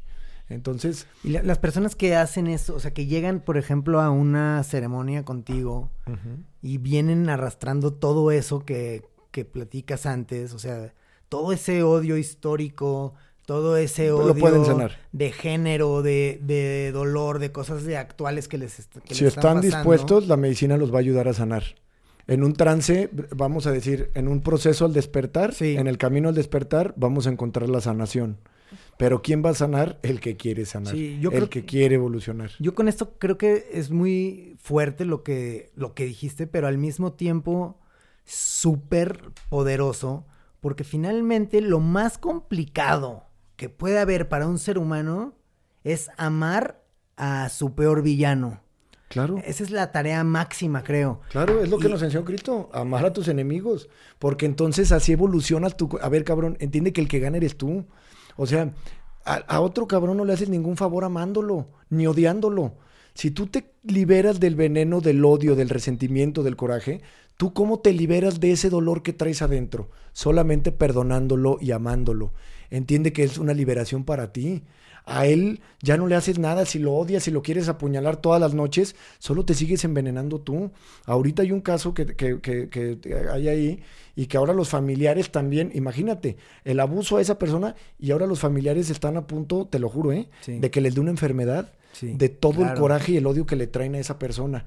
Entonces... 0.48 1.06
Y 1.22 1.30
las 1.30 1.58
personas 1.58 1.94
que 1.94 2.16
hacen 2.16 2.46
eso, 2.46 2.74
o 2.74 2.80
sea, 2.80 2.92
que 2.92 3.06
llegan, 3.06 3.40
por 3.40 3.56
ejemplo, 3.56 4.00
a 4.00 4.10
una 4.10 4.62
ceremonia 4.64 5.24
contigo 5.24 5.90
y 6.62 6.78
vienen 6.78 7.28
arrastrando 7.28 7.92
todo 7.92 8.30
eso 8.30 8.64
que, 8.64 9.04
que 9.30 9.44
platicas 9.44 10.06
antes, 10.06 10.54
o 10.54 10.58
sea, 10.58 10.94
todo 11.28 11.52
ese 11.52 11.82
odio 11.82 12.16
histórico, 12.16 13.14
todo 13.44 13.76
ese 13.76 14.12
odio 14.12 14.88
de 15.12 15.32
género, 15.32 16.02
de, 16.02 16.40
de, 16.42 16.92
dolor, 16.92 17.38
de 17.38 17.52
cosas 17.52 17.84
de 17.84 17.96
actuales 17.96 18.48
que 18.48 18.58
les, 18.58 18.88
que 19.04 19.14
si 19.14 19.26
están, 19.26 19.60
dispuestos, 19.60 20.28
la 20.28 20.36
medicina 20.36 20.76
los 20.76 20.92
va 20.92 20.96
a 20.96 21.00
ayudar 21.00 21.28
a 21.28 21.32
sanar. 21.32 21.64
En 22.26 22.44
un 22.44 22.52
trance, 22.52 23.08
vamos 23.34 23.66
a 23.66 23.72
decir, 23.72 24.10
en 24.14 24.28
un 24.28 24.42
proceso 24.42 24.84
al 24.84 24.92
despertar, 24.92 25.54
en 25.60 25.86
el 25.86 25.96
camino 25.96 26.28
al 26.28 26.34
despertar, 26.34 26.92
vamos 26.96 27.26
a 27.26 27.30
encontrar 27.30 27.70
la 27.70 27.80
sanación. 27.80 28.36
Pero 28.98 29.22
¿quién 29.22 29.44
va 29.44 29.50
a 29.50 29.54
sanar? 29.54 29.98
El 30.02 30.20
que 30.20 30.36
quiere 30.36 30.66
sanar. 30.66 30.94
el 30.94 31.48
que, 31.48 31.64
quiere 31.64 31.94
evolucionar. 31.94 32.50
Yo 32.58 32.74
con 32.74 32.88
esto 32.88 33.14
creo 33.18 33.38
que 33.38 33.68
es 33.72 33.90
muy 33.90 34.56
fuerte 34.58 35.04
lo 35.04 35.22
que, 35.22 35.70
lo 35.76 35.94
que 35.94 36.04
dijiste, 36.04 36.48
pero 36.48 36.66
al 36.66 36.78
mismo 36.78 37.12
tiempo 37.12 37.78
súper 38.24 39.20
poderoso, 39.48 40.26
porque 40.60 40.82
finalmente 40.84 41.60
lo 41.60 41.78
más 41.78 42.18
complicado 42.18 43.24
que 43.56 43.68
puede 43.68 44.00
haber 44.00 44.28
para 44.28 44.48
un 44.48 44.58
ser 44.58 44.78
humano 44.78 45.34
es 45.84 46.10
amar 46.16 46.82
a 47.16 47.48
su 47.48 47.74
peor 47.76 48.02
villano. 48.02 48.60
Claro. 49.08 49.40
Esa 49.44 49.62
es 49.62 49.70
la 49.70 49.90
tarea 49.90 50.22
máxima, 50.24 50.82
creo. 50.82 51.20
Claro, 51.30 51.62
es 51.62 51.70
lo 51.70 51.78
que 51.78 51.88
nos 51.88 52.02
enseñó 52.02 52.24
Cristo, 52.24 52.68
amar 52.72 53.06
a 53.06 53.12
tus 53.12 53.28
enemigos, 53.28 53.88
porque 54.18 54.44
entonces 54.44 54.92
así 54.92 55.12
evolucionas 55.12 55.76
tu... 55.76 55.88
A 56.02 56.08
ver, 56.08 56.24
cabrón, 56.24 56.56
entiende 56.60 56.92
que 56.92 57.00
el 57.00 57.08
que 57.08 57.20
gana 57.20 57.38
eres 57.38 57.56
tú. 57.56 57.86
O 58.38 58.46
sea, 58.46 58.72
a, 59.24 59.60
otro 59.60 59.88
cabrón 59.88 60.16
no 60.16 60.24
le 60.24 60.32
haces 60.32 60.48
ningún 60.48 60.76
favor 60.76 61.04
amándolo, 61.04 61.66
ni 61.90 62.06
odiándolo. 62.06 62.76
Si 63.12 63.32
tú 63.32 63.48
te 63.48 63.72
liberas 63.82 64.38
del 64.38 64.54
veneno, 64.54 65.00
del 65.00 65.24
odio, 65.24 65.56
del 65.56 65.68
resentimiento, 65.68 66.44
del 66.44 66.54
coraje, 66.54 67.02
¿tú 67.36 67.52
cómo 67.52 67.80
te 67.80 67.92
liberas 67.92 68.38
de 68.38 68.52
ese 68.52 68.70
dolor 68.70 69.02
que 69.02 69.12
traes 69.12 69.42
adentro? 69.42 69.90
Solamente 70.12 70.70
perdonándolo 70.70 71.58
y 71.60 71.72
amándolo. 71.72 72.32
Entiende 72.70 73.12
que 73.12 73.24
es 73.24 73.38
una 73.38 73.54
liberación 73.54 74.04
para 74.04 74.32
ti. 74.32 74.62
A 75.10 75.26
él 75.26 75.60
ya 75.80 75.96
no 75.96 76.06
le 76.06 76.16
haces 76.16 76.38
nada, 76.38 76.66
si 76.66 76.78
lo 76.78 76.92
odias, 76.92 77.22
si 77.22 77.30
lo 77.30 77.40
quieres 77.42 77.68
apuñalar 77.68 78.18
todas 78.18 78.40
las 78.40 78.52
noches, 78.52 78.94
solo 79.18 79.44
te 79.44 79.54
sigues 79.54 79.84
envenenando 79.84 80.40
tú. 80.40 80.70
Ahorita 81.06 81.42
hay 81.42 81.52
un 81.52 81.62
caso 81.62 81.94
que, 81.94 82.06
que, 82.14 82.40
que 82.40 82.98
hay 83.32 83.48
ahí 83.48 83.82
y 84.14 84.26
que 84.26 84.36
ahora 84.36 84.52
los 84.52 84.68
familiares 84.68 85.30
también, 85.30 85.70
imagínate, 85.74 86.36
el 86.64 86.80
abuso 86.80 87.16
a 87.16 87.20
esa 87.20 87.38
persona 87.38 87.76
y 88.00 88.10
ahora 88.10 88.26
los 88.26 88.40
familiares 88.40 88.90
están 88.90 89.16
a 89.16 89.28
punto, 89.28 89.66
te 89.66 89.78
lo 89.78 89.88
juro, 89.88 90.12
¿eh? 90.12 90.28
de 90.46 90.70
que 90.70 90.80
les 90.80 90.94
dé 90.94 91.00
una 91.00 91.10
enfermedad, 91.10 91.72
de 92.02 92.28
todo 92.28 92.64
el 92.64 92.74
coraje 92.74 93.12
y 93.12 93.16
el 93.16 93.26
odio 93.26 93.46
que 93.46 93.56
le 93.56 93.66
traen 93.66 93.94
a 93.94 93.98
esa 93.98 94.18
persona. 94.18 94.66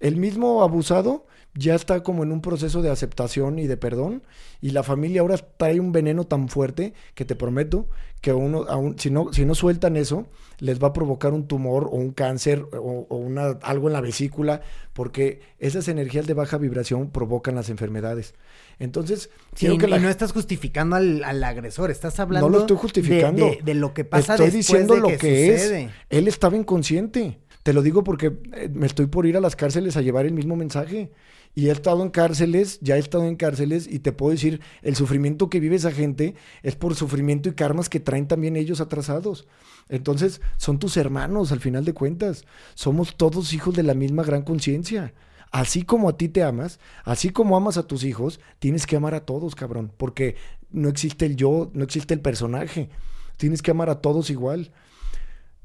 El 0.00 0.16
mismo 0.16 0.62
abusado 0.62 1.26
ya 1.58 1.74
está 1.74 2.02
como 2.02 2.22
en 2.22 2.30
un 2.30 2.40
proceso 2.40 2.82
de 2.82 2.90
aceptación 2.90 3.58
y 3.58 3.66
de 3.66 3.76
perdón 3.76 4.22
y 4.60 4.70
la 4.70 4.84
familia 4.84 5.22
ahora 5.22 5.36
trae 5.36 5.80
un 5.80 5.90
veneno 5.90 6.24
tan 6.24 6.48
fuerte 6.48 6.94
que 7.14 7.24
te 7.24 7.34
prometo 7.34 7.88
que 8.20 8.32
uno, 8.32 8.66
si, 8.96 9.10
no, 9.10 9.32
si 9.32 9.44
no 9.44 9.54
sueltan 9.54 9.96
eso, 9.96 10.26
les 10.58 10.82
va 10.82 10.88
a 10.88 10.92
provocar 10.92 11.32
un 11.32 11.46
tumor 11.46 11.84
o 11.84 11.96
un 11.96 12.12
cáncer 12.12 12.64
o, 12.72 13.06
una, 13.10 13.58
algo 13.62 13.88
en 13.88 13.92
la 13.92 14.00
vesícula 14.00 14.60
porque 14.92 15.40
esas 15.58 15.88
energías 15.88 16.26
de 16.26 16.34
baja 16.34 16.58
vibración 16.58 17.10
provocan 17.10 17.54
las 17.56 17.70
enfermedades. 17.70 18.34
Entonces, 18.78 19.30
sí, 19.54 19.76
que 19.78 19.86
no 19.86 20.08
estás 20.08 20.32
justificando 20.32 20.96
al, 20.96 21.44
agresor, 21.44 21.90
estás 21.90 22.20
hablando 22.20 22.48
no 22.48 22.54
lo 22.54 22.60
estoy 22.60 22.76
justificando. 22.76 23.50
De, 23.62 23.74
lo 23.74 23.94
que 23.94 24.04
pasa 24.04 24.34
estoy 24.34 24.50
diciendo 24.50 24.96
lo 24.96 25.16
que, 25.16 25.54
es. 25.54 25.90
Él 26.08 26.28
estaba 26.28 26.56
inconsciente. 26.56 27.38
Te 27.64 27.72
lo 27.72 27.82
digo 27.82 28.04
porque 28.04 28.38
eh, 28.54 28.70
me 28.72 28.86
estoy 28.86 29.06
por 29.06 29.26
ir 29.26 29.36
a 29.36 29.40
las 29.40 29.56
cárceles 29.56 29.96
a 29.96 30.00
llevar 30.00 30.26
el 30.26 30.32
mismo 30.32 30.56
mensaje. 30.56 31.10
Y 31.58 31.70
he 31.70 31.72
estado 31.72 32.04
en 32.04 32.10
cárceles, 32.10 32.78
ya 32.82 32.94
he 32.94 33.00
estado 33.00 33.24
en 33.24 33.34
cárceles 33.34 33.88
y 33.88 33.98
te 33.98 34.12
puedo 34.12 34.30
decir, 34.30 34.60
el 34.80 34.94
sufrimiento 34.94 35.50
que 35.50 35.58
vive 35.58 35.74
esa 35.74 35.90
gente 35.90 36.36
es 36.62 36.76
por 36.76 36.94
sufrimiento 36.94 37.48
y 37.48 37.54
karmas 37.54 37.88
que 37.88 37.98
traen 37.98 38.28
también 38.28 38.56
ellos 38.56 38.80
atrasados. 38.80 39.48
Entonces, 39.88 40.40
son 40.56 40.78
tus 40.78 40.96
hermanos 40.96 41.50
al 41.50 41.58
final 41.58 41.84
de 41.84 41.94
cuentas. 41.94 42.44
Somos 42.76 43.16
todos 43.16 43.52
hijos 43.54 43.74
de 43.74 43.82
la 43.82 43.94
misma 43.94 44.22
gran 44.22 44.42
conciencia. 44.42 45.14
Así 45.50 45.82
como 45.82 46.08
a 46.08 46.16
ti 46.16 46.28
te 46.28 46.44
amas, 46.44 46.78
así 47.02 47.30
como 47.30 47.56
amas 47.56 47.76
a 47.76 47.88
tus 47.88 48.04
hijos, 48.04 48.38
tienes 48.60 48.86
que 48.86 48.94
amar 48.94 49.14
a 49.14 49.26
todos, 49.26 49.56
cabrón, 49.56 49.90
porque 49.96 50.36
no 50.70 50.88
existe 50.88 51.26
el 51.26 51.34
yo, 51.34 51.72
no 51.74 51.82
existe 51.82 52.14
el 52.14 52.20
personaje. 52.20 52.88
Tienes 53.36 53.62
que 53.62 53.72
amar 53.72 53.90
a 53.90 54.00
todos 54.00 54.30
igual. 54.30 54.70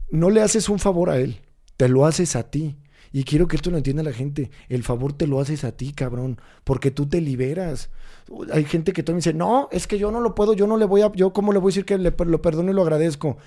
No 0.10 0.32
le 0.32 0.42
haces 0.42 0.70
un 0.70 0.80
favor 0.80 1.12
a 1.12 1.20
él, 1.20 1.42
te 1.78 1.88
lo 1.88 2.08
haces 2.08 2.36
a 2.36 2.50
ti. 2.50 2.78
Y 3.14 3.24
quiero 3.24 3.48
que 3.48 3.56
esto 3.56 3.72
lo 3.72 3.78
entienda 3.78 4.04
la 4.04 4.12
gente. 4.12 4.52
El 4.68 4.84
favor 4.84 5.14
te 5.14 5.28
lo 5.28 5.40
haces 5.40 5.64
a 5.64 5.72
ti, 5.72 5.94
cabrón, 5.94 6.42
porque 6.64 6.92
tú 6.92 7.06
te 7.06 7.22
liberas. 7.22 7.92
Hay 8.52 8.66
gente 8.66 8.92
que 8.92 9.04
todavía 9.04 9.20
dice, 9.20 9.34
no, 9.34 9.70
es 9.72 9.88
que 9.88 10.00
yo 10.00 10.12
no 10.12 10.20
lo 10.20 10.34
puedo, 10.36 10.54
yo 10.54 10.66
no 10.66 10.78
le 10.78 10.86
voy 10.86 11.02
a, 11.04 11.12
yo 11.14 11.32
cómo 11.32 11.54
le 11.54 11.60
voy 11.60 11.70
a 11.70 11.72
decir 11.72 11.86
que 11.86 11.98
le, 11.98 12.12
lo 12.26 12.42
perdono 12.42 12.72
y 12.72 12.74
lo 12.74 12.82
agradezco 12.82 13.38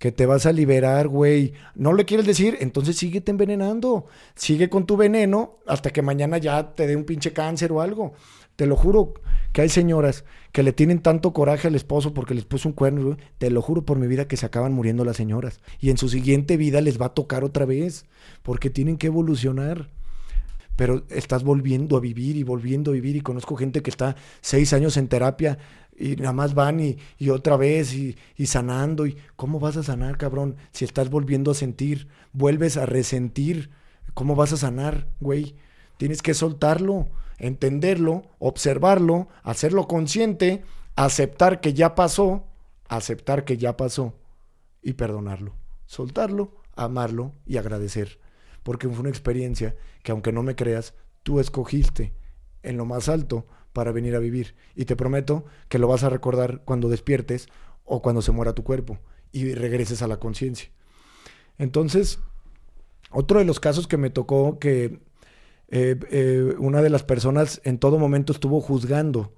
que 0.00 0.12
te 0.12 0.24
vas 0.24 0.46
a 0.46 0.52
liberar, 0.52 1.08
güey. 1.08 1.52
¿No 1.74 1.92
le 1.92 2.06
quieres 2.06 2.26
decir? 2.26 2.56
Entonces 2.60 2.96
síguete 2.96 3.32
envenenando. 3.32 4.06
Sigue 4.34 4.70
con 4.70 4.86
tu 4.86 4.96
veneno 4.96 5.58
hasta 5.66 5.90
que 5.90 6.00
mañana 6.00 6.38
ya 6.38 6.74
te 6.74 6.86
dé 6.86 6.96
un 6.96 7.04
pinche 7.04 7.34
cáncer 7.34 7.70
o 7.70 7.82
algo. 7.82 8.14
Te 8.56 8.64
lo 8.64 8.76
juro 8.76 9.12
que 9.52 9.60
hay 9.60 9.68
señoras 9.68 10.24
que 10.52 10.62
le 10.62 10.72
tienen 10.72 11.00
tanto 11.00 11.34
coraje 11.34 11.68
al 11.68 11.74
esposo 11.74 12.14
porque 12.14 12.34
les 12.34 12.46
puso 12.46 12.70
un 12.70 12.74
cuerno. 12.74 13.02
Güey. 13.04 13.18
Te 13.36 13.50
lo 13.50 13.60
juro 13.60 13.84
por 13.84 13.98
mi 13.98 14.06
vida 14.06 14.26
que 14.26 14.38
se 14.38 14.46
acaban 14.46 14.72
muriendo 14.72 15.04
las 15.04 15.18
señoras. 15.18 15.60
Y 15.80 15.90
en 15.90 15.98
su 15.98 16.08
siguiente 16.08 16.56
vida 16.56 16.80
les 16.80 16.98
va 16.98 17.06
a 17.06 17.14
tocar 17.14 17.44
otra 17.44 17.66
vez 17.66 18.06
porque 18.42 18.70
tienen 18.70 18.96
que 18.96 19.08
evolucionar 19.08 19.90
pero 20.76 21.04
estás 21.10 21.44
volviendo 21.44 21.98
a 21.98 22.00
vivir 22.00 22.38
y 22.38 22.42
volviendo 22.42 22.90
a 22.90 22.94
vivir 22.94 23.14
y 23.14 23.20
conozco 23.20 23.54
gente 23.54 23.82
que 23.82 23.90
está 23.90 24.16
seis 24.40 24.72
años 24.72 24.96
en 24.96 25.08
terapia 25.08 25.58
y 26.00 26.16
nada 26.16 26.32
más 26.32 26.54
van 26.54 26.80
y, 26.80 27.28
otra 27.28 27.56
vez 27.56 27.94
y, 27.94 28.16
y, 28.36 28.46
sanando. 28.46 29.06
y 29.06 29.16
¿Cómo 29.36 29.60
vas 29.60 29.76
a 29.76 29.82
sanar, 29.82 30.16
cabrón? 30.16 30.56
Si 30.72 30.86
estás 30.86 31.10
volviendo 31.10 31.50
a 31.50 31.54
sentir, 31.54 32.08
vuelves 32.32 32.78
a 32.78 32.86
resentir, 32.86 33.70
¿cómo 34.14 34.34
vas 34.34 34.52
a 34.54 34.56
sanar, 34.56 35.08
güey? 35.20 35.54
Tienes 35.98 36.22
que 36.22 36.32
soltarlo, 36.32 37.08
entenderlo, 37.38 38.22
observarlo, 38.38 39.28
hacerlo 39.42 39.86
consciente, 39.86 40.64
aceptar 40.96 41.60
que 41.60 41.74
ya 41.74 41.94
pasó, 41.94 42.46
aceptar 42.88 43.44
que 43.44 43.58
ya 43.58 43.76
pasó 43.76 44.14
y 44.82 44.94
perdonarlo. 44.94 45.54
Soltarlo, 45.84 46.54
amarlo 46.76 47.34
y 47.44 47.58
agradecer. 47.58 48.20
Porque 48.62 48.88
fue 48.88 49.00
una 49.00 49.10
experiencia 49.10 49.76
que 50.02 50.12
aunque 50.12 50.32
no 50.32 50.42
me 50.42 50.56
creas, 50.56 50.94
tú 51.22 51.40
escogiste 51.40 52.14
en 52.62 52.78
lo 52.78 52.86
más 52.86 53.10
alto 53.10 53.46
para 53.72 53.92
venir 53.92 54.14
a 54.14 54.18
vivir. 54.18 54.54
Y 54.74 54.84
te 54.84 54.96
prometo 54.96 55.44
que 55.68 55.78
lo 55.78 55.88
vas 55.88 56.02
a 56.02 56.10
recordar 56.10 56.62
cuando 56.64 56.88
despiertes 56.88 57.48
o 57.84 58.02
cuando 58.02 58.22
se 58.22 58.32
muera 58.32 58.54
tu 58.54 58.64
cuerpo 58.64 58.98
y 59.32 59.54
regreses 59.54 60.02
a 60.02 60.08
la 60.08 60.18
conciencia. 60.18 60.70
Entonces, 61.58 62.18
otro 63.10 63.38
de 63.38 63.44
los 63.44 63.60
casos 63.60 63.86
que 63.86 63.96
me 63.96 64.10
tocó 64.10 64.58
que 64.58 65.00
eh, 65.68 65.96
eh, 66.10 66.54
una 66.58 66.82
de 66.82 66.90
las 66.90 67.02
personas 67.04 67.60
en 67.64 67.78
todo 67.78 67.98
momento 67.98 68.32
estuvo 68.32 68.60
juzgando 68.60 69.32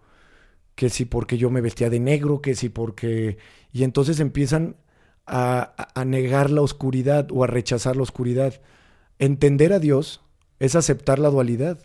que 0.74 0.88
si 0.88 1.04
porque 1.04 1.36
yo 1.36 1.50
me 1.50 1.60
vestía 1.60 1.90
de 1.90 2.00
negro, 2.00 2.40
que 2.40 2.54
si 2.54 2.68
porque... 2.68 3.36
Y 3.72 3.84
entonces 3.84 4.20
empiezan 4.20 4.76
a, 5.26 5.74
a 5.94 6.04
negar 6.04 6.50
la 6.50 6.62
oscuridad 6.62 7.28
o 7.30 7.44
a 7.44 7.46
rechazar 7.46 7.96
la 7.96 8.02
oscuridad. 8.02 8.60
Entender 9.18 9.72
a 9.72 9.78
Dios 9.78 10.22
es 10.58 10.74
aceptar 10.74 11.18
la 11.18 11.28
dualidad. 11.28 11.80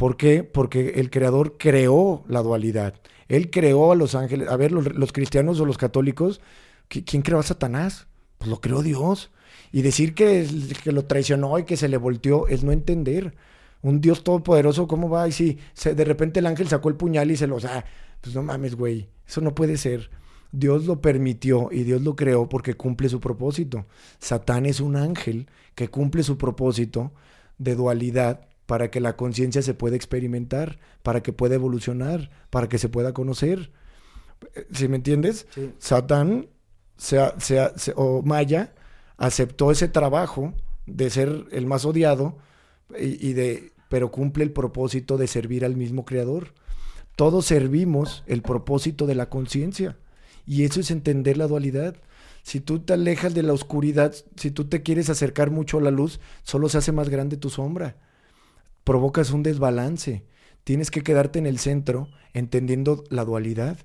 ¿Por 0.00 0.16
qué? 0.16 0.44
Porque 0.44 0.94
el 0.96 1.10
creador 1.10 1.58
creó 1.58 2.24
la 2.26 2.40
dualidad. 2.40 2.94
Él 3.28 3.50
creó 3.50 3.92
a 3.92 3.94
los 3.94 4.14
ángeles. 4.14 4.48
A 4.48 4.56
ver, 4.56 4.72
los, 4.72 5.12
cristianos 5.12 5.60
o 5.60 5.66
los 5.66 5.76
católicos, 5.76 6.40
¿quién 6.88 7.20
creó 7.20 7.38
a 7.38 7.42
Satanás? 7.42 8.06
Pues 8.38 8.48
lo 8.48 8.62
creó 8.62 8.82
Dios. 8.82 9.30
Y 9.72 9.82
decir 9.82 10.14
que, 10.14 10.48
que, 10.82 10.92
lo 10.92 11.04
traicionó 11.04 11.58
y 11.58 11.64
que 11.64 11.76
se 11.76 11.90
le 11.90 11.98
volteó 11.98 12.48
es 12.48 12.64
no 12.64 12.72
entender. 12.72 13.34
Un 13.82 14.00
Dios 14.00 14.24
todopoderoso, 14.24 14.88
¿cómo 14.88 15.10
va? 15.10 15.28
Y 15.28 15.32
si 15.32 15.58
de 15.84 16.04
repente 16.06 16.40
el 16.40 16.46
ángel 16.46 16.68
sacó 16.68 16.88
el 16.88 16.96
puñal 16.96 17.30
y 17.30 17.36
se 17.36 17.46
lo... 17.46 17.56
O 17.56 17.60
pues 18.22 18.34
no 18.34 18.42
mames, 18.42 18.76
güey. 18.76 19.10
Eso 19.28 19.42
no 19.42 19.54
puede 19.54 19.76
ser. 19.76 20.10
Dios 20.50 20.86
lo 20.86 21.02
permitió 21.02 21.68
y 21.70 21.82
Dios 21.82 22.00
lo 22.00 22.16
creó 22.16 22.48
porque 22.48 22.72
cumple 22.72 23.10
su 23.10 23.20
propósito. 23.20 23.84
Satán 24.18 24.64
es 24.64 24.80
un 24.80 24.96
ángel 24.96 25.50
que 25.74 25.88
cumple 25.88 26.22
su 26.22 26.38
propósito 26.38 27.12
de 27.58 27.74
dualidad 27.74 28.48
para 28.70 28.88
que 28.88 29.00
la 29.00 29.16
conciencia 29.16 29.62
se 29.62 29.74
pueda 29.74 29.96
experimentar, 29.96 30.78
para 31.02 31.24
que 31.24 31.32
pueda 31.32 31.56
evolucionar, 31.56 32.30
para 32.50 32.68
que 32.68 32.78
se 32.78 32.88
pueda 32.88 33.12
conocer. 33.12 33.72
¿Sí 34.72 34.86
me 34.86 34.94
entiendes? 34.94 35.48
Satán 35.80 36.46
o 37.96 38.22
Maya 38.22 38.72
aceptó 39.16 39.72
ese 39.72 39.88
trabajo 39.88 40.54
de 40.86 41.10
ser 41.10 41.46
el 41.50 41.66
más 41.66 41.84
odiado 41.84 42.38
y, 42.96 43.32
de 43.32 43.72
pero 43.88 44.12
cumple 44.12 44.44
el 44.44 44.52
propósito 44.52 45.18
de 45.18 45.26
servir 45.26 45.64
al 45.64 45.74
mismo 45.74 46.04
creador. 46.04 46.54
Todos 47.16 47.46
servimos 47.46 48.22
el 48.28 48.40
propósito 48.40 49.08
de 49.08 49.16
la 49.16 49.28
conciencia 49.28 49.96
y 50.46 50.62
eso 50.62 50.78
es 50.78 50.92
entender 50.92 51.38
la 51.38 51.48
dualidad. 51.48 51.96
Si 52.44 52.60
tú 52.60 52.78
te 52.78 52.92
alejas 52.92 53.34
de 53.34 53.42
la 53.42 53.52
oscuridad, 53.52 54.14
si 54.36 54.52
tú 54.52 54.68
te 54.68 54.84
quieres 54.84 55.10
acercar 55.10 55.50
mucho 55.50 55.78
a 55.78 55.82
la 55.82 55.90
luz, 55.90 56.20
solo 56.44 56.68
se 56.68 56.78
hace 56.78 56.92
más 56.92 57.08
grande 57.08 57.36
tu 57.36 57.50
sombra. 57.50 57.96
Provocas 58.84 59.30
un 59.30 59.42
desbalance. 59.42 60.24
Tienes 60.64 60.90
que 60.90 61.02
quedarte 61.02 61.38
en 61.38 61.46
el 61.46 61.58
centro 61.58 62.08
entendiendo 62.32 63.04
la 63.10 63.24
dualidad, 63.24 63.78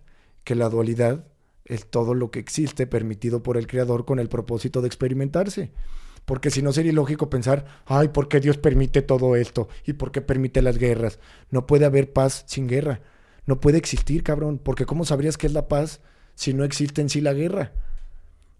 que 0.44 0.56
la 0.56 0.70
dualidad 0.70 1.26
es 1.66 1.90
todo 1.90 2.14
lo 2.14 2.32
que 2.32 2.40
existe 2.40 2.88
permitido 2.88 3.42
por 3.44 3.58
el 3.58 3.68
Creador 3.68 4.06
con 4.06 4.20
el 4.20 4.30
propósito 4.30 4.82
de 4.82 4.88
experimentarse. 4.88 5.72
Porque 6.26 6.50
si 6.50 6.62
no 6.62 6.74
sería 6.74 6.92
ilógico 6.92 7.30
pensar, 7.30 7.66
ay, 7.86 8.10
¿por 8.10 8.28
qué 8.28 8.40
Dios 8.40 8.58
permite 8.58 9.02
todo 9.02 9.36
esto? 9.36 9.68
¿Y 9.86 9.94
por 9.94 10.12
qué 10.12 10.22
permite 10.22 10.62
las 10.62 10.78
guerras? 10.78 11.20
No 11.52 11.68
puede 11.68 11.86
haber 11.86 12.14
paz 12.14 12.44
sin 12.48 12.68
guerra. 12.68 13.02
No 13.46 13.60
puede 13.60 13.78
existir, 13.78 14.24
cabrón. 14.24 14.60
Porque 14.64 14.86
¿cómo 14.86 15.06
sabrías 15.06 15.38
qué 15.38 15.48
es 15.48 15.54
la 15.54 15.68
paz 15.68 16.02
si 16.34 16.54
no 16.54 16.64
existe 16.64 17.02
en 17.02 17.10
sí 17.10 17.22
la 17.22 17.34
guerra? 17.34 17.74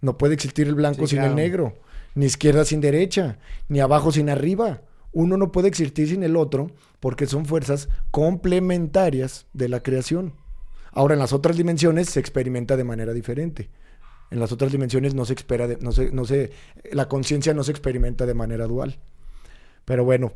No 0.02 0.18
puede 0.18 0.36
existir 0.36 0.68
el 0.68 0.76
blanco 0.76 1.08
sin 1.08 1.22
el 1.22 1.34
negro, 1.34 1.80
ni 2.14 2.26
izquierda 2.26 2.66
sin 2.66 2.82
derecha, 2.82 3.40
ni 3.68 3.80
abajo 3.80 4.12
sin 4.12 4.30
arriba. 4.30 4.82
Uno 5.16 5.38
no 5.38 5.54
puede 5.54 5.70
existir 5.70 6.10
sin 6.10 6.24
el 6.24 6.36
otro 6.36 6.72
porque 7.00 7.26
son 7.26 7.46
fuerzas 7.46 7.88
complementarias 8.12 9.48
de 9.54 9.70
la 9.70 9.82
creación. 9.82 10.34
Ahora, 10.92 11.14
en 11.14 11.22
las 11.22 11.32
otras 11.32 11.56
dimensiones 11.56 12.10
se 12.10 12.20
experimenta 12.20 12.76
de 12.76 12.84
manera 12.84 13.14
diferente. 13.14 13.70
En 14.30 14.42
las 14.42 14.52
otras 14.52 14.74
dimensiones 14.74 15.16
no 15.16 15.24
se 15.24 15.34
espera, 15.34 15.70
no 15.80 15.94
se, 15.94 16.12
no 16.12 16.26
se, 16.26 16.52
la 16.92 17.08
conciencia 17.08 17.54
no 17.54 17.64
se 17.64 17.72
experimenta 17.72 18.26
de 18.26 18.34
manera 18.34 18.68
dual. 18.68 19.00
Pero 19.86 20.04
bueno, 20.04 20.34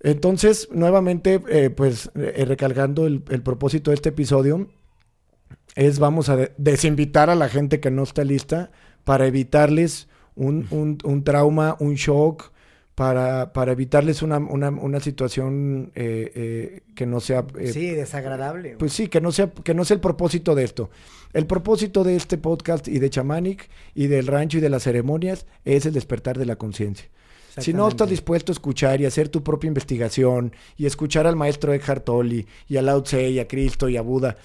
entonces, 0.00 0.70
nuevamente, 0.72 1.42
eh, 1.50 1.68
pues 1.68 2.10
eh, 2.14 2.46
recalcando 2.46 3.06
el, 3.06 3.20
propósito 3.20 3.90
de 3.90 3.96
este 3.96 4.08
episodio, 4.08 4.68
es 5.74 5.98
vamos 5.98 6.30
a 6.30 6.38
desinvitar 6.56 7.28
a 7.28 7.34
la 7.34 7.50
gente 7.50 7.78
que 7.78 7.90
no 7.90 8.04
está 8.04 8.24
lista 8.24 8.72
para 9.04 9.26
evitarles 9.26 10.08
un, 10.34 10.98
un 11.04 11.24
trauma, 11.24 11.76
un 11.78 11.96
shock, 11.96 12.52
para, 12.94 13.52
para 13.52 13.72
evitarles 13.72 14.22
una, 14.22 14.38
una, 14.38 14.68
una 14.68 15.00
situación 15.00 15.92
eh, 15.94 16.30
eh, 16.34 16.80
que 16.94 17.06
no 17.06 17.20
sea... 17.20 17.46
Eh, 17.58 17.72
sí, 17.72 17.90
desagradable. 17.90 18.76
Pues 18.78 18.92
sí, 18.92 19.08
que 19.08 19.20
no, 19.20 19.32
sea, 19.32 19.50
que 19.50 19.74
no 19.74 19.84
sea 19.84 19.94
el 19.94 20.00
propósito 20.00 20.54
de 20.54 20.64
esto. 20.64 20.90
El 21.32 21.46
propósito 21.46 22.04
de 22.04 22.16
este 22.16 22.36
podcast 22.36 22.88
y 22.88 22.98
de 22.98 23.08
Chamanic 23.08 23.70
y 23.94 24.08
del 24.08 24.26
rancho 24.26 24.58
y 24.58 24.60
de 24.60 24.68
las 24.68 24.82
ceremonias 24.82 25.46
es 25.64 25.86
el 25.86 25.94
despertar 25.94 26.38
de 26.38 26.46
la 26.46 26.56
conciencia. 26.56 27.08
Si 27.58 27.74
no 27.74 27.86
estás 27.86 28.08
dispuesto 28.08 28.50
a 28.50 28.54
escuchar 28.54 29.00
y 29.00 29.04
hacer 29.04 29.28
tu 29.28 29.42
propia 29.42 29.68
investigación 29.68 30.54
y 30.78 30.86
escuchar 30.86 31.26
al 31.26 31.36
maestro 31.36 31.74
Eckhart 31.74 32.04
Tolle 32.04 32.46
y 32.66 32.78
a 32.78 32.82
Lao 32.82 33.02
Tse 33.02 33.28
y 33.28 33.40
a 33.40 33.48
Cristo 33.48 33.90
y 33.90 33.98
a 33.98 34.02
Buda, 34.02 34.36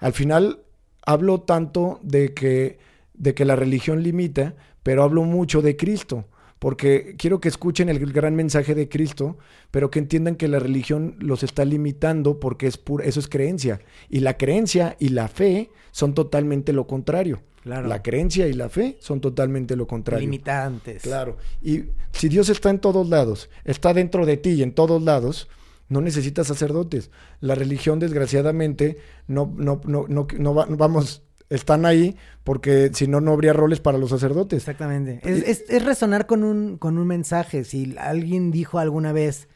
al 0.00 0.12
final 0.12 0.60
hablo 1.02 1.42
tanto 1.42 2.00
de 2.02 2.34
que, 2.34 2.78
de 3.14 3.34
que 3.34 3.44
la 3.44 3.54
religión 3.54 4.02
limita, 4.02 4.54
pero 4.82 5.04
hablo 5.04 5.22
mucho 5.22 5.62
de 5.62 5.76
Cristo 5.76 6.24
porque 6.66 7.14
quiero 7.16 7.38
que 7.38 7.46
escuchen 7.46 7.88
el 7.88 8.12
gran 8.12 8.34
mensaje 8.34 8.74
de 8.74 8.88
Cristo, 8.88 9.38
pero 9.70 9.88
que 9.88 10.00
entiendan 10.00 10.34
que 10.34 10.48
la 10.48 10.58
religión 10.58 11.14
los 11.20 11.44
está 11.44 11.64
limitando 11.64 12.40
porque 12.40 12.66
es 12.66 12.76
pura, 12.76 13.04
eso 13.04 13.20
es 13.20 13.28
creencia. 13.28 13.82
Y 14.08 14.18
la 14.18 14.36
creencia 14.36 14.96
y 14.98 15.10
la 15.10 15.28
fe 15.28 15.70
son 15.92 16.12
totalmente 16.12 16.72
lo 16.72 16.88
contrario. 16.88 17.40
Claro. 17.62 17.86
La 17.86 18.02
creencia 18.02 18.48
y 18.48 18.52
la 18.52 18.68
fe 18.68 18.96
son 18.98 19.20
totalmente 19.20 19.76
lo 19.76 19.86
contrario. 19.86 20.22
Limitantes. 20.22 21.04
Claro. 21.04 21.36
Y 21.62 21.84
si 22.10 22.28
Dios 22.28 22.48
está 22.48 22.70
en 22.70 22.80
todos 22.80 23.08
lados, 23.08 23.48
está 23.62 23.94
dentro 23.94 24.26
de 24.26 24.36
ti 24.36 24.54
y 24.54 24.64
en 24.64 24.72
todos 24.72 25.00
lados, 25.00 25.48
no 25.88 26.00
necesitas 26.00 26.48
sacerdotes. 26.48 27.12
La 27.38 27.54
religión, 27.54 28.00
desgraciadamente, 28.00 28.96
no, 29.28 29.54
no, 29.56 29.80
no, 29.84 30.06
no, 30.08 30.26
no 30.36 30.54
vamos, 30.76 31.22
están 31.50 31.86
ahí 31.86 32.16
porque 32.44 32.90
si 32.92 33.08
no, 33.08 33.20
no 33.20 33.32
habría 33.32 33.52
roles 33.52 33.80
para 33.80 33.98
los 33.98 34.10
sacerdotes. 34.10 34.58
Exactamente. 34.58 35.20
Es, 35.22 35.64
es, 35.68 35.84
resonar 35.84 36.26
con 36.26 36.44
un, 36.44 36.78
con 36.78 36.98
un 36.98 37.06
mensaje. 37.06 37.64
Si 37.64 37.96
alguien 37.98 38.50
dijo 38.50 38.78
alguna 38.78 39.12
vez 39.12 39.48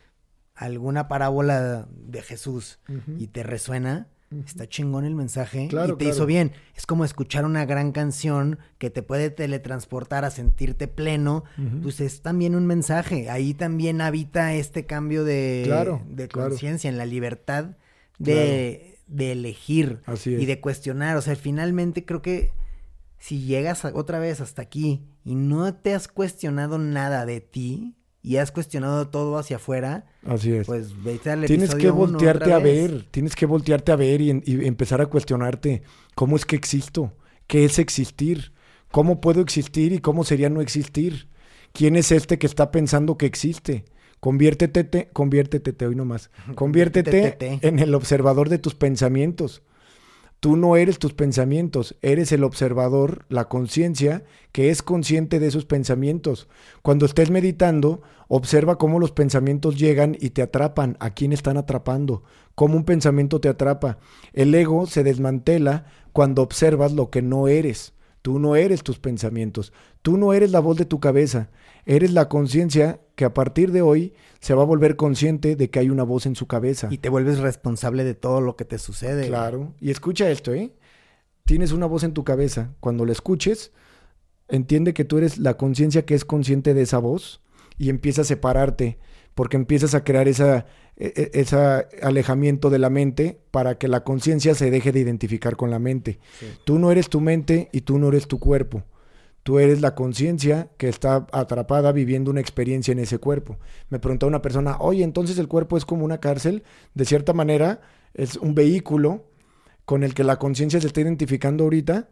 alguna 0.55 1.09
parábola 1.09 1.89
de 1.91 2.23
Jesús 2.23 2.81
y 3.17 3.29
te 3.29 3.43
resuena, 3.43 4.09
está 4.45 4.69
chingón 4.69 5.05
el 5.05 5.15
mensaje 5.15 5.69
y 5.73 5.97
te 5.97 6.05
hizo 6.05 6.27
bien. 6.27 6.53
Es 6.77 6.85
como 6.85 7.05
escuchar 7.05 7.45
una 7.45 7.65
gran 7.65 7.93
canción 7.93 8.59
que 8.79 8.91
te 8.91 9.03
puede 9.03 9.31
teletransportar 9.31 10.25
a 10.25 10.31
sentirte 10.31 10.87
pleno. 10.87 11.45
Pues 11.83 12.01
es 12.01 12.21
también 12.21 12.55
un 12.55 12.67
mensaje. 12.67 13.31
Ahí 13.31 13.55
también 13.55 14.01
habita 14.01 14.53
este 14.55 14.85
cambio 14.85 15.25
de, 15.25 15.97
de 16.09 16.29
conciencia, 16.29 16.91
en 16.91 16.99
la 16.99 17.07
libertad 17.07 17.77
de 18.19 18.99
de 19.11 19.33
elegir 19.33 20.01
y 20.25 20.47
de 20.47 20.61
cuestionar. 20.61 21.17
O 21.17 21.23
sea, 21.23 21.37
finalmente 21.37 22.05
creo 22.05 22.23
que 22.23 22.53
si 23.19 23.43
llegas 23.43 23.85
otra 23.85 24.19
vez 24.19 24.41
hasta 24.41 24.63
aquí 24.63 25.03
y 25.25 25.35
no 25.35 25.75
te 25.75 25.95
has 25.95 26.09
cuestionado 26.09 26.79
nada 26.79 27.27
de 27.27 27.41
ti 27.41 27.97
y 28.23 28.37
has 28.37 28.53
cuestionado 28.53 29.09
todo 29.09 29.39
hacia 29.39 29.57
afuera, 29.57 30.07
Así 30.27 30.53
es. 30.53 30.67
pues 30.67 31.03
vete 31.03 31.31
al 31.31 31.45
Tienes 31.45 31.75
que 31.75 31.91
voltearte 31.91 32.53
a 32.53 32.59
ver, 32.59 33.07
tienes 33.11 33.35
que 33.35 33.47
voltearte 33.47 33.93
a 33.93 33.97
ver 33.97 34.21
y, 34.21 34.43
y 34.45 34.67
empezar 34.67 35.01
a 35.01 35.07
cuestionarte 35.07 35.83
cómo 36.15 36.37
es 36.37 36.45
que 36.45 36.57
existo, 36.57 37.17
qué 37.47 37.65
es 37.65 37.79
existir, 37.79 38.53
cómo 38.91 39.21
puedo 39.21 39.41
existir 39.41 39.93
y 39.93 39.99
cómo 39.99 40.25
sería 40.25 40.51
no 40.51 40.61
existir. 40.61 41.29
¿Quién 41.73 41.97
es 41.97 42.11
este 42.11 42.39
que 42.39 42.47
está 42.47 42.71
pensando 42.71 43.17
que 43.17 43.27
existe? 43.27 43.85
Conviértete, 44.21 45.09
conviértete 45.13 45.87
hoy 45.87 45.97
nomás. 45.97 46.31
Conviértete 46.55 47.37
en 47.41 47.79
el 47.79 47.95
observador 47.95 48.51
de 48.51 48.59
tus 48.59 48.75
pensamientos. 48.75 49.63
Tú 50.41 50.57
no 50.57 50.77
eres 50.77 50.99
tus 50.99 51.13
pensamientos, 51.13 51.97
eres 52.01 52.33
el 52.33 52.45
observador, 52.45 53.27
la 53.29 53.49
conciencia 53.49 54.25
que 54.53 54.71
es 54.71 54.83
consciente 54.83 55.39
de 55.39 55.47
esos 55.47 55.67
pensamientos. 55.67 56.49
Cuando 56.81 57.05
estés 57.05 57.31
meditando, 57.31 58.01
observa 58.27 58.77
cómo 58.77 58.99
los 58.99 59.13
pensamientos 59.13 59.79
llegan 59.79 60.17
y 60.19 60.31
te 60.31 60.41
atrapan, 60.41 60.97
a 60.99 61.11
quién 61.11 61.35
están 61.35 61.59
atrapando, 61.59 62.23
cómo 62.55 62.77
un 62.77 62.85
pensamiento 62.85 63.41
te 63.41 63.51
atrapa. 63.51 63.99
El 64.33 64.55
ego 64.55 64.87
se 64.87 65.05
desmantela 65.05 65.85
cuando 66.13 66.43
observas 66.43 66.93
lo 66.93 67.11
que 67.11 67.21
no 67.21 67.49
eres. 67.49 67.93
Tú 68.23 68.39
no 68.39 68.55
eres 68.57 68.83
tus 68.83 68.99
pensamientos, 68.99 69.73
tú 70.03 70.19
no 70.19 70.33
eres 70.33 70.51
la 70.51 70.61
voz 70.61 70.77
de 70.77 70.85
tu 70.85 71.01
cabeza, 71.01 71.51
eres 71.87 72.13
la 72.13 72.29
conciencia 72.29 73.01
que 73.15 73.25
a 73.25 73.33
partir 73.33 73.73
de 73.73 73.83
hoy 73.83 74.13
se 74.41 74.55
va 74.55 74.63
a 74.63 74.67
volver 74.67 74.97
consciente 74.97 75.57
de 75.57 75.71
que 75.71 75.79
hay 75.79 75.91
una 75.91 76.03
voz 76.03 76.27
en 76.27 76.37
su 76.37 76.47
cabeza. 76.47 76.89
Y 76.91 76.99
te 76.99 77.09
vuelves 77.09 77.39
responsable 77.39 78.05
de 78.05 78.15
todo 78.15 78.41
lo 78.41 78.57
que 78.57 78.65
te 78.67 78.79
sucede. 78.79 79.29
Claro, 79.29 79.75
y 79.81 79.91
escucha 79.91 80.31
esto, 80.31 80.53
¿eh? 80.53 80.73
Tienes 81.45 81.73
una 81.73 81.87
voz 81.87 82.05
en 82.05 82.13
tu 82.13 82.23
cabeza, 82.23 82.75
cuando 82.81 83.07
la 83.07 83.13
escuches, 83.13 83.73
entiende 84.49 84.93
que 84.95 85.05
tú 85.05 85.19
eres 85.19 85.39
la 85.39 85.57
conciencia 85.57 86.05
que 86.05 86.15
es 86.15 86.25
consciente 86.25 86.75
de 86.75 86.83
esa 86.83 86.99
voz 86.99 87.41
y 87.79 87.89
empieza 87.89 88.23
a 88.23 88.25
separarte, 88.25 88.99
porque 89.41 89.57
empiezas 89.57 89.95
a 89.95 90.05
crear 90.05 90.29
esa, 90.29 90.67
e, 90.99 91.31
ese 91.33 91.57
alejamiento 92.03 92.69
de 92.69 92.79
la 92.79 92.91
mente 92.91 93.41
para 93.51 93.79
que 93.79 93.89
la 93.89 94.05
conciencia 94.05 94.55
se 94.55 94.71
deje 94.71 94.93
de 94.93 95.01
identificar 95.01 95.57
con 95.57 95.71
la 95.71 95.79
mente. 95.79 96.19
Tú 96.65 96.79
no 96.79 96.93
eres 96.93 97.09
tu 97.09 97.23
mente 97.23 97.71
y 97.73 97.81
tú 97.81 97.99
no 97.99 98.09
eres 98.09 98.29
tu 98.29 98.39
cuerpo. 98.39 98.85
Tú 99.43 99.59
eres 99.59 99.81
la 99.81 99.95
conciencia 99.95 100.69
que 100.77 100.91
está 100.91 101.27
atrapada 101.33 101.91
viviendo 101.93 102.31
una 102.31 102.43
experiencia 102.43 102.93
en 102.93 102.99
ese 102.99 103.17
cuerpo. 103.17 103.57
Me 103.89 103.99
preguntó 103.99 104.27
una 104.27 104.43
persona, 104.43 104.77
oye, 104.79 105.05
entonces 105.05 105.39
el 105.39 105.49
cuerpo 105.49 105.79
es 105.79 105.87
como 105.87 106.05
una 106.05 106.21
cárcel. 106.21 106.63
De 106.93 107.07
cierta 107.07 107.33
manera, 107.33 107.81
es 108.13 108.37
un 108.37 108.55
vehículo 108.55 109.25
con 109.87 110.05
el 110.05 110.13
que 110.13 110.23
la 110.23 110.39
conciencia 110.39 110.83
se 110.83 110.87
está 110.87 111.01
identificando 111.01 111.65
ahorita 111.65 112.11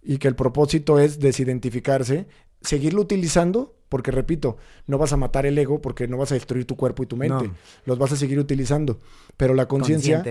y 0.00 0.16
que 0.16 0.28
el 0.28 0.34
propósito 0.34 0.98
es 0.98 1.20
desidentificarse, 1.20 2.26
seguirlo 2.62 3.02
utilizando, 3.02 3.76
porque 3.90 4.12
repito, 4.12 4.56
no 4.86 4.96
vas 4.96 5.12
a 5.12 5.18
matar 5.18 5.44
el 5.44 5.58
ego 5.58 5.82
porque 5.82 6.08
no 6.08 6.16
vas 6.16 6.30
a 6.30 6.34
destruir 6.34 6.64
tu 6.64 6.76
cuerpo 6.76 7.02
y 7.02 7.06
tu 7.06 7.16
mente, 7.16 7.50
los 7.84 7.98
vas 7.98 8.12
a 8.12 8.16
seguir 8.16 8.38
utilizando, 8.38 9.00
pero 9.36 9.52
la 9.52 9.66
conciencia 9.66 10.22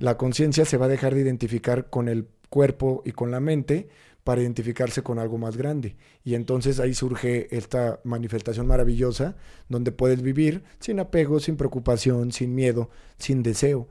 la 0.00 0.16
conciencia 0.16 0.64
se 0.64 0.78
va 0.78 0.86
a 0.86 0.88
dejar 0.88 1.14
de 1.14 1.20
identificar 1.20 1.90
con 1.90 2.08
el 2.08 2.26
cuerpo 2.48 3.02
y 3.04 3.12
con 3.12 3.30
la 3.30 3.38
mente 3.38 3.88
para 4.24 4.40
identificarse 4.40 5.02
con 5.02 5.18
algo 5.18 5.36
más 5.36 5.56
grande. 5.56 5.96
Y 6.24 6.34
entonces 6.34 6.80
ahí 6.80 6.94
surge 6.94 7.54
esta 7.54 8.00
manifestación 8.02 8.66
maravillosa 8.66 9.36
donde 9.68 9.92
puedes 9.92 10.22
vivir 10.22 10.64
sin 10.78 10.98
apego, 10.98 11.38
sin 11.38 11.56
preocupación, 11.56 12.32
sin 12.32 12.54
miedo, 12.54 12.88
sin 13.18 13.42
deseo. 13.42 13.88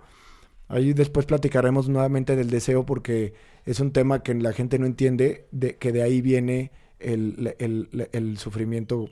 Ahí 0.67 0.93
después 0.93 1.25
platicaremos 1.27 1.89
nuevamente 1.89 2.35
del 2.35 2.49
deseo 2.49 2.85
porque 2.85 3.33
es 3.65 3.79
un 3.81 3.91
tema 3.91 4.23
que 4.23 4.33
la 4.33 4.53
gente 4.53 4.79
no 4.79 4.87
entiende, 4.87 5.47
de, 5.51 5.75
que 5.77 5.91
de 5.91 6.01
ahí 6.01 6.21
viene 6.21 6.71
el, 7.01 7.55
el, 7.59 8.09
el 8.11 8.37
sufrimiento, 8.37 9.09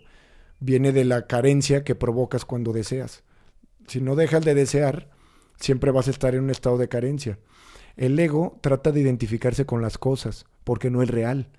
viene 0.59 0.91
de 0.91 1.05
la 1.05 1.27
carencia 1.27 1.83
que 1.83 1.95
provocas 1.95 2.45
cuando 2.45 2.73
deseas. 2.73 3.23
Si 3.87 4.01
no 4.01 4.15
dejas 4.15 4.45
de 4.45 4.53
desear, 4.53 5.09
siempre 5.59 5.91
vas 5.91 6.07
a 6.07 6.11
estar 6.11 6.35
en 6.35 6.43
un 6.43 6.49
estado 6.49 6.77
de 6.77 6.89
carencia. 6.89 7.39
El 7.95 8.17
ego 8.19 8.57
trata 8.61 8.91
de 8.91 9.01
identificarse 9.01 9.65
con 9.65 9.81
las 9.81 9.97
cosas, 9.97 10.45
porque 10.63 10.89
no 10.89 11.01
es 11.01 11.09
real. 11.09 11.49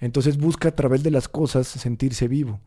Entonces 0.00 0.38
busca 0.38 0.68
a 0.68 0.76
través 0.76 1.02
de 1.02 1.10
las 1.10 1.28
cosas 1.28 1.66
sentirse 1.66 2.28
vivo. 2.28 2.60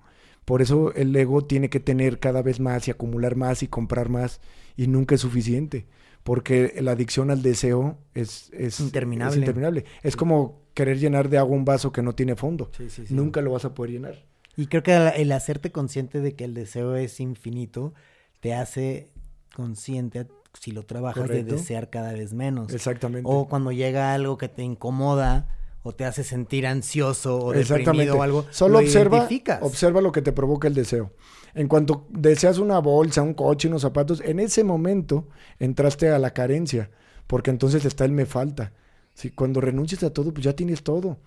Por 0.46 0.62
eso 0.62 0.94
el 0.96 1.16
ego 1.16 1.46
tiene 1.46 1.70
que 1.70 1.80
tener 1.80 2.20
cada 2.20 2.42
vez 2.42 2.60
más 2.60 2.88
y 2.88 2.92
acumular 2.92 3.36
más 3.36 3.64
y 3.64 3.68
comprar 3.68 4.10
más 4.10 4.42
y 4.76 4.88
nunca 4.88 5.16
es 5.16 5.22
suficiente. 5.22 5.86
Porque 6.24 6.76
la 6.82 6.92
adicción 6.92 7.32
al 7.32 7.42
deseo 7.42 7.98
es, 8.14 8.52
es 8.54 8.80
interminable. 8.80 9.34
Es, 9.34 9.40
interminable. 9.40 9.86
es 10.04 10.16
como 10.16 10.62
querer 10.74 11.00
llenar 11.00 11.30
de 11.30 11.38
agua 11.38 11.56
un 11.56 11.66
vaso 11.66 11.92
que 11.92 12.02
no 12.02 12.14
tiene 12.14 12.36
fondo. 12.36 12.70
Nunca 13.10 13.42
lo 13.42 13.52
vas 13.52 13.66
a 13.66 13.74
poder 13.74 13.92
llenar. 13.92 14.26
Y 14.56 14.68
creo 14.68 14.84
que 14.84 14.96
el 14.96 15.32
hacerte 15.32 15.72
consciente 15.72 16.20
de 16.20 16.36
que 16.36 16.44
el 16.44 16.54
deseo 16.54 16.96
es 16.96 17.20
infinito 17.20 17.94
te 18.40 18.54
hace 18.54 19.10
consciente 19.56 20.28
si 20.60 20.72
lo 20.72 20.84
trabajas 20.84 21.30
de 21.30 21.44
desear 21.44 21.90
cada 21.90 22.14
vez 22.14 22.34
menos. 22.34 22.74
Exactamente. 22.74 23.30
O 23.32 23.48
cuando 23.48 23.72
llega 23.72 24.14
algo 24.14 24.38
que 24.38 24.50
te 24.50 24.64
incomoda 24.64 25.48
o 25.84 25.94
te 25.94 26.06
hace 26.06 26.24
sentir 26.24 26.68
ansioso 26.68 27.40
o 27.40 27.54
deprimido 27.54 28.18
o 28.18 28.24
algo, 28.24 28.46
solo 28.52 28.80
observa, 28.80 29.28
observa 29.62 30.02
lo 30.02 30.12
que 30.12 30.22
te 30.22 30.32
provoca 30.32 30.68
el 30.68 30.74
deseo. 30.74 31.12
En 31.54 31.68
cuanto 31.68 32.08
deseas 32.10 32.58
una 32.58 32.80
bolsa, 32.80 33.22
un 33.22 33.34
coche, 33.34 33.68
unos 33.68 33.82
zapatos, 33.82 34.22
en 34.22 34.40
ese 34.40 34.64
momento 34.64 35.28
entraste 35.60 36.10
a 36.10 36.20
la 36.20 36.32
carencia, 36.32 36.90
porque 37.28 37.50
entonces 37.50 37.86
está 37.86 38.06
el 38.06 38.12
me 38.12 38.26
falta. 38.26 38.74
Si 39.14 39.32
cuando 39.32 39.62
renuncias 39.62 40.04
a 40.04 40.14
todo, 40.14 40.34
pues 40.34 40.46
ya 40.46 40.54
tienes 40.54 40.84
todo. 40.84 41.18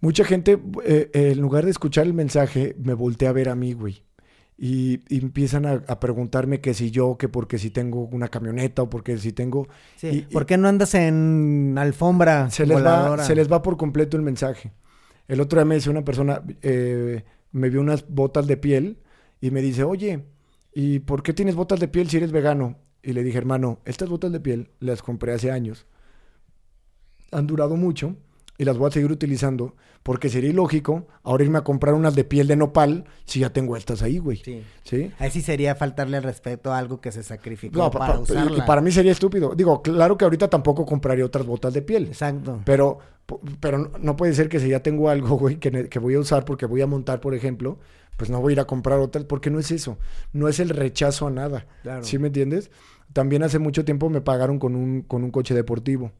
Mucha 0.00 0.24
gente, 0.24 0.58
eh, 0.84 1.10
eh, 1.12 1.30
en 1.32 1.40
lugar 1.40 1.64
de 1.64 1.70
escuchar 1.70 2.06
el 2.06 2.14
mensaje, 2.14 2.76
me 2.78 2.94
voltea 2.94 3.30
a 3.30 3.32
ver 3.32 3.48
a 3.48 3.54
mí, 3.54 3.72
güey 3.72 4.02
y, 4.60 5.00
empiezan 5.16 5.66
a, 5.66 6.00
preguntarme 6.00 6.60
que 6.60 6.74
si 6.74 6.90
yo, 6.90 7.16
que 7.16 7.28
porque 7.28 7.58
si 7.58 7.70
tengo 7.70 8.08
una 8.10 8.28
camioneta 8.28 8.82
o 8.82 8.90
porque 8.90 9.16
si 9.16 9.32
tengo... 9.32 9.68
Sí, 9.96 10.26
¿Por 10.32 10.46
qué 10.46 10.56
no 10.58 10.66
andas 10.66 10.94
en 10.94 11.76
alfombra 11.78 12.50
se 12.50 12.66
les, 12.66 12.84
va, 12.84 13.22
se 13.22 13.36
les 13.36 13.50
va 13.50 13.62
por 13.62 13.76
completo 13.76 14.16
el 14.16 14.24
mensaje. 14.24 14.72
El 15.28 15.40
otro 15.40 15.60
día 15.60 15.64
me 15.64 15.76
dice 15.76 15.90
una 15.90 16.04
persona, 16.04 16.42
eh, 16.62 17.22
me 17.52 17.70
vio 17.70 17.80
unas 17.80 18.08
botas 18.08 18.48
de 18.48 18.56
piel 18.56 18.98
y 19.40 19.50
me 19.50 19.62
dice, 19.62 19.84
oye, 19.84 20.24
¿y 20.74 21.00
por 21.00 21.22
qué 21.22 21.32
tienes 21.32 21.54
botas 21.54 21.80
de 21.80 21.88
piel 21.88 22.08
si 22.08 22.16
eres 22.16 22.32
vegano? 22.32 22.76
Y 23.02 23.12
le 23.12 23.22
dije, 23.22 23.38
hermano, 23.38 23.80
estas 23.84 24.08
botas 24.08 24.32
de 24.32 24.40
piel 24.40 24.70
las 24.80 25.02
compré 25.02 25.32
hace 25.32 25.50
años. 25.50 25.86
Han 27.30 27.46
durado 27.46 27.76
mucho 27.76 28.16
y 28.58 28.64
las 28.64 28.76
voy 28.76 28.88
a 28.88 28.90
seguir 28.90 29.10
utilizando 29.10 29.76
porque 30.02 30.28
sería 30.28 30.50
ilógico 30.50 31.06
ahora 31.22 31.44
irme 31.44 31.58
a 31.58 31.62
comprar 31.62 31.94
unas 31.94 32.16
de 32.16 32.24
piel 32.24 32.48
de 32.48 32.56
nopal 32.56 33.04
si 33.24 33.40
ya 33.40 33.50
tengo 33.50 33.76
estas 33.76 34.02
ahí, 34.02 34.18
güey. 34.18 34.38
Sí. 34.38 34.64
¿Sí? 34.82 35.12
Ahí 35.18 35.30
sí 35.30 35.42
sería 35.42 35.76
faltarle 35.76 36.16
el 36.16 36.24
respeto 36.24 36.72
a 36.72 36.78
algo 36.78 37.00
que 37.00 37.12
se 37.12 37.22
sacrificó 37.22 37.90
para 37.90 38.18
usarla. 38.18 38.58
Y 38.58 38.66
para 38.66 38.80
mí 38.80 38.90
sería 38.90 39.12
estúpido. 39.12 39.54
Digo, 39.54 39.80
claro 39.80 40.18
que 40.18 40.24
ahorita 40.24 40.48
tampoco 40.48 40.84
compraría 40.84 41.24
otras 41.24 41.46
botas 41.46 41.72
de 41.72 41.82
piel. 41.82 42.06
Exacto. 42.06 42.60
Pero, 42.64 42.98
pero 43.60 43.92
no 44.00 44.16
puede 44.16 44.34
ser 44.34 44.48
que 44.48 44.58
si 44.58 44.68
ya 44.68 44.80
tengo 44.80 45.08
algo, 45.08 45.36
güey, 45.38 45.56
que, 45.56 45.88
que 45.88 45.98
voy 46.00 46.14
a 46.14 46.20
usar 46.20 46.44
porque 46.44 46.66
voy 46.66 46.82
a 46.82 46.86
montar, 46.88 47.20
por 47.20 47.34
ejemplo, 47.34 47.78
pues 48.16 48.28
no 48.28 48.40
voy 48.40 48.52
a 48.52 48.54
ir 48.54 48.60
a 48.60 48.64
comprar 48.66 48.98
otras 48.98 49.24
porque 49.24 49.50
no 49.50 49.60
es 49.60 49.70
eso. 49.70 49.98
No 50.32 50.48
es 50.48 50.58
el 50.58 50.70
rechazo 50.70 51.28
a 51.28 51.30
nada. 51.30 51.66
Claro. 51.82 52.02
¿Sí 52.02 52.18
me 52.18 52.26
entiendes? 52.26 52.72
También 53.12 53.44
hace 53.44 53.60
mucho 53.60 53.84
tiempo 53.84 54.10
me 54.10 54.20
pagaron 54.20 54.58
con 54.58 54.74
un, 54.74 55.02
con 55.02 55.22
un 55.22 55.30
coche 55.30 55.54
deportivo. 55.54 56.10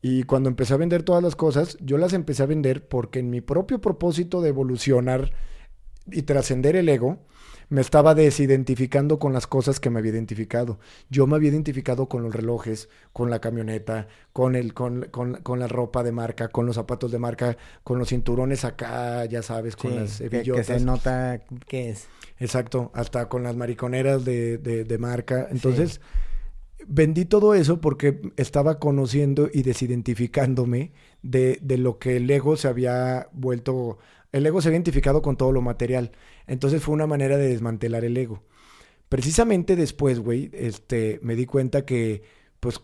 Y 0.00 0.22
cuando 0.24 0.48
empecé 0.48 0.74
a 0.74 0.78
vender 0.78 1.02
todas 1.02 1.22
las 1.22 1.36
cosas, 1.36 1.76
yo 1.80 1.98
las 1.98 2.12
empecé 2.12 2.42
a 2.42 2.46
vender 2.46 2.86
porque 2.86 3.18
en 3.18 3.30
mi 3.30 3.40
propio 3.40 3.80
propósito 3.80 4.40
de 4.40 4.50
evolucionar 4.50 5.32
y 6.10 6.22
trascender 6.22 6.76
el 6.76 6.88
ego, 6.88 7.18
me 7.70 7.82
estaba 7.82 8.14
desidentificando 8.14 9.18
con 9.18 9.32
las 9.32 9.46
cosas 9.46 9.78
que 9.78 9.90
me 9.90 9.98
había 9.98 10.12
identificado. 10.12 10.78
Yo 11.10 11.26
me 11.26 11.36
había 11.36 11.50
identificado 11.50 12.08
con 12.08 12.22
los 12.22 12.34
relojes, 12.34 12.88
con 13.12 13.28
la 13.28 13.40
camioneta, 13.40 14.08
con, 14.32 14.56
el, 14.56 14.72
con, 14.72 15.08
con, 15.10 15.60
la 15.60 15.68
ropa 15.68 16.02
de 16.02 16.12
marca, 16.12 16.48
con 16.48 16.64
los 16.64 16.76
zapatos 16.76 17.12
de 17.12 17.18
marca, 17.18 17.58
con 17.84 17.98
los 17.98 18.08
cinturones 18.08 18.64
acá, 18.64 19.24
ya 19.26 19.42
sabes, 19.42 19.76
con 19.76 19.94
las 19.94 20.20
hebillotas. 20.20 20.66
Que, 20.66 20.78
se 20.78 20.84
nota 20.84 21.42
qué 21.66 21.90
es. 21.90 22.06
Exacto, 22.38 22.90
hasta 22.94 23.28
con 23.28 23.42
las 23.42 23.56
mariconeras 23.56 24.24
de, 24.24 24.56
de, 24.58 24.98
marca. 24.98 25.48
Entonces 25.50 26.00
vendí 26.86 27.24
todo 27.24 27.54
eso 27.54 27.80
porque 27.80 28.20
estaba 28.36 28.78
conociendo 28.78 29.48
y 29.52 29.62
desidentificándome 29.62 30.92
de, 31.22 31.58
de, 31.62 31.78
lo 31.78 31.98
que 31.98 32.16
el 32.16 32.30
ego 32.30 32.56
se 32.56 32.68
había 32.68 33.28
vuelto, 33.32 33.98
el 34.32 34.46
ego 34.46 34.60
se 34.60 34.68
había 34.68 34.76
identificado 34.76 35.22
con 35.22 35.36
todo 35.36 35.52
lo 35.52 35.62
material. 35.62 36.12
Entonces 36.46 36.82
fue 36.82 36.94
una 36.94 37.06
manera 37.06 37.36
de 37.36 37.48
desmantelar 37.48 38.04
el 38.04 38.16
ego. 38.16 38.42
Precisamente 39.08 39.74
después, 39.76 40.20
güey, 40.20 40.50
este, 40.52 41.18
me 41.22 41.34
di 41.34 41.46
cuenta 41.46 41.84
que, 41.84 42.22
pues, 42.60 42.80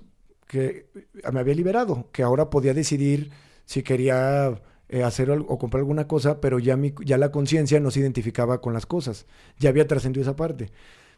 que 0.46 0.86
me 1.32 1.40
había 1.40 1.54
liberado, 1.54 2.08
que 2.12 2.22
ahora 2.22 2.50
podía 2.50 2.72
decidir 2.72 3.30
si 3.66 3.82
quería 3.82 4.62
eh, 4.88 5.02
hacer 5.02 5.30
o 5.30 5.58
comprar 5.58 5.80
alguna 5.80 6.06
cosa, 6.08 6.40
pero 6.40 6.58
ya, 6.58 6.76
mi, 6.76 6.94
ya 7.04 7.18
la 7.18 7.30
conciencia 7.30 7.80
no 7.80 7.90
se 7.90 8.00
identificaba 8.00 8.60
con 8.60 8.72
las 8.72 8.86
cosas. 8.86 9.26
Ya 9.58 9.70
había 9.70 9.86
trascendido 9.86 10.22
esa 10.22 10.36
parte. 10.36 10.70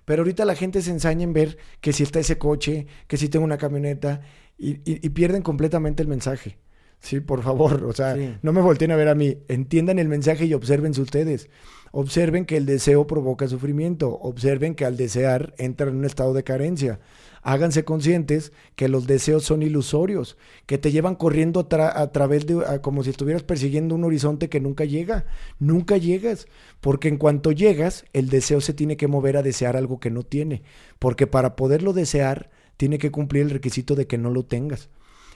Pero 0.06 0.22
ahorita 0.22 0.46
la 0.46 0.54
gente 0.54 0.80
se 0.80 0.92
ensaña 0.92 1.24
en 1.24 1.34
ver 1.34 1.58
que 1.82 1.92
si 1.92 2.04
está 2.04 2.20
ese 2.20 2.38
coche, 2.38 2.86
que 3.08 3.18
si 3.18 3.28
tengo 3.28 3.44
una 3.44 3.58
camioneta 3.58 4.22
y, 4.56 4.76
pierden 5.10 5.42
completamente 5.42 6.02
el 6.02 6.08
mensaje. 6.08 6.56
Sí, 7.00 7.20
por 7.20 7.42
favor, 7.42 7.84
o 7.84 7.92
sea, 7.92 8.16
no 8.40 8.52
me 8.52 8.62
volteen 8.62 8.92
a 8.92 8.96
ver 8.96 9.08
a 9.08 9.14
mí. 9.14 9.36
Entiendan 9.48 9.98
el 9.98 10.08
mensaje 10.08 10.46
y 10.46 10.54
observense 10.54 11.02
ustedes. 11.02 11.50
Observen 11.90 12.46
que 12.46 12.56
el 12.56 12.66
deseo 12.66 13.06
provoca 13.06 13.48
sufrimiento. 13.48 14.18
Observen 14.22 14.74
que 14.74 14.84
al 14.84 14.96
desear 14.96 15.54
entra 15.58 15.88
en 15.88 15.96
un 15.96 16.04
estado 16.04 16.32
de 16.32 16.44
carencia 16.44 17.00
háganse 17.46 17.84
conscientes 17.84 18.52
que 18.74 18.88
los 18.88 19.06
deseos 19.06 19.44
son 19.44 19.62
ilusorios, 19.62 20.36
que 20.66 20.78
te 20.78 20.90
llevan 20.90 21.14
corriendo 21.14 21.60
a, 21.70 22.10
través 22.10 22.44
de, 22.44 22.80
como 22.82 23.04
si 23.04 23.10
estuvieras 23.10 23.44
persiguiendo 23.44 23.94
un 23.94 24.02
horizonte 24.02 24.48
que 24.48 24.58
nunca 24.58 24.84
llega. 24.84 25.26
Nunca 25.60 25.96
llegas, 25.96 26.48
porque 26.80 27.06
en 27.06 27.18
cuanto 27.18 27.52
llegas, 27.52 28.04
el 28.12 28.30
deseo 28.30 28.60
se 28.60 28.74
tiene 28.74 28.96
que 28.96 29.06
mover 29.06 29.36
a 29.36 29.44
desear 29.44 29.76
algo 29.76 30.00
que 30.00 30.10
no 30.10 30.24
tiene, 30.24 30.64
porque 30.98 31.28
para 31.28 31.54
poderlo 31.54 31.92
desear, 31.92 32.50
tiene 32.76 32.98
que 32.98 33.12
cumplir 33.12 33.44
el 33.44 33.50
requisito 33.50 33.94
de 33.94 34.08
que 34.08 34.18
no 34.18 34.30
lo 34.30 34.44
tengas. 34.44 34.90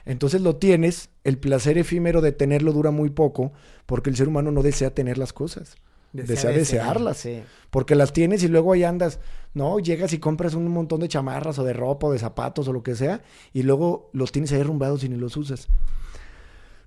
Entonces 0.04 0.40
lo 0.40 0.56
tienes, 0.56 1.10
el 1.22 1.38
placer 1.38 1.78
efímero 1.78 2.22
de 2.22 2.32
tenerlo 2.32 2.72
dura 2.72 2.90
muy 2.90 3.10
poco, 3.10 3.52
porque 3.86 4.10
el 4.10 4.16
ser 4.16 4.26
humano 4.26 4.50
no 4.50 4.64
desea 4.64 4.92
tener 4.92 5.16
las 5.16 5.32
cosas 5.32 5.76
desea, 6.12 6.50
desearlas. 6.50 7.26
Porque 7.70 7.94
las 7.94 8.12
tienes 8.12 8.42
y 8.42 8.48
luego 8.48 8.72
ahí 8.72 8.84
andas, 8.84 9.20
¿no? 9.54 9.78
Llegas 9.78 10.12
y 10.12 10.18
compras 10.18 10.54
un 10.54 10.68
montón 10.68 11.00
de 11.00 11.08
chamarras 11.08 11.58
o 11.58 11.64
de 11.64 11.72
ropa 11.72 12.08
o 12.08 12.12
de 12.12 12.18
zapatos 12.18 12.68
o 12.68 12.72
lo 12.72 12.82
que 12.82 12.94
sea 12.94 13.22
y 13.52 13.62
luego 13.62 14.10
los 14.12 14.32
tienes 14.32 14.52
ahí 14.52 14.60
arrumbados 14.60 15.04
y 15.04 15.08
ni 15.08 15.16
los 15.16 15.36
usas. 15.36 15.68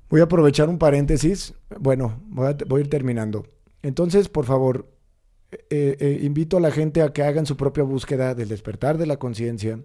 Voy 0.09 0.21
a 0.21 0.25
aprovechar 0.25 0.69
un 0.69 0.77
paréntesis. 0.77 1.53
Bueno, 1.79 2.21
voy 2.27 2.47
a, 2.47 2.79
ir 2.79 2.89
terminando. 2.89 3.47
Entonces, 3.81 4.29
por 4.29 4.45
favor, 4.45 4.87
eh, 5.69 5.97
eh, 5.99 6.19
invito 6.21 6.57
a 6.57 6.59
la 6.59 6.71
gente 6.71 7.01
a 7.01 7.11
que 7.13 7.23
hagan 7.23 7.45
su 7.45 7.57
propia 7.57 7.83
búsqueda 7.83 8.35
del 8.35 8.49
despertar 8.49 8.97
de 8.97 9.07
la 9.07 9.17
conciencia. 9.17 9.79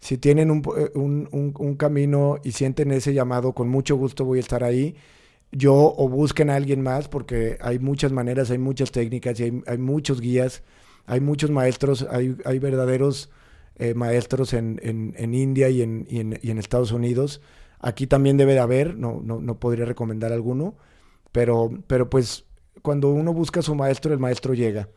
Si 0.00 0.18
tienen 0.18 0.50
un, 0.50 0.62
eh, 0.76 0.90
un, 0.94 1.28
un 1.30 1.76
camino 1.76 2.38
y 2.42 2.52
sienten 2.52 2.92
ese 2.92 3.14
llamado, 3.14 3.52
con 3.52 3.68
mucho 3.68 3.96
gusto 3.96 4.24
voy 4.24 4.38
a 4.38 4.40
estar 4.40 4.64
ahí 4.64 4.96
yo 5.52 5.74
o 5.96 6.08
busquen 6.08 6.50
a 6.50 6.56
alguien 6.56 6.82
más 6.82 7.08
porque 7.08 7.58
hay 7.60 7.78
muchas 7.78 8.12
maneras, 8.12 8.50
hay 8.50 8.58
muchas 8.58 8.92
técnicas 8.92 9.40
y 9.40 9.62
hay, 9.66 9.78
muchos 9.78 10.20
guías, 10.20 10.62
hay 11.06 11.20
muchos 11.20 11.50
maestros, 11.50 12.06
hay, 12.10 12.36
hay 12.44 12.58
verdaderos 12.58 13.30
eh, 13.76 13.94
maestros 13.94 14.52
en, 14.52 14.80
en, 14.82 15.34
India 15.34 15.70
y 15.70 15.82
en, 15.82 16.06
y 16.10 16.50
en, 16.50 16.58
Estados 16.58 16.92
Unidos. 16.92 17.40
Aquí 17.80 18.06
también 18.06 18.36
debe 18.36 18.54
de 18.54 18.58
haber, 18.58 18.96
no, 18.96 19.20
no, 19.22 19.40
no 19.40 19.58
podría 19.58 19.84
recomendar 19.84 20.32
alguno, 20.32 20.76
pero, 21.32 21.70
pero 21.86 22.10
pues 22.10 22.44
cuando 22.82 23.10
uno 23.10 23.32
busca 23.32 23.60
a 23.60 23.62
su 23.62 23.74
maestro, 23.74 24.12
el 24.12 24.18
maestro 24.18 24.52
llega. 24.52 24.88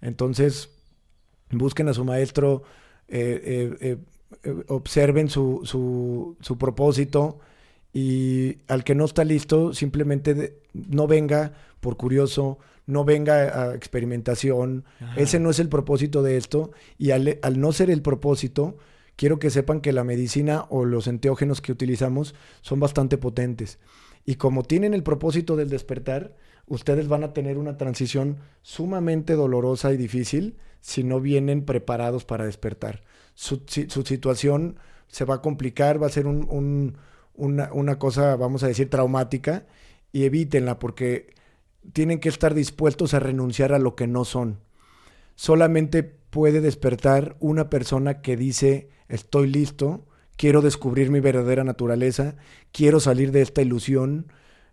Entonces, 0.00 0.70
busquen 1.50 1.88
a 1.88 1.94
su 1.94 2.04
maestro, 2.04 2.62
eh, 3.08 3.76
eh, 3.80 4.64
observen 4.68 5.28
su, 5.28 5.62
su, 5.64 6.36
su 6.40 6.58
propósito, 6.58 7.40
y 7.92 8.58
al 8.68 8.84
que 8.84 8.94
no 8.94 9.04
está 9.04 9.24
listo, 9.24 9.72
simplemente 9.72 10.60
no 10.72 11.06
venga 11.06 11.52
por 11.80 11.96
curioso, 11.96 12.58
no 12.86 13.04
venga 13.04 13.34
a 13.34 13.74
experimentación. 13.74 14.84
Ese 15.16 15.38
no 15.40 15.50
es 15.50 15.58
el 15.58 15.68
propósito 15.68 16.22
de 16.22 16.36
esto. 16.36 16.70
Y 16.96 17.10
al, 17.10 17.38
no 17.56 17.72
ser 17.72 17.90
el 17.90 18.02
propósito, 18.02 18.78
quiero 19.16 19.38
que 19.38 19.50
sepan 19.50 19.80
que 19.80 19.92
la 19.92 20.04
medicina 20.04 20.66
o 20.68 20.84
los 20.84 21.06
enteógenos 21.06 21.60
que 21.60 21.72
utilizamos 21.72 22.34
son 22.60 22.80
bastante 22.80 23.18
potentes. 23.18 23.78
Y 24.24 24.36
como 24.36 24.62
tienen 24.62 24.94
el 24.94 25.02
propósito 25.02 25.56
del 25.56 25.70
despertar, 25.70 26.34
ustedes 26.66 27.08
van 27.08 27.24
a 27.24 27.32
tener 27.32 27.58
una 27.58 27.76
transición 27.76 28.38
sumamente 28.62 29.34
dolorosa 29.34 29.92
y 29.92 29.96
difícil 29.96 30.56
si 30.80 31.04
no 31.04 31.20
vienen 31.20 31.64
preparados 31.64 32.24
para 32.24 32.44
despertar. 32.44 33.02
Su, 33.34 33.62
su 33.66 34.02
situación 34.02 34.78
se 35.08 35.24
va 35.24 35.36
a 35.36 35.42
complicar, 35.42 36.02
va 36.02 36.06
a 36.06 36.10
ser 36.10 36.26
un, 36.26 36.96
una, 37.38 37.72
una 37.72 37.98
cosa, 37.98 38.36
vamos 38.36 38.62
a 38.62 38.68
decir, 38.68 38.90
traumática, 38.90 39.64
y 40.12 40.24
evítenla 40.24 40.78
porque 40.78 41.34
tienen 41.92 42.20
que 42.20 42.28
estar 42.28 42.54
dispuestos 42.54 43.14
a 43.14 43.20
renunciar 43.20 43.72
a 43.72 43.78
lo 43.78 43.94
que 43.94 44.06
no 44.06 44.24
son. 44.24 44.58
Solamente 45.34 46.02
puede 46.02 46.60
despertar 46.60 47.36
una 47.40 47.70
persona 47.70 48.20
que 48.20 48.36
dice, 48.36 48.90
estoy 49.08 49.48
listo, 49.48 50.06
quiero 50.36 50.60
descubrir 50.60 51.10
mi 51.10 51.20
verdadera 51.20 51.64
naturaleza, 51.64 52.36
quiero 52.72 53.00
salir 53.00 53.32
de 53.32 53.42
esta 53.42 53.62
ilusión, 53.62 54.32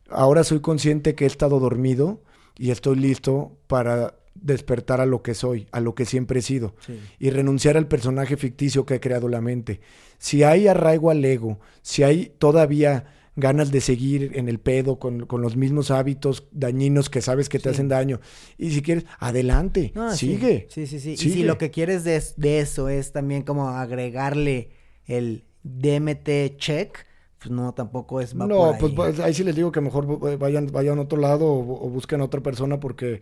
ahora 0.09 0.43
soy 0.43 0.59
consciente 0.59 1.15
que 1.15 1.23
he 1.23 1.27
estado 1.27 1.59
dormido 1.59 2.21
y 2.57 2.71
estoy 2.71 2.97
listo 2.97 3.57
para 3.67 4.15
despertar 4.35 5.01
a 5.01 5.05
lo 5.05 5.23
que 5.23 5.33
soy, 5.33 5.67
a 5.71 5.79
lo 5.79 5.95
que 5.95 6.05
siempre 6.05 6.39
he 6.39 6.43
sido, 6.43 6.75
y 7.19 7.29
renunciar 7.31 7.77
al 7.77 7.87
personaje 7.87 8.37
ficticio 8.37 8.85
que 8.85 8.95
he 8.95 8.99
creado 8.99 9.27
la 9.27 9.41
mente. 9.41 9.81
Si 10.17 10.43
hay 10.43 10.67
arraigo 10.67 11.09
al 11.09 11.23
ego, 11.25 11.59
si 11.81 12.03
hay 12.03 12.33
todavía 12.37 13.05
ganas 13.35 13.71
de 13.71 13.81
seguir 13.81 14.31
en 14.35 14.47
el 14.47 14.59
pedo 14.59 14.97
con, 14.97 15.27
los 15.29 15.55
mismos 15.55 15.91
hábitos 15.91 16.47
dañinos 16.51 17.09
que 17.09 17.21
sabes 17.21 17.49
que 17.49 17.59
te 17.59 17.69
hacen 17.69 17.89
daño. 17.89 18.19
Y 18.57 18.71
si 18.71 18.81
quieres, 18.81 19.05
adelante, 19.19 19.93
sigue. 20.13 20.67
Sí, 20.69 20.87
sí, 20.87 20.99
sí. 20.99 21.11
Y 21.13 21.17
si 21.17 21.43
lo 21.43 21.57
que 21.57 21.71
quieres 21.71 22.03
de, 22.03 22.59
eso 22.59 22.89
es 22.89 23.11
también 23.11 23.43
como 23.43 23.69
agregarle 23.69 24.69
el 25.05 25.43
DMT 25.63 26.57
check, 26.57 27.05
pues 27.39 27.51
no, 27.51 27.73
tampoco 27.73 28.21
es... 28.21 28.33
no, 28.33 28.75
pues, 28.79 28.93
pues, 28.93 29.19
ahí 29.19 29.33
sí 29.33 29.43
les 29.43 29.55
digo 29.55 29.71
que 29.71 29.81
mejor 29.81 30.37
vayan, 30.39 30.67
vayan 30.67 30.97
a 30.97 31.01
otro 31.01 31.19
lado 31.19 31.45
o, 31.47 31.89
busquen 31.89 32.21
a 32.21 32.23
otra 32.23 32.41
persona 32.41 32.79
porque 32.79 33.21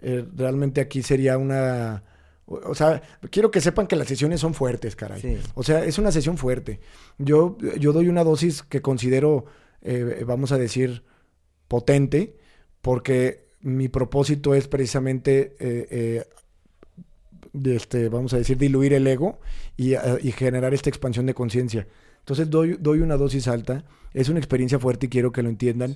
eh, 0.00 0.24
realmente 0.34 0.80
aquí 0.80 1.02
sería 1.02 1.38
una... 1.38 2.04
O 2.46 2.74
sea, 2.74 3.02
quiero 3.30 3.50
que 3.50 3.62
sepan 3.62 3.86
que 3.86 3.96
las 3.96 4.06
sesiones 4.06 4.40
son 4.40 4.52
fuertes, 4.52 4.96
caray. 4.96 5.40
O 5.54 5.62
sea, 5.62 5.84
es 5.84 5.98
una 5.98 6.12
sesión 6.12 6.36
fuerte. 6.36 6.78
Yo, 7.16 7.56
yo 7.78 7.92
doy 7.94 8.08
una 8.08 8.22
dosis 8.22 8.62
que 8.62 8.82
considero, 8.82 9.46
eh, 9.80 10.24
vamos 10.26 10.52
a 10.52 10.58
decir, 10.58 11.04
potente, 11.68 12.36
porque 12.82 13.48
mi 13.60 13.88
propósito 13.88 14.54
es 14.54 14.68
precisamente, 14.68 15.56
eh, 15.58 16.26
este, 17.64 18.10
vamos 18.10 18.34
a 18.34 18.36
decir, 18.36 18.58
diluir 18.58 18.92
el 18.92 19.06
ego 19.06 19.40
y, 19.78 19.94
y 19.94 20.32
generar 20.32 20.74
esta 20.74 20.90
expansión 20.90 21.24
de 21.24 21.32
conciencia. 21.32 21.86
Entonces 22.24 22.48
doy, 22.48 22.78
doy 22.80 23.00
una 23.00 23.16
dosis 23.18 23.48
alta, 23.48 23.84
es 24.14 24.30
una 24.30 24.38
experiencia 24.38 24.78
fuerte 24.78 25.06
y 25.06 25.08
quiero 25.10 25.30
que 25.30 25.42
lo 25.42 25.50
entiendan. 25.50 25.94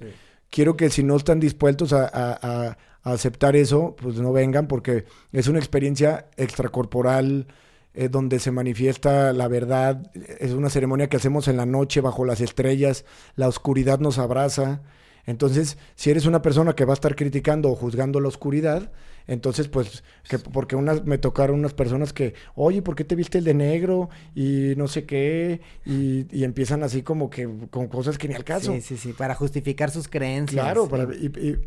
Quiero 0.51 0.77
que 0.77 0.91
si 0.91 1.03
no 1.03 1.17
están 1.17 1.41
dispuestos 1.41 1.95
a, 1.95 2.77
aceptar 3.03 3.57
eso, 3.57 3.97
pues 4.01 4.17
no 4.17 4.33
vengan 4.33 4.69
porque 4.69 5.05
es 5.33 5.49
una 5.49 5.59
experiencia 5.59 6.29
extracorporal 6.37 7.47
eh, 7.95 8.09
donde 8.09 8.39
se 8.39 8.51
manifiesta 8.51 9.33
la 9.33 9.49
verdad. 9.49 10.11
Es 10.39 10.53
una 10.53 10.71
ceremonia 10.71 11.09
que 11.09 11.17
hacemos 11.17 11.49
en 11.49 11.57
la 11.57 11.67
noche 11.67 12.01
bajo 12.01 12.25
las 12.25 12.41
estrellas, 12.41 13.05
la 13.35 13.49
oscuridad 13.49 13.99
nos 13.99 14.19
abraza. 14.19 14.83
Entonces, 15.27 15.77
si 15.95 16.11
eres 16.11 16.25
una 16.25 16.41
persona 16.41 16.75
que 16.75 16.85
va 16.85 16.93
a 16.93 16.95
estar 16.95 17.15
criticando 17.15 17.71
o 17.71 17.77
juzgando 17.77 18.19
la 18.21 18.29
oscuridad, 18.29 18.91
entonces, 19.27 19.69
pues, 19.69 20.03
que, 20.27 20.39
porque 20.39 20.75
unas, 20.75 21.05
me 21.05 21.19
tocaron 21.19 21.59
unas 21.59 21.75
personas 21.75 22.15
que, 22.15 22.33
oye, 22.55 22.81
¿por 22.81 22.97
qué 22.97 23.05
te 23.05 23.15
viste 23.15 23.37
el 23.37 23.45
de 23.45 23.53
negro? 23.53 24.09
Y 24.35 24.73
no 24.79 24.89
sé 24.89 25.05
qué, 25.05 25.61
y, 25.85 26.27
empiezan 26.43 26.83
así 26.83 27.03
como 27.03 27.29
que 27.29 27.47
con 27.71 27.89
cosas 27.89 28.17
que 28.17 28.27
ni 28.27 28.35
al 28.35 28.45
caso. 28.45 28.73
Sí, 28.73 28.81
sí, 28.81 28.97
sí, 28.97 29.13
para 29.13 29.35
justificar 29.35 29.91
sus 29.91 30.09
creencias. 30.09 30.65
Claro, 30.65 30.89
para, 30.89 31.13
y, 31.15 31.59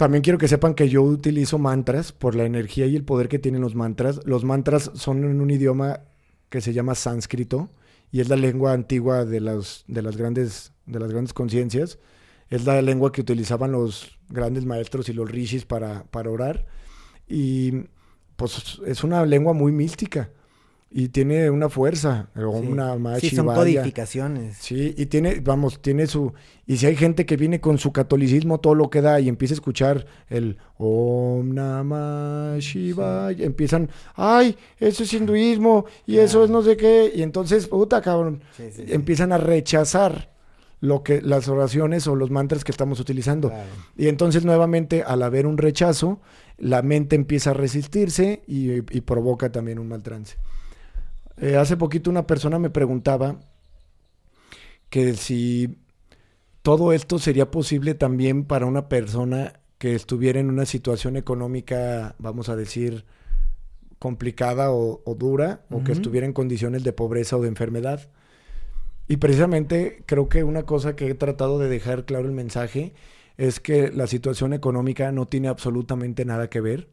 también 0.00 0.22
quiero 0.22 0.38
que 0.38 0.48
sepan 0.48 0.72
que 0.72 0.88
yo 0.88 1.02
utilizo 1.02 1.58
mantras 1.58 2.10
por 2.10 2.34
la 2.34 2.44
energía 2.44 2.86
y 2.86 2.96
el 2.96 3.04
poder 3.04 3.28
que 3.28 3.38
tienen 3.38 3.60
los 3.60 3.74
mantras. 3.74 4.22
Los 4.24 4.44
mantras 4.44 4.90
son 4.94 5.24
en 5.24 5.42
un 5.42 5.50
idioma 5.50 6.00
que 6.48 6.62
se 6.62 6.72
llama 6.72 6.94
sánscrito 6.94 7.68
y 8.10 8.20
es 8.20 8.30
la 8.30 8.36
lengua 8.36 8.72
antigua 8.72 9.26
de 9.26 9.40
las, 9.40 9.84
de 9.88 10.00
las 10.00 10.16
grandes, 10.16 10.72
de 10.86 11.00
las 11.00 11.10
grandes 11.10 11.34
conciencias. 11.34 11.98
Es 12.48 12.64
la 12.64 12.80
lengua 12.80 13.12
que 13.12 13.20
utilizaban 13.20 13.72
los 13.72 14.18
grandes 14.30 14.64
maestros 14.64 15.10
y 15.10 15.12
los 15.12 15.30
rishis 15.30 15.66
para, 15.66 16.04
para 16.04 16.30
orar. 16.30 16.64
Y 17.28 17.84
pues 18.36 18.80
es 18.86 19.04
una 19.04 19.26
lengua 19.26 19.52
muy 19.52 19.70
mística 19.70 20.30
y 20.92 21.08
tiene 21.08 21.50
una 21.50 21.68
fuerza, 21.68 22.28
o 22.34 22.48
una 22.50 22.96
más 22.96 23.20
Sí, 23.20 23.30
son 23.30 23.46
codificaciones. 23.46 24.56
Sí, 24.56 24.94
y 24.96 25.06
tiene, 25.06 25.40
vamos, 25.40 25.80
tiene 25.80 26.06
su... 26.08 26.32
Y 26.66 26.78
si 26.78 26.86
hay 26.86 26.96
gente 26.96 27.26
que 27.26 27.36
viene 27.36 27.60
con 27.60 27.78
su 27.78 27.92
catolicismo, 27.92 28.58
todo 28.58 28.74
lo 28.74 28.90
que 28.90 29.00
da, 29.00 29.20
y 29.20 29.28
empieza 29.28 29.54
a 29.54 29.56
escuchar 29.56 30.06
el 30.28 30.58
Om 30.78 31.54
Namah 31.54 32.58
Shivaya, 32.58 33.44
empiezan, 33.44 33.88
ay, 34.16 34.56
eso 34.78 35.04
es 35.04 35.12
hinduismo, 35.12 35.84
y 36.06 36.18
eso 36.18 36.42
es 36.44 36.50
no 36.50 36.62
sé 36.62 36.76
qué, 36.76 37.12
y 37.14 37.22
entonces, 37.22 37.68
puta 37.68 38.00
cabrón, 38.00 38.42
empiezan 38.88 39.32
a 39.32 39.38
rechazar 39.38 40.30
lo 40.80 41.02
que 41.02 41.20
las 41.20 41.48
oraciones 41.48 42.06
o 42.06 42.16
los 42.16 42.30
mantras 42.30 42.64
que 42.64 42.72
estamos 42.72 43.00
utilizando. 43.00 43.52
Y 43.96 44.08
entonces 44.08 44.44
nuevamente 44.44 45.02
al 45.02 45.22
haber 45.22 45.46
un 45.46 45.58
rechazo, 45.58 46.20
la 46.58 46.82
mente 46.82 47.16
empieza 47.16 47.50
a 47.50 47.54
resistirse 47.54 48.42
y, 48.46 48.80
provoca 49.02 49.52
también 49.52 49.78
un 49.78 49.88
mal 49.88 50.02
trance. 50.02 50.36
Eh, 51.40 51.56
hace 51.56 51.76
poquito 51.76 52.10
una 52.10 52.26
persona 52.26 52.58
me 52.58 52.70
preguntaba 52.70 53.40
que 54.90 55.14
si 55.14 55.78
todo 56.62 56.92
esto 56.92 57.18
sería 57.18 57.50
posible 57.50 57.94
también 57.94 58.44
para 58.44 58.66
una 58.66 58.88
persona 58.88 59.60
que 59.78 59.94
estuviera 59.94 60.38
en 60.38 60.50
una 60.50 60.66
situación 60.66 61.16
económica, 61.16 62.14
vamos 62.18 62.50
a 62.50 62.56
decir, 62.56 63.06
complicada 63.98 64.70
o, 64.70 65.02
dura, 65.18 65.64
o 65.70 65.82
que 65.82 65.92
estuviera 65.92 66.26
en 66.26 66.34
condiciones 66.34 66.84
de 66.84 66.92
pobreza 66.92 67.38
o 67.38 67.42
de 67.42 67.48
enfermedad. 67.48 68.10
Y 69.08 69.16
precisamente 69.16 70.02
creo 70.04 70.28
que 70.28 70.44
una 70.44 70.64
cosa 70.64 70.96
que 70.96 71.08
he 71.08 71.14
tratado 71.14 71.58
de 71.58 71.68
dejar 71.68 72.04
claro 72.04 72.26
el 72.26 72.32
mensaje 72.32 72.92
es 73.38 73.58
que 73.58 73.90
la 73.90 74.06
situación 74.06 74.52
económica 74.52 75.12
no 75.12 75.26
tiene 75.26 75.48
absolutamente 75.48 76.26
nada 76.26 76.50
que 76.50 76.60
ver. 76.60 76.88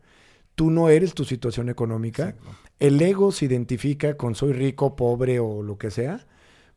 Tú 0.58 0.72
no 0.72 0.90
eres 0.90 1.14
tu 1.14 1.24
situación 1.24 1.70
económica. 1.70 2.36
El 2.80 3.02
ego 3.02 3.32
se 3.32 3.46
identifica 3.46 4.18
con 4.18 4.36
soy 4.36 4.52
rico, 4.52 4.98
pobre 4.98 5.40
o 5.40 5.64
lo 5.64 5.78
que 5.78 5.92
sea, 5.92 6.28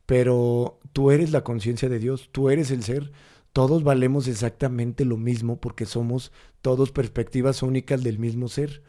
pero 0.06 0.78
tú 0.92 1.10
eres 1.10 1.32
la 1.32 1.42
conciencia 1.42 1.88
de 1.88 1.98
Dios, 1.98 2.28
tú 2.30 2.50
eres 2.50 2.70
el 2.70 2.84
ser. 2.84 3.10
Todos 3.52 3.82
valemos 3.82 4.28
exactamente 4.28 5.04
lo 5.04 5.16
mismo 5.16 5.60
porque 5.60 5.84
somos 5.84 6.30
todos 6.62 6.92
perspectivas 6.92 7.64
únicas 7.64 8.04
del 8.04 8.20
mismo 8.20 8.46
ser 8.46 8.82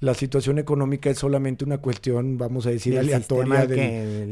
la 0.00 0.14
situación 0.14 0.58
económica 0.58 1.10
es 1.10 1.18
solamente 1.18 1.64
una 1.64 1.78
cuestión, 1.78 2.38
vamos 2.38 2.66
a 2.66 2.70
decir, 2.70 2.98
aleatoria. 2.98 3.64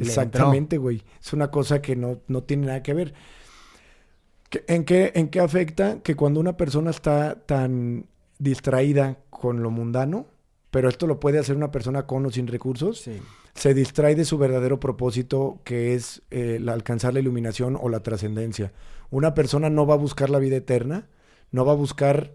Exactamente, 0.01 0.79
güey. 0.79 1.03
Es 1.21 1.35
una 1.35 1.51
cosa 1.51 1.83
que 1.83 1.95
no, 1.95 2.23
no 2.27 2.43
tiene 2.43 2.67
nada 2.67 2.83
que 2.83 2.95
ver. 2.95 3.15
¿En 4.67 4.85
qué, 4.85 5.13
¿En 5.15 5.29
qué 5.29 5.41
afecta 5.41 6.01
que 6.03 6.17
cuando 6.17 6.41
una 6.41 6.57
persona 6.57 6.91
está 6.91 7.45
tan 7.45 8.07
distraída 8.39 9.19
con 9.31 9.63
lo 9.63 9.71
mundano, 9.71 10.27
pero 10.71 10.89
esto 10.89 11.07
lo 11.07 11.19
puede 11.21 11.39
hacer 11.39 11.57
una 11.57 11.71
persona 11.71 12.07
con 12.07 12.27
o 12.27 12.31
sin 12.31 12.47
recursos, 12.47 13.09
se 13.55 13.75
distrae 13.75 14.15
de 14.15 14.25
su 14.25 14.39
verdadero 14.39 14.79
propósito, 14.79 15.61
que 15.65 15.95
es 15.95 16.23
eh, 16.31 16.63
alcanzar 16.69 17.15
la 17.15 17.21
iluminación 17.21 17.77
o 17.81 17.89
la 17.89 18.01
trascendencia. 18.01 18.73
Una 19.11 19.35
persona 19.35 19.71
no 19.71 19.87
va 19.87 19.95
a 19.95 19.99
buscar 19.99 20.31
la 20.31 20.39
vida 20.39 20.57
eterna, 20.57 21.09
no 21.51 21.65
va 21.65 21.73
a 21.73 21.77
buscar 21.77 22.35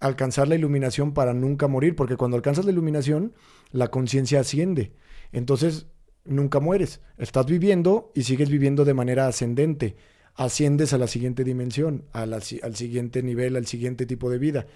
alcanzar 0.00 0.48
la 0.48 0.56
iluminación 0.56 1.14
para 1.14 1.32
nunca 1.32 1.68
morir, 1.68 1.94
porque 1.94 2.16
cuando 2.16 2.36
alcanzas 2.36 2.64
la 2.64 2.72
iluminación, 2.72 3.32
la 3.70 3.88
conciencia 3.88 4.40
asciende. 4.40 4.92
Entonces, 5.30 5.86
nunca 6.24 6.60
mueres. 6.60 7.00
Estás 7.18 7.46
viviendo 7.46 8.10
y 8.14 8.24
sigues 8.24 8.50
viviendo 8.50 8.84
de 8.84 8.94
manera 8.94 9.28
ascendente. 9.28 9.96
Asciendes 10.34 10.92
a 10.92 10.98
la 10.98 11.06
siguiente 11.06 11.44
dimensión, 11.44 12.04
al 12.12 12.42
siguiente 12.42 13.22
nivel, 13.22 13.56
al 13.56 13.66
siguiente 13.66 14.06
tipo 14.06 14.28
de 14.28 14.38
vida. 14.38 14.66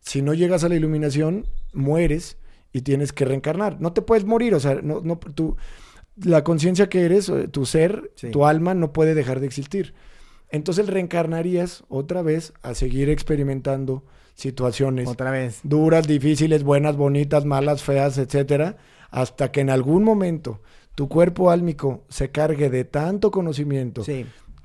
Si 0.00 0.22
no 0.22 0.34
llegas 0.34 0.64
a 0.64 0.68
la 0.68 0.76
iluminación, 0.76 1.46
mueres 1.72 2.38
y 2.72 2.82
tienes 2.82 3.12
que 3.12 3.24
reencarnar. 3.24 3.80
No 3.80 3.92
te 3.92 4.02
puedes 4.02 4.24
morir, 4.24 4.54
o 4.54 4.60
sea, 4.60 4.80
no, 4.82 5.00
no, 5.00 5.18
tú, 5.18 5.56
la 6.22 6.44
conciencia 6.44 6.88
que 6.88 7.04
eres, 7.04 7.28
eh, 7.28 7.48
tu 7.48 7.66
ser, 7.66 8.12
tu 8.32 8.46
alma, 8.46 8.74
no 8.74 8.92
puede 8.92 9.14
dejar 9.14 9.40
de 9.40 9.46
existir. 9.46 9.94
Entonces 10.50 10.86
reencarnarías 10.86 11.84
otra 11.88 12.22
vez 12.22 12.52
a 12.62 12.74
seguir 12.74 13.10
experimentando 13.10 14.04
situaciones. 14.34 15.08
Otra 15.08 15.30
vez. 15.30 15.60
Duras, 15.62 16.06
difíciles, 16.06 16.62
buenas, 16.62 16.96
bonitas, 16.96 17.44
malas, 17.44 17.82
feas, 17.82 18.18
etcétera, 18.18 18.76
hasta 19.10 19.52
que 19.52 19.60
en 19.60 19.70
algún 19.70 20.04
momento 20.04 20.62
tu 20.94 21.08
cuerpo 21.08 21.50
álmico 21.50 22.04
se 22.08 22.30
cargue 22.30 22.70
de 22.70 22.84
tanto 22.84 23.30
conocimiento 23.30 24.04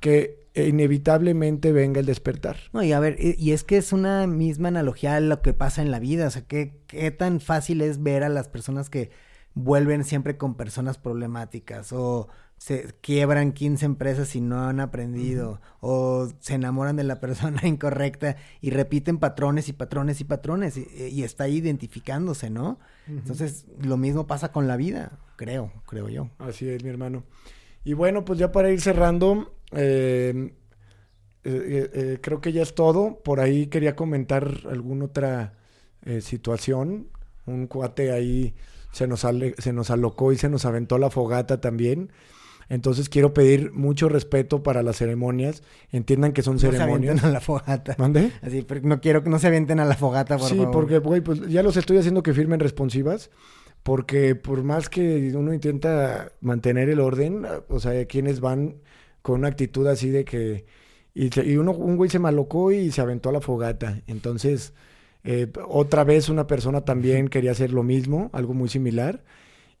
que 0.00 0.43
inevitablemente 0.54 1.72
venga 1.72 2.00
el 2.00 2.06
despertar. 2.06 2.56
No, 2.72 2.82
y 2.82 2.92
a 2.92 3.00
ver, 3.00 3.16
y, 3.18 3.52
es 3.52 3.64
que 3.64 3.76
es 3.76 3.92
una 3.92 4.26
misma 4.26 4.68
analogía 4.68 5.16
a 5.16 5.20
lo 5.20 5.42
que 5.42 5.52
pasa 5.52 5.82
en 5.82 5.90
la 5.90 5.98
vida, 5.98 6.26
o 6.26 6.30
sea, 6.30 6.42
qué, 6.46 6.80
qué 6.86 7.10
tan 7.10 7.40
fácil 7.40 7.80
es 7.80 8.02
ver 8.02 8.22
a 8.22 8.28
las 8.28 8.48
personas 8.48 8.90
que 8.90 9.10
vuelven 9.54 10.04
siempre 10.04 10.36
con 10.36 10.56
personas 10.56 10.98
problemáticas 10.98 11.92
o 11.92 12.28
se 12.56 12.94
quiebran 13.00 13.52
15 13.52 13.84
empresas 13.84 14.34
y 14.36 14.40
no 14.40 14.68
han 14.68 14.80
aprendido, 14.80 15.60
o 15.80 16.28
se 16.40 16.54
enamoran 16.54 16.96
de 16.96 17.04
la 17.04 17.20
persona 17.20 17.60
incorrecta 17.64 18.36
y 18.60 18.70
repiten 18.70 19.18
patrones 19.18 19.68
y 19.68 19.72
patrones 19.72 20.20
y 20.20 20.24
patrones, 20.24 20.76
y, 20.76 21.22
está 21.24 21.44
ahí 21.44 21.56
identificándose, 21.56 22.50
¿no? 22.50 22.78
Entonces, 23.06 23.66
lo 23.82 23.96
mismo 23.96 24.26
pasa 24.26 24.50
con 24.50 24.66
la 24.66 24.76
vida, 24.76 25.18
creo, 25.36 25.72
creo 25.86 26.08
yo. 26.08 26.30
Así 26.38 26.68
es, 26.68 26.82
mi 26.82 26.90
hermano. 26.90 27.24
Y 27.84 27.92
bueno, 27.92 28.24
pues 28.24 28.38
ya 28.38 28.50
para 28.50 28.70
ir 28.70 28.80
cerrando, 28.80 29.52
eh, 29.76 30.52
eh, 31.44 31.90
eh, 31.92 32.18
creo 32.20 32.40
que 32.40 32.52
ya 32.52 32.62
es 32.62 32.74
todo. 32.74 33.20
Por 33.22 33.40
ahí 33.40 33.66
quería 33.66 33.96
comentar 33.96 34.60
alguna 34.70 35.06
otra 35.06 35.54
situación. 36.20 37.08
Un 37.46 37.66
cuate 37.66 38.12
ahí 38.12 38.54
se 38.92 39.06
nos, 39.06 39.20
se 39.20 39.72
nos 39.72 39.90
alocó 39.90 40.32
y 40.32 40.36
se 40.36 40.50
nos 40.50 40.66
aventó 40.66 40.98
la 40.98 41.10
fogata 41.10 41.60
también. 41.60 42.10
Entonces 42.68 43.08
quiero 43.08 43.34
pedir 43.34 43.72
mucho 43.72 44.08
respeto 44.08 44.62
para 44.62 44.82
las 44.82 44.96
ceremonias. 44.96 45.62
Entiendan 45.92 46.32
que 46.32 46.42
son 46.42 46.58
ceremonias. 46.58 47.16
No 47.16 47.20
se 47.22 47.26
a 47.26 47.30
la 47.30 47.40
fogata. 47.40 47.94
¿Dónde? 47.98 48.32
Así, 48.42 48.66
no 48.82 49.00
quiero 49.00 49.22
que 49.22 49.30
no 49.30 49.38
se 49.38 49.46
avienten 49.46 49.80
a 49.80 49.84
la 49.84 49.96
fogata, 49.96 50.38
por 50.38 50.48
sí, 50.48 50.62
porque, 50.72 50.98
güey, 50.98 51.20
pues 51.20 51.46
ya 51.48 51.62
los 51.62 51.76
estoy 51.76 51.98
haciendo 51.98 52.22
que 52.22 52.34
firmen 52.34 52.60
responsivas. 52.60 53.30
Porque 53.82 54.34
por 54.34 54.62
más 54.62 54.88
que 54.88 55.32
uno 55.36 55.52
intenta 55.52 56.32
mantener 56.40 56.88
el 56.88 57.00
orden, 57.00 57.46
o 57.68 57.80
sea, 57.80 58.06
quienes 58.06 58.40
van 58.40 58.76
con 59.24 59.40
una 59.40 59.48
actitud 59.48 59.86
así 59.86 60.10
de 60.10 60.26
que... 60.26 60.66
Y, 61.14 61.56
uno, 61.56 61.72
un 61.72 61.96
güey 61.96 62.10
se 62.10 62.18
malocó 62.18 62.72
y 62.72 62.90
se 62.90 63.00
aventó 63.00 63.30
a 63.30 63.32
la 63.32 63.40
fogata. 63.40 64.02
Entonces, 64.06 64.74
eh, 65.22 65.50
otra 65.66 66.04
vez 66.04 66.28
una 66.28 66.46
persona 66.46 66.82
también 66.82 67.28
quería 67.28 67.52
hacer 67.52 67.72
lo 67.72 67.82
mismo, 67.82 68.28
algo 68.34 68.52
muy 68.52 68.68
similar. 68.68 69.24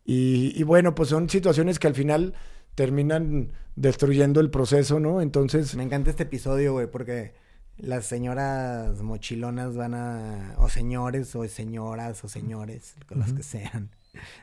Y, 0.02 0.58
y 0.58 0.62
bueno, 0.62 0.94
pues 0.94 1.10
son 1.10 1.28
situaciones 1.28 1.78
que 1.78 1.88
al 1.88 1.94
final 1.94 2.32
terminan 2.74 3.52
destruyendo 3.76 4.40
el 4.40 4.48
proceso, 4.48 4.98
¿no? 4.98 5.20
Entonces... 5.20 5.76
Me 5.76 5.82
encanta 5.82 6.08
este 6.08 6.22
episodio, 6.22 6.72
güey, 6.72 6.90
porque 6.90 7.34
las 7.76 8.06
señoras 8.06 9.02
mochilonas 9.02 9.76
van 9.76 9.92
a, 9.92 10.54
o 10.56 10.70
señores, 10.70 11.36
o 11.36 11.46
señoras, 11.48 12.24
o 12.24 12.28
señores, 12.28 12.94
con 13.06 13.18
los 13.18 13.34
que 13.34 13.42
sean, 13.42 13.90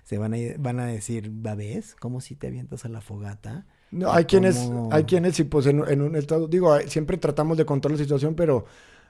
se 0.04 0.20
van 0.20 0.36
a, 0.36 0.38
van 0.60 0.80
a 0.80 0.86
decir, 0.86 1.32
¿babés? 1.32 1.96
¿Cómo 1.96 2.22
si 2.22 2.36
te 2.36 2.46
avientas 2.46 2.86
a 2.86 2.90
la 2.90 3.02
fogata? 3.02 3.66
No, 3.92 4.12
hay 4.12 4.26
quienes, 4.26 4.70
hay 4.92 5.04
quienes, 5.04 5.36
sí, 5.36 5.44
pues 5.44 5.66
en, 5.66 5.84
en, 5.88 6.02
un 6.02 6.16
estado, 6.16 6.48
digo, 6.48 6.78
siempre 6.88 7.18
tratamos 7.18 7.58
de 7.58 7.66
controlar 7.66 8.00
la 8.00 8.04
situación, 8.04 8.36
pero 8.36 8.66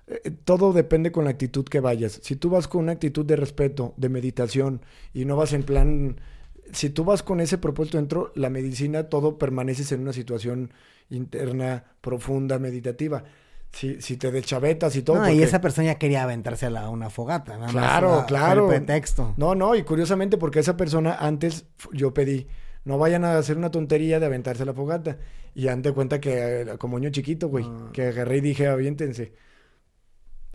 eh, 0.08 0.32
todo 0.44 0.74
depende 0.74 1.12
con 1.12 1.24
la 1.26 1.30
actitud 1.30 1.66
que 1.66 1.80
vayas. 1.80 2.20
Si 2.24 2.36
tú 2.36 2.50
vas 2.50 2.68
con 2.68 2.82
una 2.82 2.94
actitud 2.94 3.26
de 3.26 3.36
respeto, 3.36 3.94
de 3.98 4.10
meditación, 4.10 4.82
y 5.14 5.26
no 5.26 5.36
vas 5.36 5.54
en 5.54 5.64
plan 5.64 6.16
si 6.74 6.90
tú 6.90 7.04
vas 7.04 7.24
con 7.24 7.40
ese 7.42 7.58
propósito 7.58 7.98
dentro, 7.98 8.32
la 8.36 8.50
medicina, 8.50 9.10
todo 9.10 9.38
permaneces 9.38 9.92
en 9.92 10.02
una 10.02 10.14
situación 10.14 10.72
interna, 11.10 11.84
profunda, 12.02 12.60
meditativa. 12.60 13.24
Si, 13.72 14.02
si 14.02 14.18
te 14.18 14.32
deschavetas 14.32 14.98
y 14.98 15.02
todo. 15.02 15.18
No, 15.18 15.30
y 15.32 15.42
esa 15.42 15.62
persona 15.62 15.88
ya 15.88 15.96
quería 15.96 16.24
aventarse 16.24 16.66
a, 16.66 16.90
una 16.90 17.10
fogata, 17.10 17.58
nada 17.58 17.72
claro, 17.72 18.10
más. 18.10 18.26
Claro, 18.26 18.68
pretexto. 18.68 19.34
No, 19.38 19.56
no, 19.56 19.76
y 19.76 19.84
curiosamente 19.84 20.38
porque 20.38 20.60
esa 20.60 20.76
persona 20.76 21.16
antes 21.16 21.66
yo 21.94 22.14
pedí, 22.14 22.48
no 22.86 22.98
vayan 22.98 23.26
a 23.26 23.38
hacer 23.38 23.58
una 23.58 23.72
tontería 23.72 24.20
de 24.20 24.26
aventarse 24.26 24.66
la 24.66 24.74
fogata. 24.74 25.18
Y 25.54 25.68
ante 25.68 25.92
cuenta 25.92 26.20
que, 26.20 26.62
eh, 26.62 26.78
como 26.78 27.00
niño 27.00 27.12
chiquito, 27.12 27.50
güey, 27.50 27.66
ah. 27.68 27.90
que 27.94 28.04
agarré 28.04 28.38
y 28.38 28.42
dije, 28.42 28.68
aviéntense. 28.68 29.34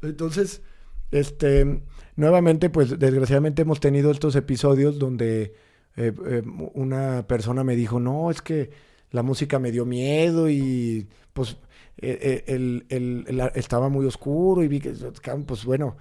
Entonces, 0.02 0.62
este, 1.10 1.82
nuevamente, 2.16 2.70
pues 2.70 2.98
desgraciadamente 2.98 3.62
hemos 3.62 3.80
tenido 3.80 4.10
estos 4.10 4.36
episodios 4.36 4.98
donde 4.98 5.54
eh, 5.96 6.12
eh, 6.26 6.42
una 6.74 7.26
persona 7.26 7.64
me 7.64 7.76
dijo, 7.76 8.00
no, 8.00 8.30
es 8.30 8.42
que 8.42 8.70
la 9.10 9.22
música 9.22 9.58
me 9.58 9.72
dio 9.72 9.86
miedo 9.86 10.50
y 10.50 11.08
pues 11.32 11.56
eh, 11.98 12.44
el, 12.46 12.84
estaba 13.54 13.88
muy 13.88 14.04
oscuro 14.06 14.62
y 14.62 14.68
vi 14.68 14.80
que, 14.80 14.94
pues 15.46 15.64
bueno, 15.64 15.96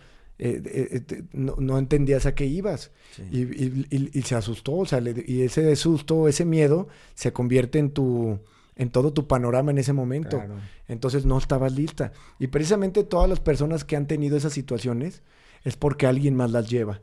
no, 1.33 1.55
no, 1.57 1.77
entendías 1.77 2.25
a 2.25 2.35
qué 2.35 2.45
ibas 2.45 2.91
y, 3.31 4.21
se 4.23 4.35
asustó, 4.35 4.73
o 4.73 4.85
sea, 4.85 5.01
y 5.25 5.41
ese 5.41 5.75
susto, 5.75 6.27
ese 6.27 6.45
miedo 6.45 6.87
se 7.13 7.31
convierte 7.33 7.79
en 7.79 7.91
tu 7.91 8.39
en 8.77 8.89
todo 8.89 9.13
tu 9.13 9.25
panorama 9.27 9.71
en 9.71 9.77
ese 9.77 9.93
momento. 9.93 10.43
Entonces 10.87 11.25
no 11.25 11.37
estabas 11.37 11.73
lista. 11.73 12.11
Y 12.39 12.47
precisamente 12.47 13.03
todas 13.03 13.29
las 13.29 13.39
personas 13.39 13.85
que 13.85 13.95
han 13.95 14.05
tenido 14.05 14.35
esas 14.35 14.51
situaciones 14.51 15.23
es 15.63 15.77
porque 15.77 16.07
alguien 16.07 16.35
más 16.35 16.51
las 16.51 16.69
lleva 16.69 17.01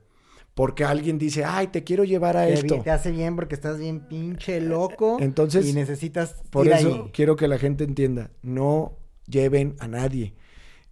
porque 0.55 0.85
alguien 0.85 1.18
dice, 1.18 1.45
ay, 1.45 1.68
te 1.68 1.83
quiero 1.83 2.05
llevar 2.05 2.37
a 2.37 2.49
esto. 2.49 2.80
te 2.83 2.91
hace 2.91 3.11
bien 3.11 3.37
porque 3.37 3.55
estás 3.55 3.78
bien 3.78 4.01
pinche 4.01 4.61
loco. 4.61 5.16
Entonces, 5.20 5.66
y 5.66 5.72
necesitas. 5.72 6.37
Por 6.51 6.68
eso 6.68 7.11
quiero 7.12 7.37
que 7.37 7.49
la 7.49 7.59
gente 7.59 7.85
entienda: 7.85 8.30
no 8.43 8.99
lleven 9.26 9.76
a 9.78 9.89
nadie. 9.89 10.35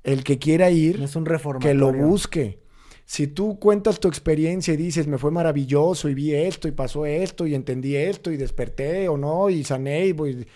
El 0.03 0.25
que 0.25 0.39
quiera 0.39 0.71
ir, 0.71 1.03
es 1.03 1.17
un 1.17 1.27
que 1.61 1.75
lo 1.75 1.93
busque. 1.93 2.61
Si 3.05 3.27
tú 3.27 3.59
cuentas 3.59 3.99
tu 3.99 4.09
experiencia 4.09 4.73
y 4.73 4.77
dices, 4.77 5.07
me 5.07 5.19
fue 5.19 5.33
maravilloso 5.33 6.09
y 6.09 6.15
vi 6.15 6.35
esto 6.35 6.69
y 6.69 6.71
pasó 6.71 7.07
esto 7.07 7.47
y 7.47 7.55
entendí 7.55 7.97
esto 7.97 8.31
y 8.31 8.37
desperté 8.37 9.09
o 9.09 9.17
no 9.17 9.51
y 9.51 9.65
sané 9.65 10.07
y, 10.07 10.13
voy, 10.13 10.47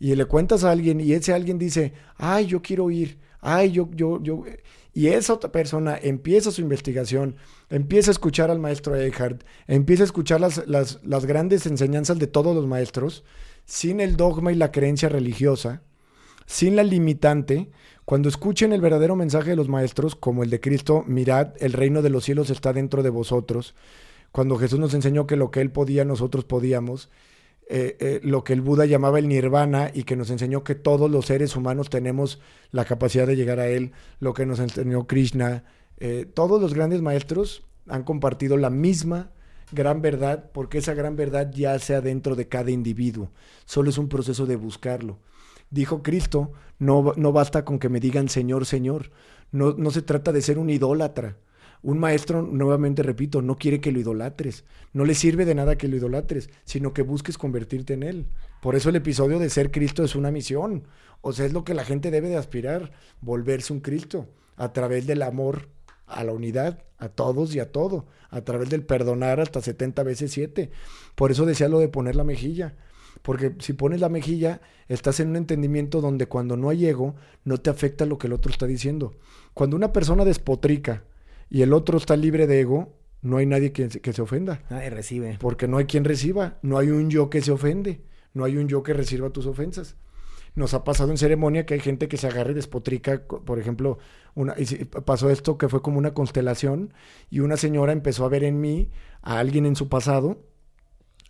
y 0.00 0.14
le 0.14 0.24
cuentas 0.24 0.64
a 0.64 0.70
alguien 0.70 1.00
y 1.00 1.12
ese 1.12 1.34
alguien 1.34 1.58
dice, 1.58 1.92
ay, 2.16 2.46
yo 2.46 2.62
quiero 2.62 2.90
ir, 2.90 3.18
ay, 3.40 3.72
yo, 3.72 3.90
yo, 3.92 4.22
yo, 4.22 4.42
y 4.94 5.08
esa 5.08 5.34
otra 5.34 5.52
persona 5.52 5.98
empieza 6.00 6.50
su 6.50 6.60
investigación, 6.60 7.36
empieza 7.68 8.10
a 8.10 8.12
escuchar 8.12 8.50
al 8.50 8.58
maestro 8.58 8.96
Eckhart, 8.96 9.44
empieza 9.66 10.02
a 10.02 10.06
escuchar 10.06 10.40
las, 10.40 10.66
las, 10.66 11.00
las 11.04 11.26
grandes 11.26 11.66
enseñanzas 11.66 12.18
de 12.18 12.26
todos 12.26 12.56
los 12.56 12.66
maestros, 12.66 13.22
sin 13.64 14.00
el 14.00 14.16
dogma 14.16 14.50
y 14.50 14.54
la 14.56 14.72
creencia 14.72 15.08
religiosa, 15.08 15.82
sin 16.46 16.74
la 16.74 16.82
limitante, 16.82 17.70
cuando 18.08 18.30
escuchen 18.30 18.72
el 18.72 18.80
verdadero 18.80 19.16
mensaje 19.16 19.50
de 19.50 19.56
los 19.56 19.68
maestros, 19.68 20.16
como 20.16 20.42
el 20.42 20.48
de 20.48 20.60
Cristo, 20.60 21.04
mirad, 21.06 21.48
el 21.60 21.74
reino 21.74 22.00
de 22.00 22.08
los 22.08 22.24
cielos 22.24 22.48
está 22.48 22.72
dentro 22.72 23.02
de 23.02 23.10
vosotros. 23.10 23.74
Cuando 24.32 24.56
Jesús 24.56 24.78
nos 24.78 24.94
enseñó 24.94 25.26
que 25.26 25.36
lo 25.36 25.50
que 25.50 25.60
Él 25.60 25.70
podía, 25.70 26.06
nosotros 26.06 26.46
podíamos. 26.46 27.10
Eh, 27.68 27.98
eh, 28.00 28.20
lo 28.22 28.44
que 28.44 28.54
el 28.54 28.62
Buda 28.62 28.86
llamaba 28.86 29.18
el 29.18 29.28
nirvana 29.28 29.90
y 29.92 30.04
que 30.04 30.16
nos 30.16 30.30
enseñó 30.30 30.64
que 30.64 30.74
todos 30.74 31.10
los 31.10 31.26
seres 31.26 31.54
humanos 31.54 31.90
tenemos 31.90 32.40
la 32.70 32.86
capacidad 32.86 33.26
de 33.26 33.36
llegar 33.36 33.60
a 33.60 33.68
él, 33.68 33.92
lo 34.20 34.32
que 34.32 34.46
nos 34.46 34.58
enseñó 34.58 35.06
Krishna. 35.06 35.64
Eh, 35.98 36.24
todos 36.32 36.62
los 36.62 36.72
grandes 36.72 37.02
maestros 37.02 37.66
han 37.88 38.04
compartido 38.04 38.56
la 38.56 38.70
misma 38.70 39.32
gran 39.70 40.00
verdad 40.00 40.48
porque 40.54 40.78
esa 40.78 40.94
gran 40.94 41.14
verdad 41.14 41.50
ya 41.52 41.78
sea 41.78 42.00
dentro 42.00 42.36
de 42.36 42.48
cada 42.48 42.70
individuo. 42.70 43.32
Solo 43.66 43.90
es 43.90 43.98
un 43.98 44.08
proceso 44.08 44.46
de 44.46 44.56
buscarlo. 44.56 45.18
Dijo 45.70 46.02
Cristo, 46.02 46.52
no, 46.78 47.12
no 47.16 47.32
basta 47.32 47.64
con 47.64 47.78
que 47.78 47.88
me 47.88 48.00
digan 48.00 48.28
Señor, 48.28 48.66
Señor. 48.66 49.10
No, 49.52 49.72
no 49.72 49.90
se 49.90 50.02
trata 50.02 50.32
de 50.32 50.42
ser 50.42 50.58
un 50.58 50.70
idólatra. 50.70 51.36
Un 51.82 51.98
maestro, 51.98 52.42
nuevamente 52.42 53.02
repito, 53.02 53.40
no 53.40 53.56
quiere 53.56 53.80
que 53.80 53.92
lo 53.92 54.00
idolatres. 54.00 54.64
No 54.92 55.04
le 55.04 55.14
sirve 55.14 55.44
de 55.44 55.54
nada 55.54 55.78
que 55.78 55.86
lo 55.86 55.96
idolatres, 55.96 56.50
sino 56.64 56.92
que 56.92 57.02
busques 57.02 57.38
convertirte 57.38 57.94
en 57.94 58.02
él. 58.02 58.26
Por 58.60 58.74
eso 58.74 58.88
el 58.88 58.96
episodio 58.96 59.38
de 59.38 59.50
ser 59.50 59.70
Cristo 59.70 60.02
es 60.02 60.16
una 60.16 60.30
misión. 60.32 60.84
O 61.20 61.32
sea, 61.32 61.46
es 61.46 61.52
lo 61.52 61.64
que 61.64 61.74
la 61.74 61.84
gente 61.84 62.10
debe 62.10 62.28
de 62.28 62.36
aspirar, 62.36 62.92
volverse 63.20 63.72
un 63.72 63.80
Cristo, 63.80 64.28
a 64.56 64.72
través 64.72 65.06
del 65.06 65.22
amor 65.22 65.68
a 66.08 66.24
la 66.24 66.32
unidad, 66.32 66.82
a 66.98 67.08
todos 67.08 67.54
y 67.54 67.60
a 67.60 67.70
todo, 67.70 68.06
a 68.30 68.40
través 68.40 68.70
del 68.70 68.84
perdonar 68.84 69.40
hasta 69.40 69.60
70 69.60 70.02
veces 70.02 70.32
7. 70.32 70.70
Por 71.14 71.30
eso 71.30 71.46
decía 71.46 71.68
lo 71.68 71.78
de 71.78 71.88
poner 71.88 72.16
la 72.16 72.24
mejilla. 72.24 72.74
Porque 73.22 73.54
si 73.58 73.72
pones 73.72 74.00
la 74.00 74.08
mejilla, 74.08 74.60
estás 74.88 75.20
en 75.20 75.30
un 75.30 75.36
entendimiento 75.36 76.00
donde 76.00 76.26
cuando 76.26 76.56
no 76.56 76.70
hay 76.70 76.86
ego, 76.86 77.16
no 77.44 77.58
te 77.58 77.70
afecta 77.70 78.06
lo 78.06 78.18
que 78.18 78.26
el 78.26 78.32
otro 78.32 78.50
está 78.50 78.66
diciendo. 78.66 79.16
Cuando 79.54 79.76
una 79.76 79.92
persona 79.92 80.24
despotrica, 80.24 81.04
y 81.50 81.62
el 81.62 81.72
otro 81.72 81.98
está 81.98 82.16
libre 82.16 82.46
de 82.46 82.60
ego, 82.60 82.94
no 83.22 83.38
hay 83.38 83.46
nadie 83.46 83.72
que, 83.72 83.88
que 83.88 84.12
se 84.12 84.22
ofenda. 84.22 84.62
Nadie 84.70 84.90
recibe. 84.90 85.38
Porque 85.40 85.66
no 85.66 85.78
hay 85.78 85.86
quien 85.86 86.04
reciba. 86.04 86.58
No 86.62 86.78
hay 86.78 86.90
un 86.90 87.10
yo 87.10 87.30
que 87.30 87.40
se 87.40 87.50
ofende. 87.50 88.02
No 88.34 88.44
hay 88.44 88.56
un 88.56 88.68
yo 88.68 88.82
que 88.82 88.92
reciba 88.92 89.30
tus 89.30 89.46
ofensas. 89.46 89.96
Nos 90.54 90.74
ha 90.74 90.84
pasado 90.84 91.10
en 91.10 91.18
ceremonia 91.18 91.66
que 91.66 91.74
hay 91.74 91.80
gente 91.80 92.08
que 92.08 92.16
se 92.16 92.26
agarra 92.26 92.50
y 92.50 92.54
despotrica, 92.54 93.22
por 93.26 93.58
ejemplo, 93.58 93.98
una, 94.34 94.54
pasó 95.04 95.30
esto 95.30 95.56
que 95.56 95.68
fue 95.68 95.82
como 95.82 95.98
una 95.98 96.14
constelación 96.14 96.92
y 97.30 97.40
una 97.40 97.56
señora 97.56 97.92
empezó 97.92 98.24
a 98.24 98.28
ver 98.28 98.44
en 98.44 98.60
mí 98.60 98.90
a 99.22 99.38
alguien 99.38 99.66
en 99.66 99.76
su 99.76 99.88
pasado 99.88 100.42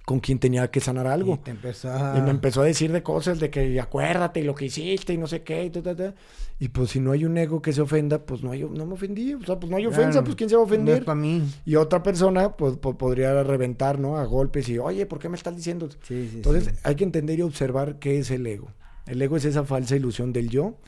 con 0.08 0.20
quien 0.20 0.38
tenía 0.38 0.70
que 0.70 0.80
sanar 0.80 1.06
algo. 1.06 1.38
Y, 1.44 2.20
me 2.22 2.30
empezó 2.30 2.62
a 2.62 2.64
decir 2.64 2.90
de 2.92 3.02
cosas, 3.02 3.40
de 3.40 3.50
que 3.50 3.78
acuérdate 3.78 4.42
lo 4.42 4.54
que 4.54 4.64
hiciste 4.64 5.12
y 5.12 5.18
no 5.18 5.26
sé 5.26 5.42
qué. 5.42 5.66
Y, 5.66 6.64
y 6.64 6.68
pues 6.70 6.92
si 6.92 6.98
no 6.98 7.12
hay 7.12 7.26
un 7.26 7.36
ego 7.36 7.60
que 7.60 7.74
se 7.74 7.82
ofenda, 7.82 8.24
pues 8.24 8.42
no 8.42 8.52
hay, 8.52 8.62
no 8.62 8.86
me 8.86 8.94
ofendí. 8.94 9.34
O 9.34 9.44
sea, 9.44 9.60
pues 9.60 9.70
no 9.70 9.76
hay 9.76 9.84
ofensa, 9.84 10.24
pues 10.24 10.34
quién 10.34 10.48
se 10.48 10.56
va 10.56 10.62
a 10.62 10.64
ofender. 10.64 11.04
para 11.04 11.14
mí. 11.14 11.42
Y 11.66 11.74
otra 11.74 12.02
persona 12.02 12.56
pues, 12.56 12.78
podría 12.78 13.42
reventar, 13.42 13.98
¿no? 13.98 14.16
A 14.16 14.24
golpes 14.24 14.70
y, 14.70 14.78
oye, 14.78 15.04
¿por 15.04 15.18
qué 15.18 15.28
me 15.28 15.36
estás 15.36 15.54
diciendo? 15.54 15.90
Entonces 16.08 16.72
hay 16.84 16.94
que 16.94 17.04
entender 17.04 17.40
y 17.40 17.42
observar 17.42 17.98
qué 17.98 18.18
es 18.18 18.30
el 18.30 18.46
ego. 18.46 18.68
El 19.04 19.20
ego 19.20 19.36
es 19.36 19.44
esa 19.44 19.64
falsa 19.64 19.94
ilusión 19.94 20.32
del 20.32 20.48
yo 20.48 20.78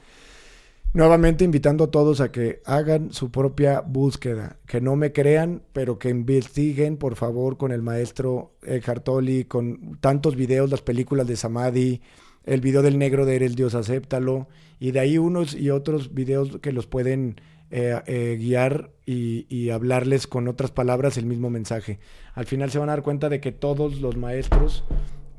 Nuevamente 0.92 1.44
invitando 1.44 1.84
a 1.84 1.90
todos 1.92 2.20
a 2.20 2.32
que 2.32 2.62
hagan 2.64 3.12
su 3.12 3.30
propia 3.30 3.80
búsqueda, 3.80 4.56
que 4.66 4.80
no 4.80 4.96
me 4.96 5.12
crean, 5.12 5.62
pero 5.72 6.00
que 6.00 6.08
investiguen, 6.08 6.96
por 6.96 7.14
favor, 7.14 7.56
con 7.56 7.70
el 7.70 7.80
maestro 7.80 8.56
Eckhart 8.62 9.04
Tolle, 9.04 9.46
con 9.46 9.98
tantos 10.00 10.34
videos, 10.34 10.68
las 10.68 10.82
películas 10.82 11.28
de 11.28 11.36
Samadhi, 11.36 12.00
el 12.42 12.60
video 12.60 12.82
del 12.82 12.98
negro 12.98 13.24
de 13.24 13.36
Eres 13.36 13.54
Dios, 13.54 13.76
acéptalo, 13.76 14.48
y 14.80 14.90
de 14.90 14.98
ahí 14.98 15.16
unos 15.16 15.54
y 15.54 15.70
otros 15.70 16.12
videos 16.12 16.58
que 16.60 16.72
los 16.72 16.88
pueden 16.88 17.40
eh, 17.70 18.00
eh, 18.06 18.36
guiar 18.40 18.90
y, 19.06 19.46
y, 19.48 19.70
hablarles 19.70 20.26
con 20.26 20.48
otras 20.48 20.72
palabras 20.72 21.16
el 21.16 21.26
mismo 21.26 21.50
mensaje. 21.50 22.00
Al 22.34 22.46
final 22.46 22.72
se 22.72 22.80
van 22.80 22.88
a 22.88 22.92
dar 22.94 23.02
cuenta 23.02 23.28
de 23.28 23.40
que 23.40 23.52
todos 23.52 24.00
los 24.00 24.16
maestros 24.16 24.82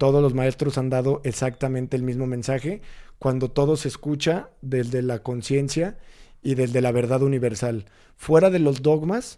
todos 0.01 0.23
los 0.23 0.33
maestros 0.33 0.79
han 0.79 0.89
dado 0.89 1.21
exactamente 1.23 1.95
el 1.95 2.01
mismo 2.01 2.25
mensaje 2.25 2.81
cuando 3.19 3.51
todo 3.51 3.77
se 3.77 3.87
escucha 3.87 4.49
desde 4.63 5.03
la 5.03 5.21
conciencia 5.21 5.99
y 6.41 6.55
desde 6.55 6.81
la 6.81 6.91
verdad 6.91 7.21
universal. 7.21 7.85
Fuera 8.17 8.49
de 8.49 8.57
los 8.57 8.81
dogmas, 8.81 9.37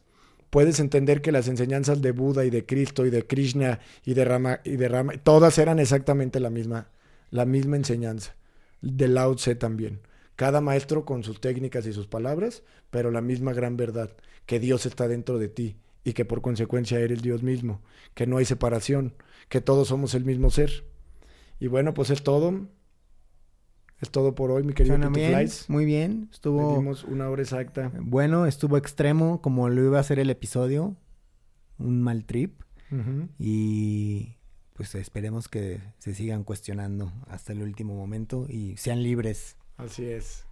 puedes 0.49 0.79
entender 0.79 1.21
que 1.21 1.33
las 1.33 1.49
enseñanzas 1.49 2.01
de 2.01 2.13
Buda 2.13 2.45
y 2.45 2.49
de 2.49 2.65
Cristo 2.65 3.05
y 3.05 3.09
de 3.09 3.27
Krishna 3.27 3.81
y 4.05 4.13
de 4.13 4.23
Rama 4.23 4.61
y 4.63 4.77
de 4.77 4.87
Rama, 4.87 5.15
todas 5.21 5.57
eran 5.57 5.79
exactamente 5.79 6.39
la 6.39 6.49
misma, 6.49 6.87
la 7.29 7.43
misma 7.43 7.75
enseñanza. 7.75 8.37
De 8.79 9.09
Lao 9.09 9.35
Tse 9.35 9.55
también. 9.55 9.99
Cada 10.37 10.61
maestro 10.61 11.03
con 11.03 11.25
sus 11.25 11.41
técnicas 11.41 11.85
y 11.87 11.91
sus 11.91 12.07
palabras, 12.07 12.63
pero 12.89 13.11
la 13.11 13.19
misma 13.19 13.51
gran 13.51 13.75
verdad, 13.75 14.15
que 14.45 14.61
Dios 14.61 14.85
está 14.85 15.09
dentro 15.09 15.39
de 15.39 15.49
ti 15.49 15.75
y 16.03 16.13
que 16.13 16.25
por 16.25 16.41
consecuencia 16.41 16.99
eres 16.99 17.21
Dios 17.21 17.43
mismo, 17.43 17.81
que 18.13 18.27
no 18.27 18.37
hay 18.37 18.45
separación, 18.45 19.13
que 19.49 19.61
todos 19.61 19.87
somos 19.87 20.13
el 20.15 20.25
mismo 20.25 20.49
ser. 20.49 20.85
Y 21.59 21.67
bueno, 21.67 21.93
pues 21.93 22.09
es 22.09 22.23
todo. 22.23 22.67
Es 24.01 24.09
todo 24.09 24.35
por 24.35 24.51
hoy, 24.51 24.63
mi 24.63 24.73
querido 24.73 24.97
bien, 25.11 25.49
muy 25.69 25.85
bien. 25.85 26.27
Estuvo 26.29 26.77
una 27.07 27.29
hora 27.29 27.41
exacta. 27.41 27.89
bueno, 28.01 28.45
estuvo 28.45 28.75
extremo 28.75 29.41
como 29.41 29.69
lo 29.69 29.81
iba 29.81 29.97
a 29.97 30.03
ser 30.03 30.19
el 30.19 30.29
episodio. 30.29 30.97
Un 31.77 32.01
mal 32.01 32.25
trip. 32.25 32.61
Y 33.39 34.35
pues 34.73 34.93
esperemos 34.93 35.47
que 35.47 35.81
se 35.97 36.13
sigan 36.13 36.43
cuestionando 36.43 37.11
hasta 37.27 37.53
el 37.53 37.63
último 37.63 37.95
momento 37.95 38.45
y 38.49 38.75
sean 38.77 39.01
libres. 39.01 39.55
Así 39.77 40.05
es. 40.05 40.45